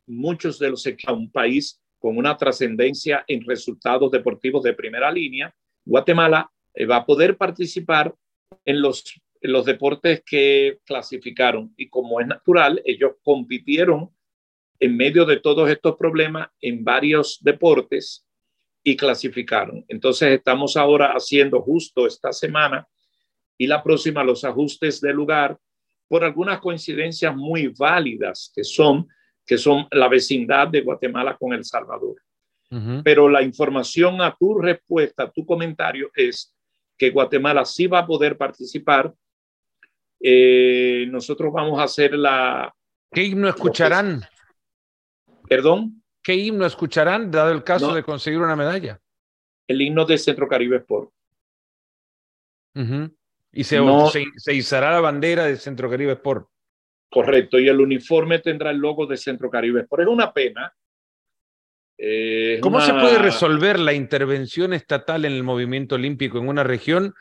muchos 0.07 0.59
de 0.59 0.71
los 0.71 0.87
un 1.09 1.31
país 1.31 1.81
con 1.99 2.17
una 2.17 2.39
trascendencia 2.39 3.25
en 3.29 3.45
resultados 3.45 4.11
deportivos 4.11 4.63
de 4.63 4.73
primera 4.73 5.13
línea, 5.13 5.55
Guatemala 5.85 6.51
eh, 6.73 6.87
va 6.87 6.97
a 6.97 7.07
poder 7.07 7.37
participar 7.37 8.15
en 8.65 8.81
los, 8.81 9.21
en 9.43 9.53
los 9.53 9.67
deportes 9.67 10.23
que 10.25 10.79
clasificaron. 10.87 11.75
Y 11.77 11.91
como 11.91 12.23
es 12.23 12.27
natural, 12.27 12.81
ellos 12.87 13.17
compitieron 13.23 14.11
en 14.79 14.97
medio 14.97 15.27
de 15.27 15.41
todos 15.41 15.69
estos 15.69 15.97
problemas 15.97 16.49
en 16.63 16.83
varios 16.85 17.39
deportes 17.43 18.27
y 18.83 18.97
clasificaron. 18.97 19.85
Entonces 19.89 20.33
estamos 20.33 20.77
ahora 20.77 21.13
haciendo 21.13 21.61
justo 21.61 22.07
esta 22.07 22.33
semana 22.33 22.87
y 23.59 23.67
la 23.67 23.83
próxima 23.83 24.25
los 24.25 24.45
ajustes 24.45 25.01
de 25.01 25.13
lugar 25.13 25.59
por 26.09 26.25
algunas 26.25 26.61
coincidencias 26.61 27.37
muy 27.37 27.69
válidas 27.69 28.53
que 28.55 28.65
son 28.65 29.09
que 29.51 29.59
son 29.59 29.89
la 29.91 30.07
vecindad 30.07 30.69
de 30.69 30.81
Guatemala 30.83 31.37
con 31.37 31.53
El 31.53 31.65
Salvador. 31.65 32.15
Pero 33.03 33.29
la 33.29 33.43
información 33.43 34.23
a 34.23 34.37
tu 34.39 34.57
respuesta, 34.61 35.25
a 35.25 35.31
tu 35.33 35.45
comentario 35.45 36.13
es 36.15 36.55
que 36.97 37.11
Guatemala 37.11 37.65
sí 37.65 37.89
va 37.89 37.99
a 37.99 38.07
poder 38.07 38.39
participar. 38.39 39.13
Eh, 40.21 41.09
nosotros 41.11 41.53
vamos 41.53 41.81
a 41.81 41.83
hacer 41.83 42.15
la... 42.15 42.73
¿Qué 43.11 43.25
himno 43.25 43.49
escucharán? 43.49 44.23
Perdón. 45.49 46.00
¿Qué 46.23 46.35
himno 46.35 46.67
escucharán, 46.67 47.31
dado 47.31 47.53
el 47.53 47.65
caso 47.65 47.95
de 47.95 48.03
conseguir 48.03 48.41
una 48.41 48.57
medalla? 48.57 49.01
El 49.67 49.81
himno 49.81 50.05
de 50.05 50.19
Centro 50.19 50.49
Caribe 50.49 50.77
Sport. 50.79 51.11
Y 53.53 53.65
se, 53.65 53.79
se, 54.37 54.55
izará 54.55 54.93
la 54.93 55.01
bandera 55.01 55.45
de 55.45 55.57
Centro 55.57 55.91
Caribe 55.91 56.13
Sport. 56.13 56.49
Correcto, 57.11 57.59
y 57.59 57.69
el 57.69 57.81
uniforme 57.81 58.39
tendrá 58.39 58.71
el 58.71 58.79
logo 58.79 59.07
de 59.07 59.17
Centro 59.17 59.51
Caribe 59.51 59.81
Sport. 59.81 60.03
Es 60.03 60.09
una 60.09 60.33
pena. 60.33 60.75
¿Cómo 62.63 62.81
se 62.81 62.93
puede 62.93 63.19
resolver 63.19 63.79
la 63.79 63.93
intervención 63.93 64.73
estatal 64.73 65.25
en 65.25 65.33
el 65.33 65.43
movimiento 65.43 65.97
olímpico 65.97 66.39
en 66.39 66.49
una 66.49 66.65
región 66.65 67.15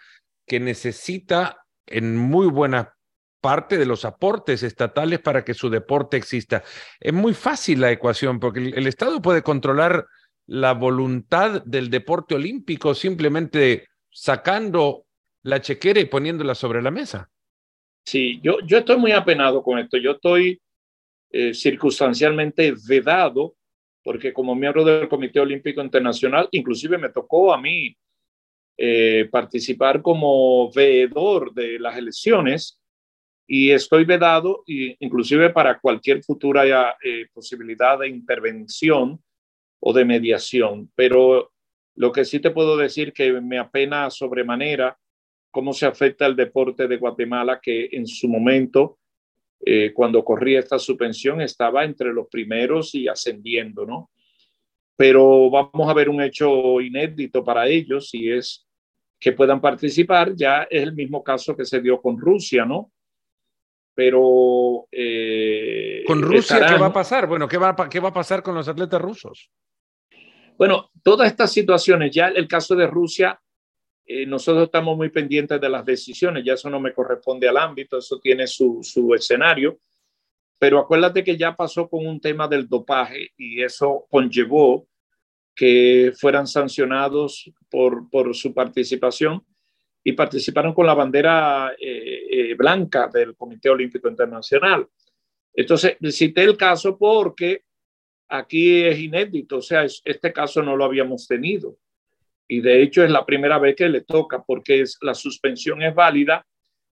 que 0.45 0.59
necesita 0.59 1.65
en 1.85 2.17
muy 2.17 2.47
buena 2.47 2.95
parte 3.39 3.77
de 3.77 3.85
los 3.85 4.05
aportes 4.05 4.63
estatales 4.63 5.19
para 5.19 5.43
que 5.43 5.53
su 5.53 5.69
deporte 5.69 6.17
exista. 6.17 6.63
Es 6.99 7.13
muy 7.13 7.33
fácil 7.33 7.81
la 7.81 7.91
ecuación 7.91 8.39
porque 8.39 8.59
el, 8.59 8.87
Estado 8.87 9.21
puede 9.21 9.41
controlar 9.41 10.05
la 10.47 10.73
voluntad 10.73 11.63
del 11.63 11.89
deporte 11.89 12.35
olímpico 12.35 12.93
simplemente 12.93 13.87
sacando 14.11 15.05
la 15.43 15.61
chequera 15.61 15.99
y 15.99 16.05
poniéndola 16.05 16.55
sobre 16.55 16.81
la 16.81 16.91
mesa. 16.91 17.29
Sí, 18.05 18.39
yo, 18.43 18.57
yo 18.65 18.79
estoy 18.79 18.97
muy 18.97 19.11
apenado 19.11 19.61
con 19.61 19.79
esto. 19.79 19.97
Yo 19.97 20.11
estoy 20.11 20.59
eh, 21.31 21.53
circunstancialmente 21.53 22.73
vedado 22.87 23.55
porque 24.03 24.33
como 24.33 24.55
miembro 24.55 24.83
del 24.83 25.07
Comité 25.07 25.39
Olímpico 25.39 25.81
Internacional, 25.81 26.47
inclusive 26.51 26.97
me 26.97 27.09
tocó 27.09 27.53
a 27.53 27.61
mí 27.61 27.95
eh, 28.77 29.27
participar 29.29 30.01
como 30.01 30.71
veedor 30.71 31.53
de 31.53 31.77
las 31.79 31.97
elecciones 31.97 32.78
y 33.51 33.71
estoy 33.71 34.05
vedado, 34.05 34.63
inclusive 34.67 35.49
para 35.49 35.79
cualquier 35.79 36.23
futura 36.23 36.95
eh, 37.03 37.25
posibilidad 37.33 37.97
de 37.97 38.07
intervención 38.07 39.19
o 39.79 39.91
de 39.91 40.05
mediación. 40.05 40.91
Pero 40.93 41.51
lo 41.95 42.11
que 42.11 42.25
sí 42.25 42.39
te 42.39 42.51
puedo 42.51 42.77
decir 42.77 43.11
que 43.11 43.41
me 43.41 43.57
apena 43.57 44.11
sobremanera 44.11 44.95
cómo 45.49 45.73
se 45.73 45.87
afecta 45.87 46.27
el 46.27 46.35
deporte 46.35 46.87
de 46.87 46.97
Guatemala, 46.97 47.59
que 47.59 47.89
en 47.91 48.05
su 48.05 48.27
momento, 48.27 48.99
eh, 49.65 49.93
cuando 49.95 50.23
corría 50.23 50.59
esta 50.59 50.77
suspensión, 50.77 51.41
estaba 51.41 51.83
entre 51.83 52.13
los 52.13 52.27
primeros 52.27 52.93
y 52.93 53.07
ascendiendo, 53.07 53.83
¿no? 53.83 54.11
Pero 54.95 55.49
vamos 55.49 55.89
a 55.89 55.93
ver 55.95 56.07
un 56.07 56.21
hecho 56.21 56.79
inédito 56.79 57.43
para 57.43 57.67
ellos 57.67 58.13
y 58.13 58.31
es 58.31 58.67
que 59.19 59.31
puedan 59.31 59.59
participar. 59.59 60.35
Ya 60.35 60.67
es 60.69 60.83
el 60.83 60.93
mismo 60.93 61.23
caso 61.23 61.57
que 61.57 61.65
se 61.65 61.81
dio 61.81 61.99
con 61.99 62.19
Rusia, 62.19 62.63
¿no? 62.63 62.91
Pero... 63.99 64.87
Eh, 64.89 66.05
¿Con 66.07 66.21
Rusia 66.21 66.65
qué 66.65 66.77
va 66.77 66.85
a 66.85 66.93
pasar? 66.93 67.27
Bueno, 67.27 67.49
¿qué 67.49 67.57
va, 67.57 67.75
¿qué 67.89 67.99
va 67.99 68.07
a 68.07 68.13
pasar 68.13 68.41
con 68.41 68.55
los 68.55 68.65
atletas 68.69 69.01
rusos? 69.01 69.51
Bueno, 70.57 70.89
todas 71.03 71.29
estas 71.29 71.51
situaciones, 71.51 72.09
ya 72.15 72.29
el 72.29 72.47
caso 72.47 72.77
de 72.77 72.87
Rusia, 72.87 73.37
eh, 74.05 74.25
nosotros 74.25 74.63
estamos 74.63 74.95
muy 74.95 75.09
pendientes 75.09 75.59
de 75.59 75.67
las 75.67 75.83
decisiones, 75.83 76.45
ya 76.45 76.53
eso 76.53 76.69
no 76.69 76.79
me 76.79 76.93
corresponde 76.93 77.49
al 77.49 77.57
ámbito, 77.57 77.97
eso 77.97 78.21
tiene 78.21 78.47
su, 78.47 78.79
su 78.83 79.13
escenario, 79.13 79.81
pero 80.57 80.79
acuérdate 80.79 81.21
que 81.21 81.35
ya 81.35 81.53
pasó 81.53 81.89
con 81.89 82.07
un 82.07 82.21
tema 82.21 82.47
del 82.47 82.69
dopaje 82.69 83.31
y 83.35 83.61
eso 83.61 84.05
conllevó 84.09 84.87
que 85.53 86.13
fueran 86.17 86.47
sancionados 86.47 87.51
por, 87.69 88.09
por 88.09 88.33
su 88.33 88.53
participación 88.53 89.43
y 90.03 90.13
participaron 90.13 90.73
con 90.73 90.85
la 90.85 90.93
bandera 90.93 91.73
eh, 91.79 92.27
eh, 92.29 92.55
blanca 92.55 93.07
del 93.07 93.35
Comité 93.35 93.69
Olímpico 93.69 94.07
Internacional. 94.07 94.87
Entonces, 95.53 95.97
cité 96.11 96.43
el 96.43 96.55
caso 96.55 96.97
porque 96.97 97.63
aquí 98.29 98.83
es 98.83 98.99
inédito, 98.99 99.57
o 99.57 99.61
sea, 99.61 99.83
este 99.83 100.31
caso 100.31 100.61
no 100.61 100.75
lo 100.75 100.85
habíamos 100.85 101.27
tenido. 101.27 101.77
y 102.47 102.61
de 102.61 102.81
hecho 102.81 103.03
es 103.03 103.11
la 103.11 103.25
primera 103.25 103.59
vez 103.59 103.75
que 103.75 103.89
le 103.89 104.01
toca 104.01 104.43
porque 104.43 104.81
es, 104.81 104.97
la 105.01 105.13
suspensión 105.13 105.83
es 105.83 105.93
válida 105.93 106.45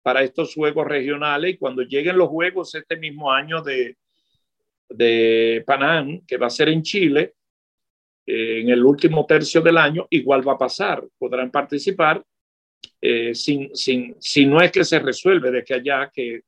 para 0.03 0.23
estos 0.23 0.55
juegos 0.55 0.87
regionales 0.87 1.55
y 1.55 1.59
cuando 1.59 1.83
lleguen 1.83 2.19
los 2.19 2.29
juegos 2.29 2.75
este 2.75 2.97
mismo 2.97 3.31
año 3.31 3.63
de, 3.63 3.97
de 4.89 5.63
Panam, 5.67 6.25
que 6.27 6.37
va 6.37 6.47
a 6.47 6.51
ser 6.51 6.69
en 6.69 6.83
Chile, 6.83 7.35
eh, 8.27 8.61
en 8.61 8.71
el 8.71 8.85
último 8.85 9.25
tercio 9.27 9.61
del 9.61 9.79
año, 9.79 10.07
igual 10.11 10.47
va 10.47 10.53
a 10.53 10.59
pasar, 10.59 11.05
podrán 11.19 11.51
participar 11.51 12.23
eh, 13.05 13.35
sin, 13.35 13.75
sin, 13.75 14.15
si 14.21 14.47
no 14.47 14.61
es 14.61 14.71
que 14.71 14.85
se 14.85 15.01
resuelve 15.01 15.51
de 15.51 15.65
que 15.65 15.75
allá, 15.75 16.09
que 16.15 16.45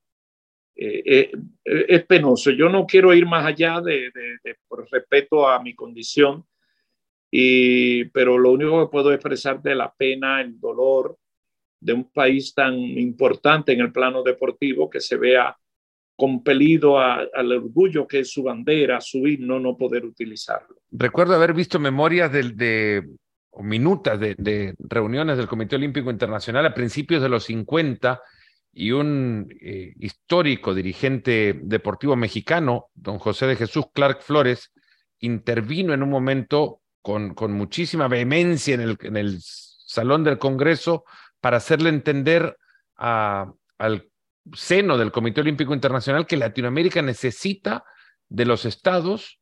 eh, 0.77 1.33
es 1.65 2.05
penoso. 2.07 2.53
Yo 2.53 2.69
no 2.69 2.87
quiero 2.87 3.13
ir 3.13 3.27
más 3.27 3.45
allá 3.45 3.81
de, 3.81 4.13
por 4.69 4.89
respeto 4.89 5.49
a 5.49 5.61
mi 5.61 5.75
condición, 5.75 6.45
y, 7.29 8.05
pero 8.05 8.39
lo 8.39 8.53
único 8.53 8.87
que 8.87 8.93
puedo 8.93 9.13
expresar 9.13 9.61
de 9.61 9.75
la 9.75 9.93
pena, 9.93 10.41
el 10.41 10.61
dolor 10.61 11.19
de 11.81 11.93
un 11.93 12.13
país 12.13 12.55
tan 12.55 12.79
importante 12.79 13.73
en 13.73 13.81
el 13.81 13.91
plano 13.91 14.23
deportivo 14.23 14.89
que 14.89 15.01
se 15.01 15.17
vea 15.17 15.57
compelido 16.17 17.01
al 17.01 17.51
orgullo 17.51 18.07
que 18.07 18.21
es 18.21 18.31
su 18.31 18.45
bandera, 18.45 19.01
su 19.01 19.27
himno, 19.27 19.59
no 19.59 19.77
poder 19.77 20.05
utilizarlo. 20.05 20.77
Recuerdo 20.93 21.35
haber 21.35 21.53
visto 21.53 21.81
memorias 21.81 22.31
de, 22.31 22.43
de 22.51 23.03
minutas 23.63 24.19
de, 24.19 24.75
reuniones 24.79 25.37
del 25.37 25.49
Comité 25.49 25.77
Olímpico 25.77 26.11
Internacional 26.11 26.67
a 26.67 26.75
principios 26.75 27.23
de 27.23 27.29
los 27.29 27.45
50 27.45 28.21
y 28.73 28.91
un 28.91 29.49
eh, 29.61 29.95
histórico 30.01 30.75
dirigente 30.75 31.61
deportivo 31.63 32.17
mexicano, 32.17 32.87
don 32.95 33.19
José 33.19 33.47
de 33.47 33.57
Jesús 33.57 33.87
Clark 33.93 34.23
Flores, 34.23 34.73
intervino 35.21 35.95
en 35.95 36.03
un 36.03 36.11
momento 36.11 36.81
con, 37.01 37.35
muchísima 37.53 38.09
vehemencia 38.09 38.75
en 38.75 39.17
el, 39.17 39.39
Salón 39.41 40.25
del 40.25 40.39
Congreso 40.39 41.05
para 41.41 41.59
hacerle 41.59 41.91
entender 41.91 42.57
al 42.97 44.09
seno 44.55 44.99
del 44.99 45.13
Comité 45.13 45.41
Olímpico 45.41 45.73
Internacional 45.73 46.27
que 46.27 46.37
Latinoamérica 46.37 47.01
necesita 47.03 47.85
de 48.29 48.45
los 48.45 48.65
estados 48.65 49.39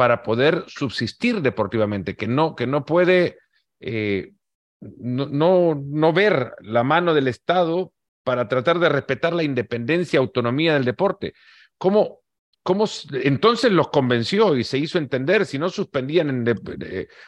para 0.00 0.22
poder 0.22 0.64
subsistir 0.66 1.42
deportivamente, 1.42 2.16
que 2.16 2.26
no, 2.26 2.56
que 2.56 2.66
no 2.66 2.86
puede 2.86 3.36
eh, 3.80 4.32
no, 4.80 5.26
no, 5.26 5.74
no 5.74 6.12
ver 6.14 6.54
la 6.62 6.82
mano 6.82 7.12
del 7.12 7.28
Estado 7.28 7.92
para 8.24 8.48
tratar 8.48 8.78
de 8.78 8.88
respetar 8.88 9.34
la 9.34 9.42
independencia, 9.42 10.18
autonomía 10.18 10.72
del 10.72 10.86
deporte. 10.86 11.34
¿Cómo, 11.76 12.20
cómo 12.62 12.86
entonces 13.12 13.72
los 13.72 13.90
convenció 13.90 14.56
y 14.56 14.64
se 14.64 14.78
hizo 14.78 14.96
entender 14.96 15.44
si 15.44 15.58
no 15.58 15.68
suspendían 15.68 16.30
en 16.30 16.58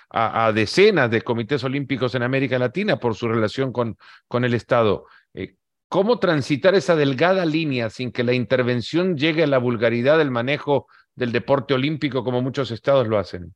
a, 0.08 0.50
decenas 0.54 1.10
de 1.10 1.20
comités 1.20 1.62
olímpicos 1.64 2.14
en 2.14 2.22
América 2.22 2.58
Latina 2.58 2.96
por 2.98 3.14
su 3.14 3.28
relación 3.28 3.70
con, 3.70 3.98
con 4.28 4.46
el 4.46 4.54
Estado? 4.54 5.04
Eh, 5.34 5.56
¿Cómo 5.90 6.18
transitar 6.18 6.74
esa 6.74 6.96
delgada 6.96 7.44
línea 7.44 7.90
sin 7.90 8.12
que 8.12 8.24
la 8.24 8.32
intervención 8.32 9.18
llegue 9.18 9.42
a 9.42 9.46
la 9.46 9.58
vulgaridad 9.58 10.16
del 10.16 10.30
manejo 10.30 10.86
del 11.14 11.32
deporte 11.32 11.74
olímpico 11.74 12.24
como 12.24 12.42
muchos 12.42 12.70
estados 12.70 13.06
lo 13.06 13.18
hacen? 13.18 13.54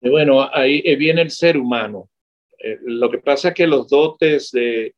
Bueno, 0.00 0.48
ahí 0.52 0.82
viene 0.96 1.22
el 1.22 1.30
ser 1.30 1.56
humano. 1.56 2.08
Eh, 2.58 2.78
lo 2.82 3.10
que 3.10 3.18
pasa 3.18 3.48
es 3.48 3.54
que 3.54 3.66
los 3.66 3.88
dotes 3.88 4.50
de, 4.50 4.94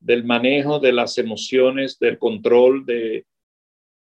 del 0.00 0.24
manejo 0.24 0.78
de 0.78 0.92
las 0.92 1.18
emociones, 1.18 1.98
del 1.98 2.18
control, 2.18 2.84
de 2.84 3.24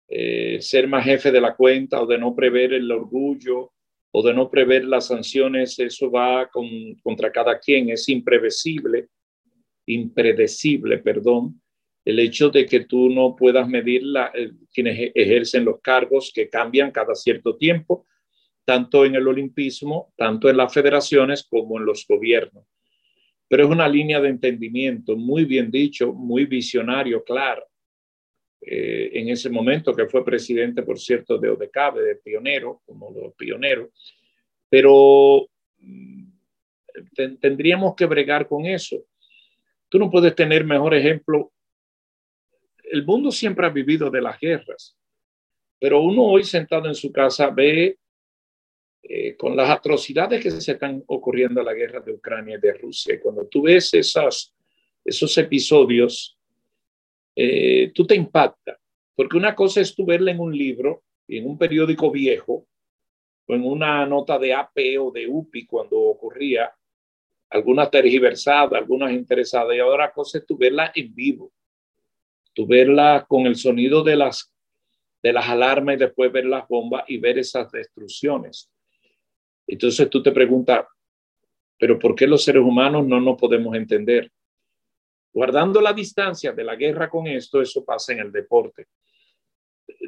eh, 0.08 0.58
ser 0.62 0.88
más 0.88 1.06
jefe 1.06 1.32
de 1.32 1.42
la 1.42 1.56
cuenta 1.56 2.02
o 2.02 2.06
de 2.06 2.18
no 2.18 2.36
prever 2.36 2.74
el 2.74 2.92
orgullo 2.92 3.72
o 4.12 4.24
de 4.24 4.34
no 4.34 4.50
prever 4.50 4.86
las 4.86 5.08
sanciones, 5.08 5.78
eso 5.80 6.10
va 6.10 6.48
con, 6.48 6.68
contra 7.04 7.32
cada 7.32 7.60
quien, 7.60 7.90
es 7.90 8.08
imprevisible, 8.08 9.10
impredecible, 9.86 11.00
perdón 11.00 11.62
el 12.06 12.20
hecho 12.20 12.52
de 12.52 12.68
que 12.68 12.82
tú 12.82 13.10
no 13.10 13.36
puedas 13.36 13.68
medir 13.68 14.04
la, 14.04 14.32
eh, 14.36 14.52
quienes 14.72 15.12
ejercen 15.16 15.66
los 15.66 15.82
cargos 15.82 16.32
que 16.34 16.48
cambian 16.48 16.92
cada 16.92 17.16
cierto 17.16 17.58
tiempo, 17.58 18.06
tanto 18.64 19.06
en 19.06 19.16
el 19.16 19.28
olimpismo, 19.28 20.14
tanto 20.16 20.48
en 20.48 20.58
las 20.58 20.72
federaciones 20.72 21.44
como 21.44 21.80
en 21.80 21.86
los 21.86 22.06
gobiernos. 22.08 22.66
Pero 23.48 23.64
es 23.64 23.70
una 23.70 23.88
línea 23.88 24.22
de 24.22 24.30
entendimiento, 24.30 25.18
muy 25.18 25.46
bien 25.46 25.72
dicho, 25.72 26.14
muy 26.14 26.46
visionario, 26.46 27.24
claro. 27.24 27.66
Eh, 28.62 29.12
en 29.14 29.30
ese 29.30 29.50
momento 29.50 29.96
que 29.96 30.08
fue 30.08 30.24
presidente, 30.24 30.84
por 30.84 31.00
cierto, 31.00 31.38
de 31.38 31.50
ODECABE, 31.50 32.02
de 32.02 32.16
pionero, 32.18 32.82
como 32.86 33.12
los 33.12 33.34
pioneros, 33.36 33.90
pero 34.70 35.48
mm, 35.78 36.24
tendríamos 37.40 37.96
que 37.96 38.06
bregar 38.06 38.48
con 38.48 38.66
eso. 38.66 39.06
Tú 39.90 40.00
no 40.00 40.10
puedes 40.10 40.36
tener 40.36 40.66
mejor 40.66 40.96
ejemplo 40.96 41.52
el 42.92 43.06
mundo 43.06 43.32
siempre 43.32 43.66
ha 43.66 43.70
vivido 43.70 44.10
de 44.10 44.22
las 44.22 44.40
guerras, 44.40 44.96
pero 45.80 46.02
uno 46.02 46.24
hoy 46.24 46.44
sentado 46.44 46.88
en 46.88 46.96
su 46.96 47.12
casa 47.12 47.50
ve 47.50 47.98
eh, 49.04 49.36
con 49.36 49.56
las 49.56 49.70
atrocidades 49.70 50.42
que 50.42 50.52
se 50.52 50.72
están 50.72 51.04
ocurriendo 51.08 51.60
en 51.60 51.66
la 51.66 51.74
guerra 51.74 52.00
de 52.00 52.14
Ucrania 52.14 52.58
y 52.58 52.62
de 52.62 52.74
Rusia. 52.74 53.20
Cuando 53.22 53.46
tú 53.48 53.64
ves 53.64 53.94
esas, 53.94 54.54
esos 55.04 55.38
episodios, 55.38 56.38
eh, 57.36 57.92
tú 57.94 58.06
te 58.08 58.16
impacta, 58.16 58.80
porque 59.16 59.38
una 59.38 59.54
cosa 59.54 59.82
es 59.82 59.94
tú 59.94 60.06
verla 60.06 60.32
en 60.32 60.40
un 60.40 60.58
libro, 60.58 61.04
en 61.28 61.46
un 61.46 61.58
periódico 61.58 62.10
viejo, 62.10 62.68
o 63.48 63.54
en 63.54 63.64
una 63.64 64.06
nota 64.08 64.40
de 64.40 64.54
AP 64.54 64.78
o 65.00 65.12
de 65.12 65.28
UPI 65.28 65.66
cuando 65.68 66.00
ocurría, 66.00 66.74
algunas 67.50 67.92
tergiversadas, 67.92 68.74
algunas 68.74 69.12
interesadas, 69.12 69.76
y 69.76 69.82
otra 69.82 70.12
cosa 70.12 70.40
es 70.40 70.46
tú 70.48 70.58
verla 70.58 70.92
en 70.96 71.14
vivo 71.14 71.52
tú 72.56 72.66
verla 72.66 73.26
con 73.28 73.46
el 73.46 73.56
sonido 73.56 74.02
de 74.02 74.16
las, 74.16 74.52
de 75.22 75.34
las 75.34 75.48
alarmas 75.48 75.96
y 75.96 76.00
después 76.00 76.32
ver 76.32 76.46
las 76.46 76.68
bombas 76.68 77.04
y 77.08 77.18
ver 77.18 77.38
esas 77.38 77.70
destrucciones. 77.72 78.72
Entonces 79.68 80.10
tú 80.10 80.24
te 80.24 80.32
preguntas, 80.32 80.86
pero 81.78 82.00
¿por 82.00 82.16
qué 82.16 82.26
los 82.26 82.44
seres 82.44 82.64
humanos 82.64 83.06
no 83.06 83.20
nos 83.20 83.38
podemos 83.38 83.76
entender? 83.76 84.32
Guardando 85.34 85.82
la 85.82 85.92
distancia 85.92 86.54
de 86.54 86.64
la 86.64 86.78
guerra 86.78 87.10
con 87.10 87.28
esto, 87.28 87.62
eso 87.62 87.84
pasa 87.84 88.14
en 88.14 88.20
el 88.20 88.32
deporte. 88.32 88.88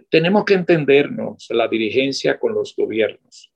Tenemos 0.09 0.45
que 0.45 0.53
entendernos 0.53 1.47
la 1.49 1.67
dirigencia 1.67 2.39
con 2.39 2.53
los 2.53 2.73
gobiernos. 2.73 3.51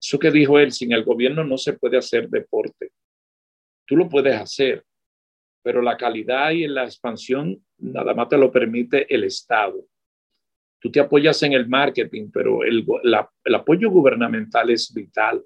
Eso 0.00 0.18
que 0.18 0.30
dijo 0.30 0.58
él, 0.58 0.72
sin 0.72 0.92
el 0.92 1.04
gobierno 1.04 1.44
no 1.44 1.58
se 1.58 1.74
puede 1.74 1.98
hacer 1.98 2.30
deporte. 2.30 2.92
Tú 3.84 3.96
lo 3.96 4.08
puedes 4.08 4.34
hacer, 4.34 4.82
pero 5.64 5.80
la 5.80 5.96
calidad 5.96 6.50
y 6.50 6.68
la 6.68 6.84
expansión 6.84 7.58
nada 7.78 8.12
más 8.12 8.28
te 8.28 8.36
lo 8.36 8.52
permite 8.52 9.12
el 9.12 9.24
Estado. 9.24 9.88
Tú 10.78 10.90
te 10.90 11.00
apoyas 11.00 11.42
en 11.42 11.54
el 11.54 11.66
marketing, 11.66 12.28
pero 12.30 12.62
el, 12.62 12.84
apoyo 13.54 13.88
gubernamental 13.88 14.68
es 14.68 14.92
vital. 14.92 15.42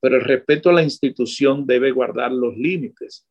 Pero 0.00 0.16
el 0.16 0.22
respeto 0.22 0.70
a 0.70 0.72
la 0.72 0.82
institución 0.82 1.64
debe 1.64 1.92
guardar 1.92 2.32
los 2.32 2.56
límites. 2.56 3.28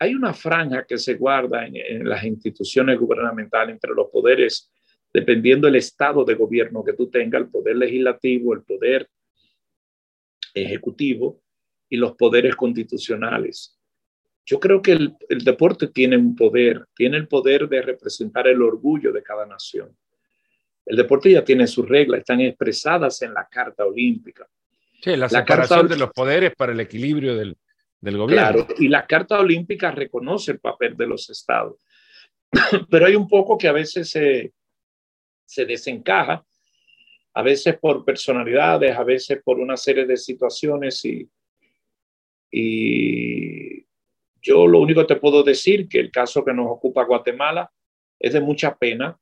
Hay 0.00 0.16
una 0.16 0.34
franja 0.34 0.84
que 0.84 0.98
se 0.98 1.14
guarda 1.14 1.64
en, 1.64 1.76
en 1.76 2.08
las 2.08 2.24
instituciones 2.24 2.98
gubernamentales 2.98 3.74
entre 3.74 3.94
los 3.94 4.08
poderes, 4.10 4.72
dependiendo 5.12 5.68
del 5.68 5.76
estado 5.76 6.24
de 6.24 6.34
gobierno 6.34 6.82
que 6.82 6.94
tú 6.94 7.08
tengas, 7.08 7.42
el 7.42 7.50
poder 7.50 7.76
legislativo, 7.76 8.52
el 8.52 8.64
poder 8.64 9.08
ejecutivo 10.52 11.40
y 11.88 11.98
los 11.98 12.16
poderes 12.16 12.56
constitucionales. 12.56 13.78
Yo 14.46 14.60
creo 14.60 14.82
que 14.82 14.92
el, 14.92 15.14
el, 15.28 15.42
deporte 15.42 15.88
tiene 15.88 16.16
un 16.16 16.36
poder, 16.36 16.86
tiene 16.94 17.16
el 17.16 17.28
poder 17.28 17.68
de 17.68 17.80
representar 17.80 18.46
el 18.46 18.60
orgullo 18.60 19.12
de 19.12 19.22
cada 19.22 19.46
nación. 19.46 19.96
El 20.84 20.96
deporte 20.96 21.30
ya 21.30 21.42
tiene 21.42 21.66
sus 21.66 21.88
reglas, 21.88 22.20
están 22.20 22.40
expresadas 22.42 23.22
en 23.22 23.32
la 23.32 23.48
Carta 23.50 23.86
Olímpica. 23.86 24.46
Sí, 25.02 25.10
la, 25.10 25.16
la 25.16 25.28
separación 25.28 25.80
carta, 25.80 25.94
de 25.94 25.98
los 25.98 26.12
poderes 26.12 26.54
para 26.54 26.72
el 26.72 26.80
equilibrio 26.80 27.34
del, 27.36 27.56
del 28.00 28.18
gobierno. 28.18 28.66
Claro, 28.66 28.66
y 28.78 28.88
la 28.88 29.06
Carta 29.06 29.40
Olímpica 29.40 29.90
reconoce 29.90 30.52
el 30.52 30.60
papel 30.60 30.96
de 30.96 31.06
los 31.06 31.30
estados. 31.30 31.76
Pero 32.90 33.06
hay 33.06 33.16
un 33.16 33.26
poco 33.26 33.56
que 33.56 33.68
a 33.68 33.72
veces 33.72 34.10
se, 34.10 34.52
se 35.46 35.64
desencaja, 35.64 36.44
a 37.32 37.42
veces 37.42 37.78
por 37.78 38.04
personalidades, 38.04 38.96
a 38.96 39.04
veces 39.04 39.40
por 39.42 39.58
una 39.58 39.76
serie 39.76 40.04
de 40.04 40.16
situaciones 40.16 41.02
y, 41.04 41.28
y 42.50 43.84
yo 44.44 44.66
lo 44.66 44.78
único 44.78 45.00
que 45.00 45.14
te 45.14 45.20
puedo 45.20 45.42
decir 45.42 45.88
que 45.88 45.98
el 45.98 46.10
caso 46.10 46.44
que 46.44 46.52
nos 46.52 46.66
ocupa 46.70 47.04
Guatemala 47.04 47.70
es 48.20 48.34
de 48.34 48.40
mucha 48.40 48.76
pena, 48.76 49.18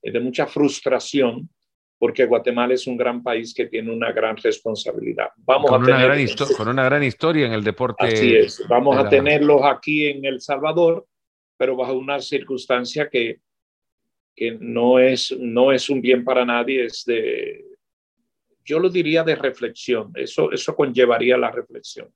es 0.00 0.12
de 0.12 0.20
mucha 0.20 0.46
frustración, 0.46 1.50
porque 1.98 2.24
Guatemala 2.24 2.72
es 2.72 2.86
un 2.86 2.96
gran 2.96 3.22
país 3.22 3.52
que 3.52 3.66
tiene 3.66 3.92
una 3.92 4.10
gran 4.10 4.36
responsabilidad. 4.36 5.28
Vamos 5.36 5.70
con, 5.70 5.82
a 5.82 5.84
una 5.84 6.08
tener, 6.08 6.26
gran 6.26 6.56
con 6.56 6.68
una 6.68 6.84
gran 6.84 7.04
historia 7.04 7.46
en 7.46 7.52
el 7.52 7.62
deporte. 7.62 8.06
Así 8.06 8.34
es, 8.34 8.66
vamos 8.66 8.96
a 8.96 9.08
tenerlos 9.08 9.60
aquí 9.64 10.06
en 10.06 10.24
El 10.24 10.40
Salvador, 10.40 11.06
pero 11.58 11.76
bajo 11.76 11.92
una 11.92 12.20
circunstancia 12.20 13.10
que, 13.10 13.40
que 14.34 14.56
no, 14.58 14.98
es, 14.98 15.36
no 15.38 15.72
es 15.72 15.90
un 15.90 16.00
bien 16.00 16.24
para 16.24 16.46
nadie, 16.46 16.86
es 16.86 17.04
de, 17.04 17.66
yo 18.64 18.78
lo 18.78 18.88
diría 18.88 19.24
de 19.24 19.36
reflexión, 19.36 20.10
eso, 20.14 20.50
eso 20.52 20.74
conllevaría 20.74 21.36
la 21.36 21.50
reflexión. 21.50 22.08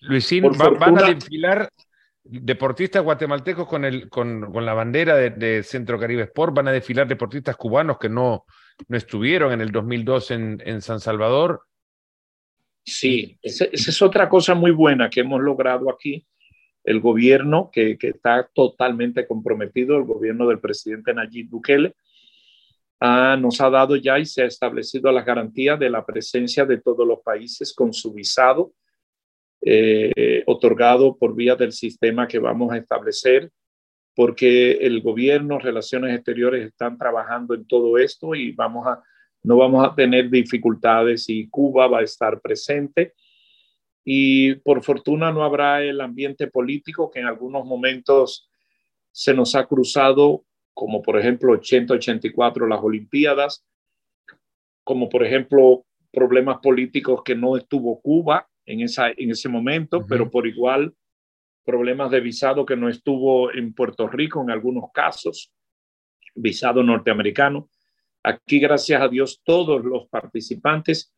Luisín, 0.00 0.44
van 0.52 0.98
a 0.98 1.12
desfilar 1.12 1.70
deportistas 2.22 3.02
guatemaltecos 3.02 3.66
con, 3.66 3.84
el, 3.84 4.08
con, 4.08 4.52
la 4.64 4.74
bandera 4.74 5.16
de, 5.16 5.62
Centro 5.62 5.98
Caribe 5.98 6.22
Sport, 6.24 6.54
van 6.54 6.68
a 6.68 6.72
desfilar 6.72 7.08
deportistas 7.08 7.56
cubanos 7.56 7.98
que 7.98 8.08
no, 8.08 8.44
no 8.88 8.96
estuvieron 8.96 9.52
en 9.52 9.60
el 9.60 9.70
2002 9.70 10.30
en, 10.30 10.62
en 10.64 10.80
San 10.80 11.00
Salvador. 11.00 11.62
Sí, 12.84 13.38
esa, 13.42 13.66
es 13.66 14.00
otra 14.00 14.28
cosa 14.28 14.54
muy 14.54 14.70
buena 14.70 15.10
que 15.10 15.20
hemos 15.20 15.40
logrado 15.40 15.90
aquí. 15.90 16.26
El 16.82 17.00
gobierno 17.00 17.70
que, 17.70 17.98
que 17.98 18.08
está 18.08 18.48
totalmente 18.54 19.26
comprometido, 19.26 19.96
el 19.96 20.04
gobierno 20.04 20.48
del 20.48 20.60
presidente 20.60 21.12
Nayib 21.12 21.50
Bukele, 21.50 21.94
ah, 23.00 23.36
nos 23.38 23.60
ha 23.60 23.68
dado 23.68 23.96
ya 23.96 24.18
y 24.18 24.24
se 24.24 24.42
ha 24.42 24.46
establecido 24.46 25.12
la 25.12 25.22
garantía 25.22 25.76
de 25.76 25.90
la 25.90 26.06
presencia 26.06 26.64
de 26.64 26.78
todos 26.80 27.06
los 27.06 27.20
países 27.20 27.74
con 27.74 27.92
su 27.92 28.14
visado 28.14 28.72
eh, 29.62 30.42
otorgado 30.46 31.16
por 31.16 31.34
vía 31.34 31.54
del 31.54 31.72
sistema 31.72 32.26
que 32.26 32.38
vamos 32.38 32.72
a 32.72 32.78
establecer, 32.78 33.50
porque 34.14 34.72
el 34.72 35.02
gobierno, 35.02 35.58
relaciones 35.58 36.14
exteriores 36.14 36.66
están 36.66 36.96
trabajando 36.96 37.54
en 37.54 37.66
todo 37.66 37.98
esto 37.98 38.34
y 38.34 38.52
vamos 38.52 38.86
a, 38.86 39.02
no 39.42 39.58
vamos 39.58 39.86
a 39.86 39.94
tener 39.94 40.30
dificultades 40.30 41.28
y 41.28 41.48
Cuba 41.48 41.86
va 41.88 42.00
a 42.00 42.04
estar 42.04 42.40
presente. 42.40 43.14
Y 44.04 44.54
por 44.56 44.82
fortuna 44.82 45.30
no 45.30 45.44
habrá 45.44 45.82
el 45.82 46.00
ambiente 46.00 46.46
político 46.46 47.10
que 47.10 47.20
en 47.20 47.26
algunos 47.26 47.64
momentos 47.64 48.50
se 49.12 49.34
nos 49.34 49.54
ha 49.54 49.66
cruzado, 49.66 50.44
como 50.72 51.02
por 51.02 51.18
ejemplo 51.18 51.52
80-84 51.52 52.66
las 52.66 52.80
Olimpiadas, 52.82 53.66
como 54.84 55.08
por 55.08 55.24
ejemplo 55.24 55.84
problemas 56.10 56.58
políticos 56.58 57.22
que 57.22 57.34
no 57.34 57.56
estuvo 57.56 58.00
Cuba 58.00 58.49
en, 58.70 58.80
esa, 58.82 59.10
en 59.10 59.30
ese 59.30 59.48
momento, 59.48 60.06
pero 60.06 60.30
por 60.30 60.46
igual 60.46 60.94
problemas 61.64 62.10
de 62.10 62.20
visado 62.20 62.64
que 62.64 62.76
no 62.76 62.88
estuvo 62.88 63.52
en 63.52 63.74
Puerto 63.74 64.08
Rico 64.08 64.42
en 64.42 64.50
algunos 64.50 64.90
casos, 64.92 65.52
visado 66.34 66.82
norteamericano. 66.82 67.68
Aquí, 68.22 68.60
gracias 68.60 69.00
a 69.00 69.08
Dios, 69.08 69.40
todos 69.44 69.84
los 69.84 70.08
participantes 70.08 71.12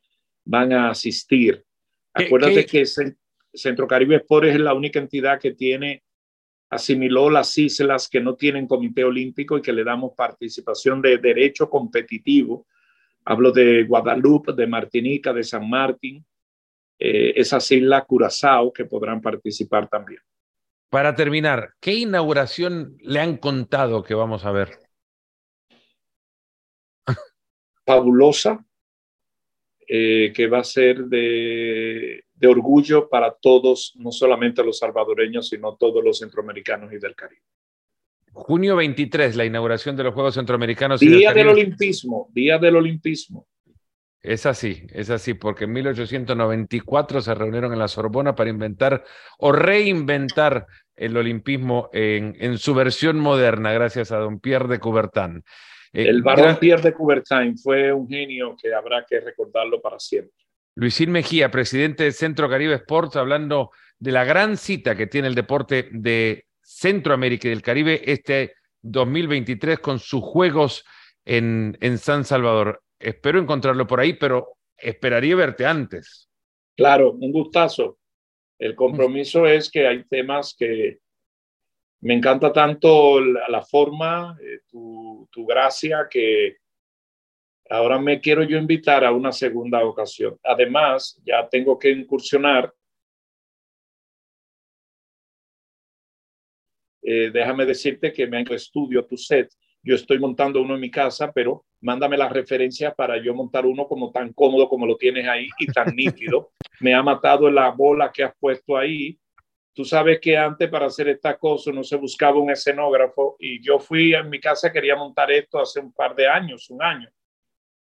van 0.44 0.72
a 0.72 0.90
asistir. 0.90 1.64
Acuérdate 2.12 2.66
que 2.66 2.84
Centro 3.54 3.86
Caribe 3.86 4.16
Sport 4.16 4.46
es 4.46 4.60
la 4.60 4.74
única 4.74 4.98
entidad 4.98 5.40
que 5.40 5.52
tiene, 5.52 6.02
asimiló 6.70 7.30
las 7.30 7.56
islas 7.58 8.08
que 8.08 8.20
no 8.20 8.34
tienen 8.34 8.66
comité 8.66 9.04
olímpico 9.04 9.58
y 9.58 9.62
que 9.62 9.72
le 9.72 9.84
damos 9.84 10.12
participación 10.16 11.02
de 11.02 11.18
derecho 11.18 11.68
competitivo. 11.68 12.66
Hablo 13.24 13.52
de 13.52 13.84
Guadalupe, 13.84 14.52
de 14.52 14.66
Martinica, 14.66 15.32
de 15.32 15.44
San 15.44 15.68
Martín, 15.68 16.24
eh, 17.04 17.32
esas 17.34 17.68
islas 17.72 18.04
Curazao 18.06 18.72
que 18.72 18.84
podrán 18.84 19.20
participar 19.20 19.88
también. 19.88 20.20
Para 20.88 21.16
terminar, 21.16 21.72
¿qué 21.80 21.94
inauguración 21.94 22.96
le 23.00 23.18
han 23.18 23.38
contado 23.38 24.04
que 24.04 24.14
vamos 24.14 24.44
a 24.44 24.52
ver? 24.52 24.78
Fabulosa, 27.84 28.64
eh, 29.88 30.32
que 30.32 30.46
va 30.46 30.60
a 30.60 30.64
ser 30.64 31.06
de, 31.06 32.22
de, 32.34 32.46
orgullo 32.46 33.08
para 33.08 33.34
todos, 33.34 33.94
no 33.96 34.12
solamente 34.12 34.62
los 34.62 34.78
salvadoreños, 34.78 35.48
sino 35.48 35.74
todos 35.74 36.04
los 36.04 36.20
centroamericanos 36.20 36.92
y 36.92 36.98
del 36.98 37.16
Caribe. 37.16 37.42
Junio 38.32 38.76
23, 38.76 39.34
la 39.34 39.44
inauguración 39.44 39.96
de 39.96 40.04
los 40.04 40.14
Juegos 40.14 40.34
Centroamericanos. 40.34 41.00
Día 41.00 41.34
del 41.34 41.48
Olimpismo, 41.48 42.30
Día 42.32 42.58
del 42.58 42.76
Olimpismo. 42.76 43.48
Es 44.22 44.46
así, 44.46 44.86
es 44.92 45.10
así, 45.10 45.34
porque 45.34 45.64
en 45.64 45.72
1894 45.72 47.20
se 47.20 47.34
reunieron 47.34 47.72
en 47.72 47.78
la 47.80 47.88
Sorbona 47.88 48.36
para 48.36 48.50
inventar 48.50 49.04
o 49.38 49.50
reinventar 49.50 50.66
el 50.94 51.16
olimpismo 51.16 51.90
en, 51.92 52.56
su 52.58 52.72
versión 52.72 53.18
moderna, 53.18 53.72
gracias 53.72 54.12
a 54.12 54.18
don 54.18 54.38
Pierre 54.38 54.68
de 54.68 54.78
Coubertin. 54.78 55.42
Eh, 55.92 56.06
el 56.08 56.22
barón 56.22 56.56
Pierre 56.58 56.82
de 56.82 56.94
Coubertin 56.94 57.58
fue 57.58 57.92
un 57.92 58.08
genio 58.08 58.56
que 58.60 58.72
habrá 58.72 59.04
que 59.08 59.18
recordarlo 59.18 59.82
para 59.82 59.98
siempre. 59.98 60.32
Luisín 60.76 61.10
Mejía, 61.10 61.50
presidente 61.50 62.04
de 62.04 62.12
Centro 62.12 62.48
Caribe 62.48 62.74
Sports, 62.74 63.16
hablando 63.16 63.72
de 63.98 64.12
la 64.12 64.24
gran 64.24 64.56
cita 64.56 64.94
que 64.94 65.08
tiene 65.08 65.28
el 65.28 65.34
deporte 65.34 65.88
de 65.90 66.46
Centroamérica 66.60 67.48
y 67.48 67.50
del 67.50 67.62
Caribe 67.62 68.02
este 68.06 68.54
2023 68.82 69.80
con 69.80 69.98
sus 69.98 70.22
Juegos 70.22 70.84
en, 71.24 71.76
en 71.80 71.98
San 71.98 72.24
Salvador 72.24 72.82
espero 73.02 73.38
encontrarlo 73.38 73.86
por 73.86 74.00
ahí, 74.00 74.14
pero 74.14 74.56
esperaría 74.76 75.36
verte 75.36 75.66
antes. 75.66 76.28
Claro, 76.76 77.12
un 77.12 77.32
gustazo. 77.32 77.98
El 78.58 78.74
compromiso 78.74 79.46
es 79.46 79.70
que 79.70 79.86
hay 79.86 80.04
temas 80.04 80.54
que 80.56 80.98
me 82.00 82.14
encanta 82.14 82.52
tanto 82.52 83.20
la, 83.20 83.62
forma, 83.62 84.36
eh, 84.40 84.60
tu, 84.68 85.28
tu, 85.30 85.46
gracia, 85.46 86.08
que 86.10 86.56
ahora 87.70 87.98
me 87.98 88.20
quiero 88.20 88.42
yo 88.42 88.58
invitar 88.58 89.04
a 89.04 89.12
una 89.12 89.30
segunda 89.32 89.84
ocasión. 89.84 90.38
Además, 90.42 91.20
ya 91.24 91.48
tengo 91.48 91.78
que 91.78 91.90
incursionar. 91.90 92.72
Eh, 97.02 97.30
déjame 97.32 97.66
decirte 97.66 98.12
que 98.12 98.26
me 98.26 98.38
han 98.38 98.52
estudio 98.52 99.04
tu 99.04 99.16
set 99.16 99.52
yo 99.82 99.96
estoy 99.96 100.18
montando 100.18 100.62
uno 100.62 100.74
en 100.74 100.80
mi 100.80 100.90
casa, 100.90 101.32
pero 101.32 101.64
mándame 101.80 102.16
la 102.16 102.28
referencia 102.28 102.94
para 102.94 103.20
yo 103.20 103.34
montar 103.34 103.66
uno 103.66 103.86
como 103.86 104.12
tan 104.12 104.32
cómodo 104.32 104.68
como 104.68 104.86
lo 104.86 104.96
tienes 104.96 105.26
ahí 105.26 105.48
y 105.58 105.66
tan 105.66 105.94
nítido. 105.96 106.52
Me 106.80 106.94
ha 106.94 107.02
matado 107.02 107.50
la 107.50 107.70
bola 107.70 108.12
que 108.12 108.22
has 108.22 108.34
puesto 108.38 108.76
ahí. 108.76 109.18
Tú 109.74 109.84
sabes 109.84 110.20
que 110.20 110.36
antes 110.36 110.68
para 110.68 110.86
hacer 110.86 111.08
esta 111.08 111.36
cosa 111.36 111.72
no 111.72 111.82
se 111.82 111.96
buscaba 111.96 112.38
un 112.38 112.50
escenógrafo 112.50 113.36
y 113.40 113.60
yo 113.62 113.78
fui 113.80 114.14
en 114.14 114.28
mi 114.30 114.38
casa, 114.38 114.72
quería 114.72 114.94
montar 114.94 115.30
esto 115.32 115.58
hace 115.58 115.80
un 115.80 115.92
par 115.92 116.14
de 116.14 116.28
años, 116.28 116.68
un 116.70 116.82
año, 116.82 117.08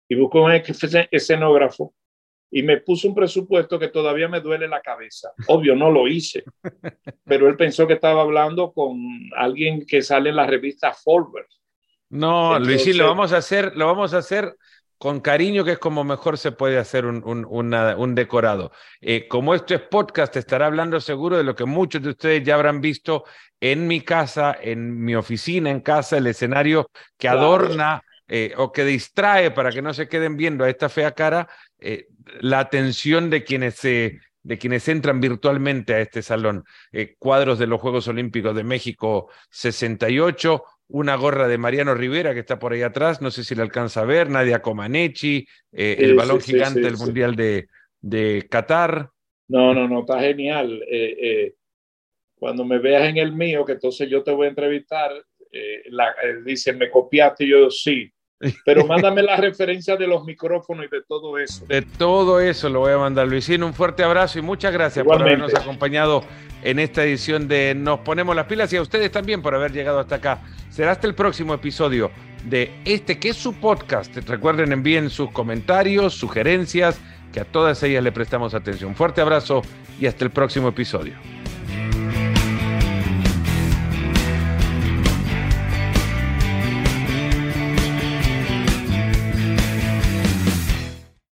y 0.10 0.16
busco 0.16 0.44
un 0.44 0.52
escenógrafo 0.52 1.94
y 2.50 2.64
me 2.64 2.78
puso 2.78 3.08
un 3.08 3.16
presupuesto 3.16 3.78
que 3.78 3.90
todavía 3.90 4.28
me 4.28 4.42
duele 4.42 4.68
la 4.68 4.82
cabeza. 4.82 5.32
Obvio, 5.48 5.76
no 5.76 5.92
lo 5.92 6.08
hice, 6.08 6.44
pero 7.24 7.48
él 7.48 7.56
pensó 7.56 7.86
que 7.86 7.94
estaba 7.94 8.22
hablando 8.22 8.74
con 8.74 8.98
alguien 9.38 9.86
que 9.86 10.02
sale 10.02 10.32
en 10.32 10.38
la 10.38 10.48
revista 10.48 10.92
Forbes 10.92 11.65
no, 12.16 12.58
Luisín, 12.60 12.98
lo 12.98 13.08
vamos 13.08 13.34
a 13.34 13.38
hacer, 13.38 13.74
lo 13.76 13.88
vamos 13.88 14.14
a 14.14 14.20
hacer 14.20 14.56
con 14.98 15.20
cariño, 15.20 15.66
que 15.66 15.74
es 15.74 15.80
como 15.80 16.04
mejor 16.04 16.38
se 16.38 16.52
puede 16.52 16.78
hacer 16.78 17.06
un, 17.06 17.22
un, 17.26 18.16
decorado. 18.16 18.72
Eh, 19.02 19.28
como 19.28 19.54
esto 19.54 19.76
es 19.76 19.82
podcast, 19.82 20.36
estará 20.38 20.68
hablando 20.68 21.00
seguro 21.02 21.38
de 21.38 21.44
lo 21.44 21.56
que 21.56 21.66
muchos 21.66 22.02
de 22.02 22.10
ustedes 22.10 22.44
ya 22.44 22.56
habrán 22.56 22.80
visto 22.82 23.26
en 23.60 23.88
mi 23.88 24.02
casa, 24.02 24.56
en 24.60 25.04
mi 25.04 25.16
oficina, 25.16 25.70
en 25.70 25.82
casa, 25.82 26.18
el 26.18 26.28
escenario 26.28 26.90
que 27.18 27.28
adorna 27.28 28.02
eh, 28.28 28.54
o 28.58 28.72
que 28.72 28.86
distrae 28.86 29.52
para 29.52 29.72
que 29.72 29.82
no 29.82 29.94
se 29.94 30.08
queden 30.08 30.38
viendo 30.38 30.64
a 30.64 30.70
esta 30.70 30.90
fea 30.90 31.12
cara 31.12 31.50
eh, 31.78 32.08
la 32.40 32.60
atención 32.60 33.30
de 33.30 33.44
quienes 33.44 33.76
se 33.76 34.20
de 34.42 34.60
quienes 34.60 34.88
entran 34.88 35.20
virtualmente 35.20 35.96
a 35.96 36.02
este 36.02 36.22
salón. 36.22 36.66
cuadros 37.18 37.58
de 37.58 37.66
los 37.66 37.82
Juegos 37.82 38.08
Olímpicos 38.08 38.56
de 38.56 38.64
México 38.64 39.32
68, 39.50 40.64
una 40.88 41.16
gorra 41.16 41.48
de 41.48 41.58
Mariano 41.58 41.96
Rivera 41.96 42.34
que 42.34 42.42
está 42.42 42.60
por 42.60 42.74
ahí 42.74 42.82
atrás, 42.82 43.22
no 43.22 43.32
sé 43.32 43.44
si 43.44 43.56
le 43.56 43.62
alcanza 43.62 44.02
a 44.02 44.06
ver, 44.06 44.30
Nadia 44.30 44.62
Comaneci, 44.62 45.46
eh, 45.72 45.98
el 46.00 46.16
balón 46.16 46.42
gigante 46.42 46.82
del 46.82 46.98
Mundial 46.98 47.36
de, 47.36 47.68
de, 48.02 48.46
Qatar. 48.50 49.10
No, 49.48 49.74
no, 49.74 49.88
no, 49.88 50.02
está 50.02 50.20
genial. 50.20 50.82
Eh, 50.90 51.18
eh, 51.20 51.54
cuando 52.36 52.66
me 52.66 52.80
veas 52.80 53.10
en 53.10 53.18
el 53.18 53.32
mío, 53.32 53.66
que 53.66 53.74
entonces 53.74 54.10
yo 54.10 54.24
te 54.24 54.32
voy 54.32 54.46
a 54.46 54.50
entrevistar, 54.50 55.12
la, 55.86 56.14
dice, 56.44 56.74
¿me 56.74 56.92
copiaste? 56.92 57.46
Y 57.46 57.50
yo, 57.50 57.70
sí. 57.70 58.12
Pero 58.66 58.86
mándame 58.86 59.24
la 59.24 59.38
referencia 59.38 59.96
de 59.96 60.08
los 60.08 60.26
micrófonos 60.26 60.86
y 60.86 60.90
de 60.90 61.02
todo 61.04 61.38
eso. 61.38 61.66
De 61.66 61.82
todo 61.82 62.40
eso 62.40 62.70
lo 62.70 62.82
voy 62.82 62.92
a 62.92 62.98
mandar, 62.98 63.28
Luisino. 63.28 63.66
Un 63.66 63.74
fuerte 63.74 64.04
abrazo 64.04 64.40
y 64.40 64.42
muchas 64.42 64.74
gracias 64.74 65.06
por 65.06 65.22
habernos 65.22 65.54
acompañado 65.56 66.24
en 66.64 66.80
esta 66.80 67.04
edición 67.04 67.48
de 67.48 67.74
Nos 67.76 68.00
Ponemos 68.00 68.36
las 68.36 68.46
Pilas 68.46 68.72
y 68.74 68.78
a 68.78 68.82
ustedes 68.82 69.12
también 69.12 69.42
por 69.42 69.56
haber 69.56 69.72
llegado 69.72 70.00
hasta 70.00 70.16
acá. 70.16 70.42
Será 70.70 70.92
hasta 70.92 71.08
el 71.08 71.16
próximo 71.16 71.54
episodio 71.54 72.12
de 72.44 72.72
este 72.86 73.20
que 73.20 73.30
es 73.30 73.38
su 73.38 73.54
podcast. 73.54 74.16
Recuerden, 74.28 74.72
envíen 74.72 75.10
sus 75.10 75.32
comentarios, 75.32 76.14
sugerencias, 76.14 77.00
que 77.32 77.40
a 77.40 77.46
todas 77.46 77.82
ellas 77.84 78.04
le 78.04 78.12
prestamos 78.12 78.54
atención. 78.54 78.96
Fuerte 78.96 79.22
abrazo 79.22 79.62
y 80.00 80.08
hasta 80.08 80.26
el 80.26 80.32
próximo 80.32 80.70
episodio. 80.70 81.14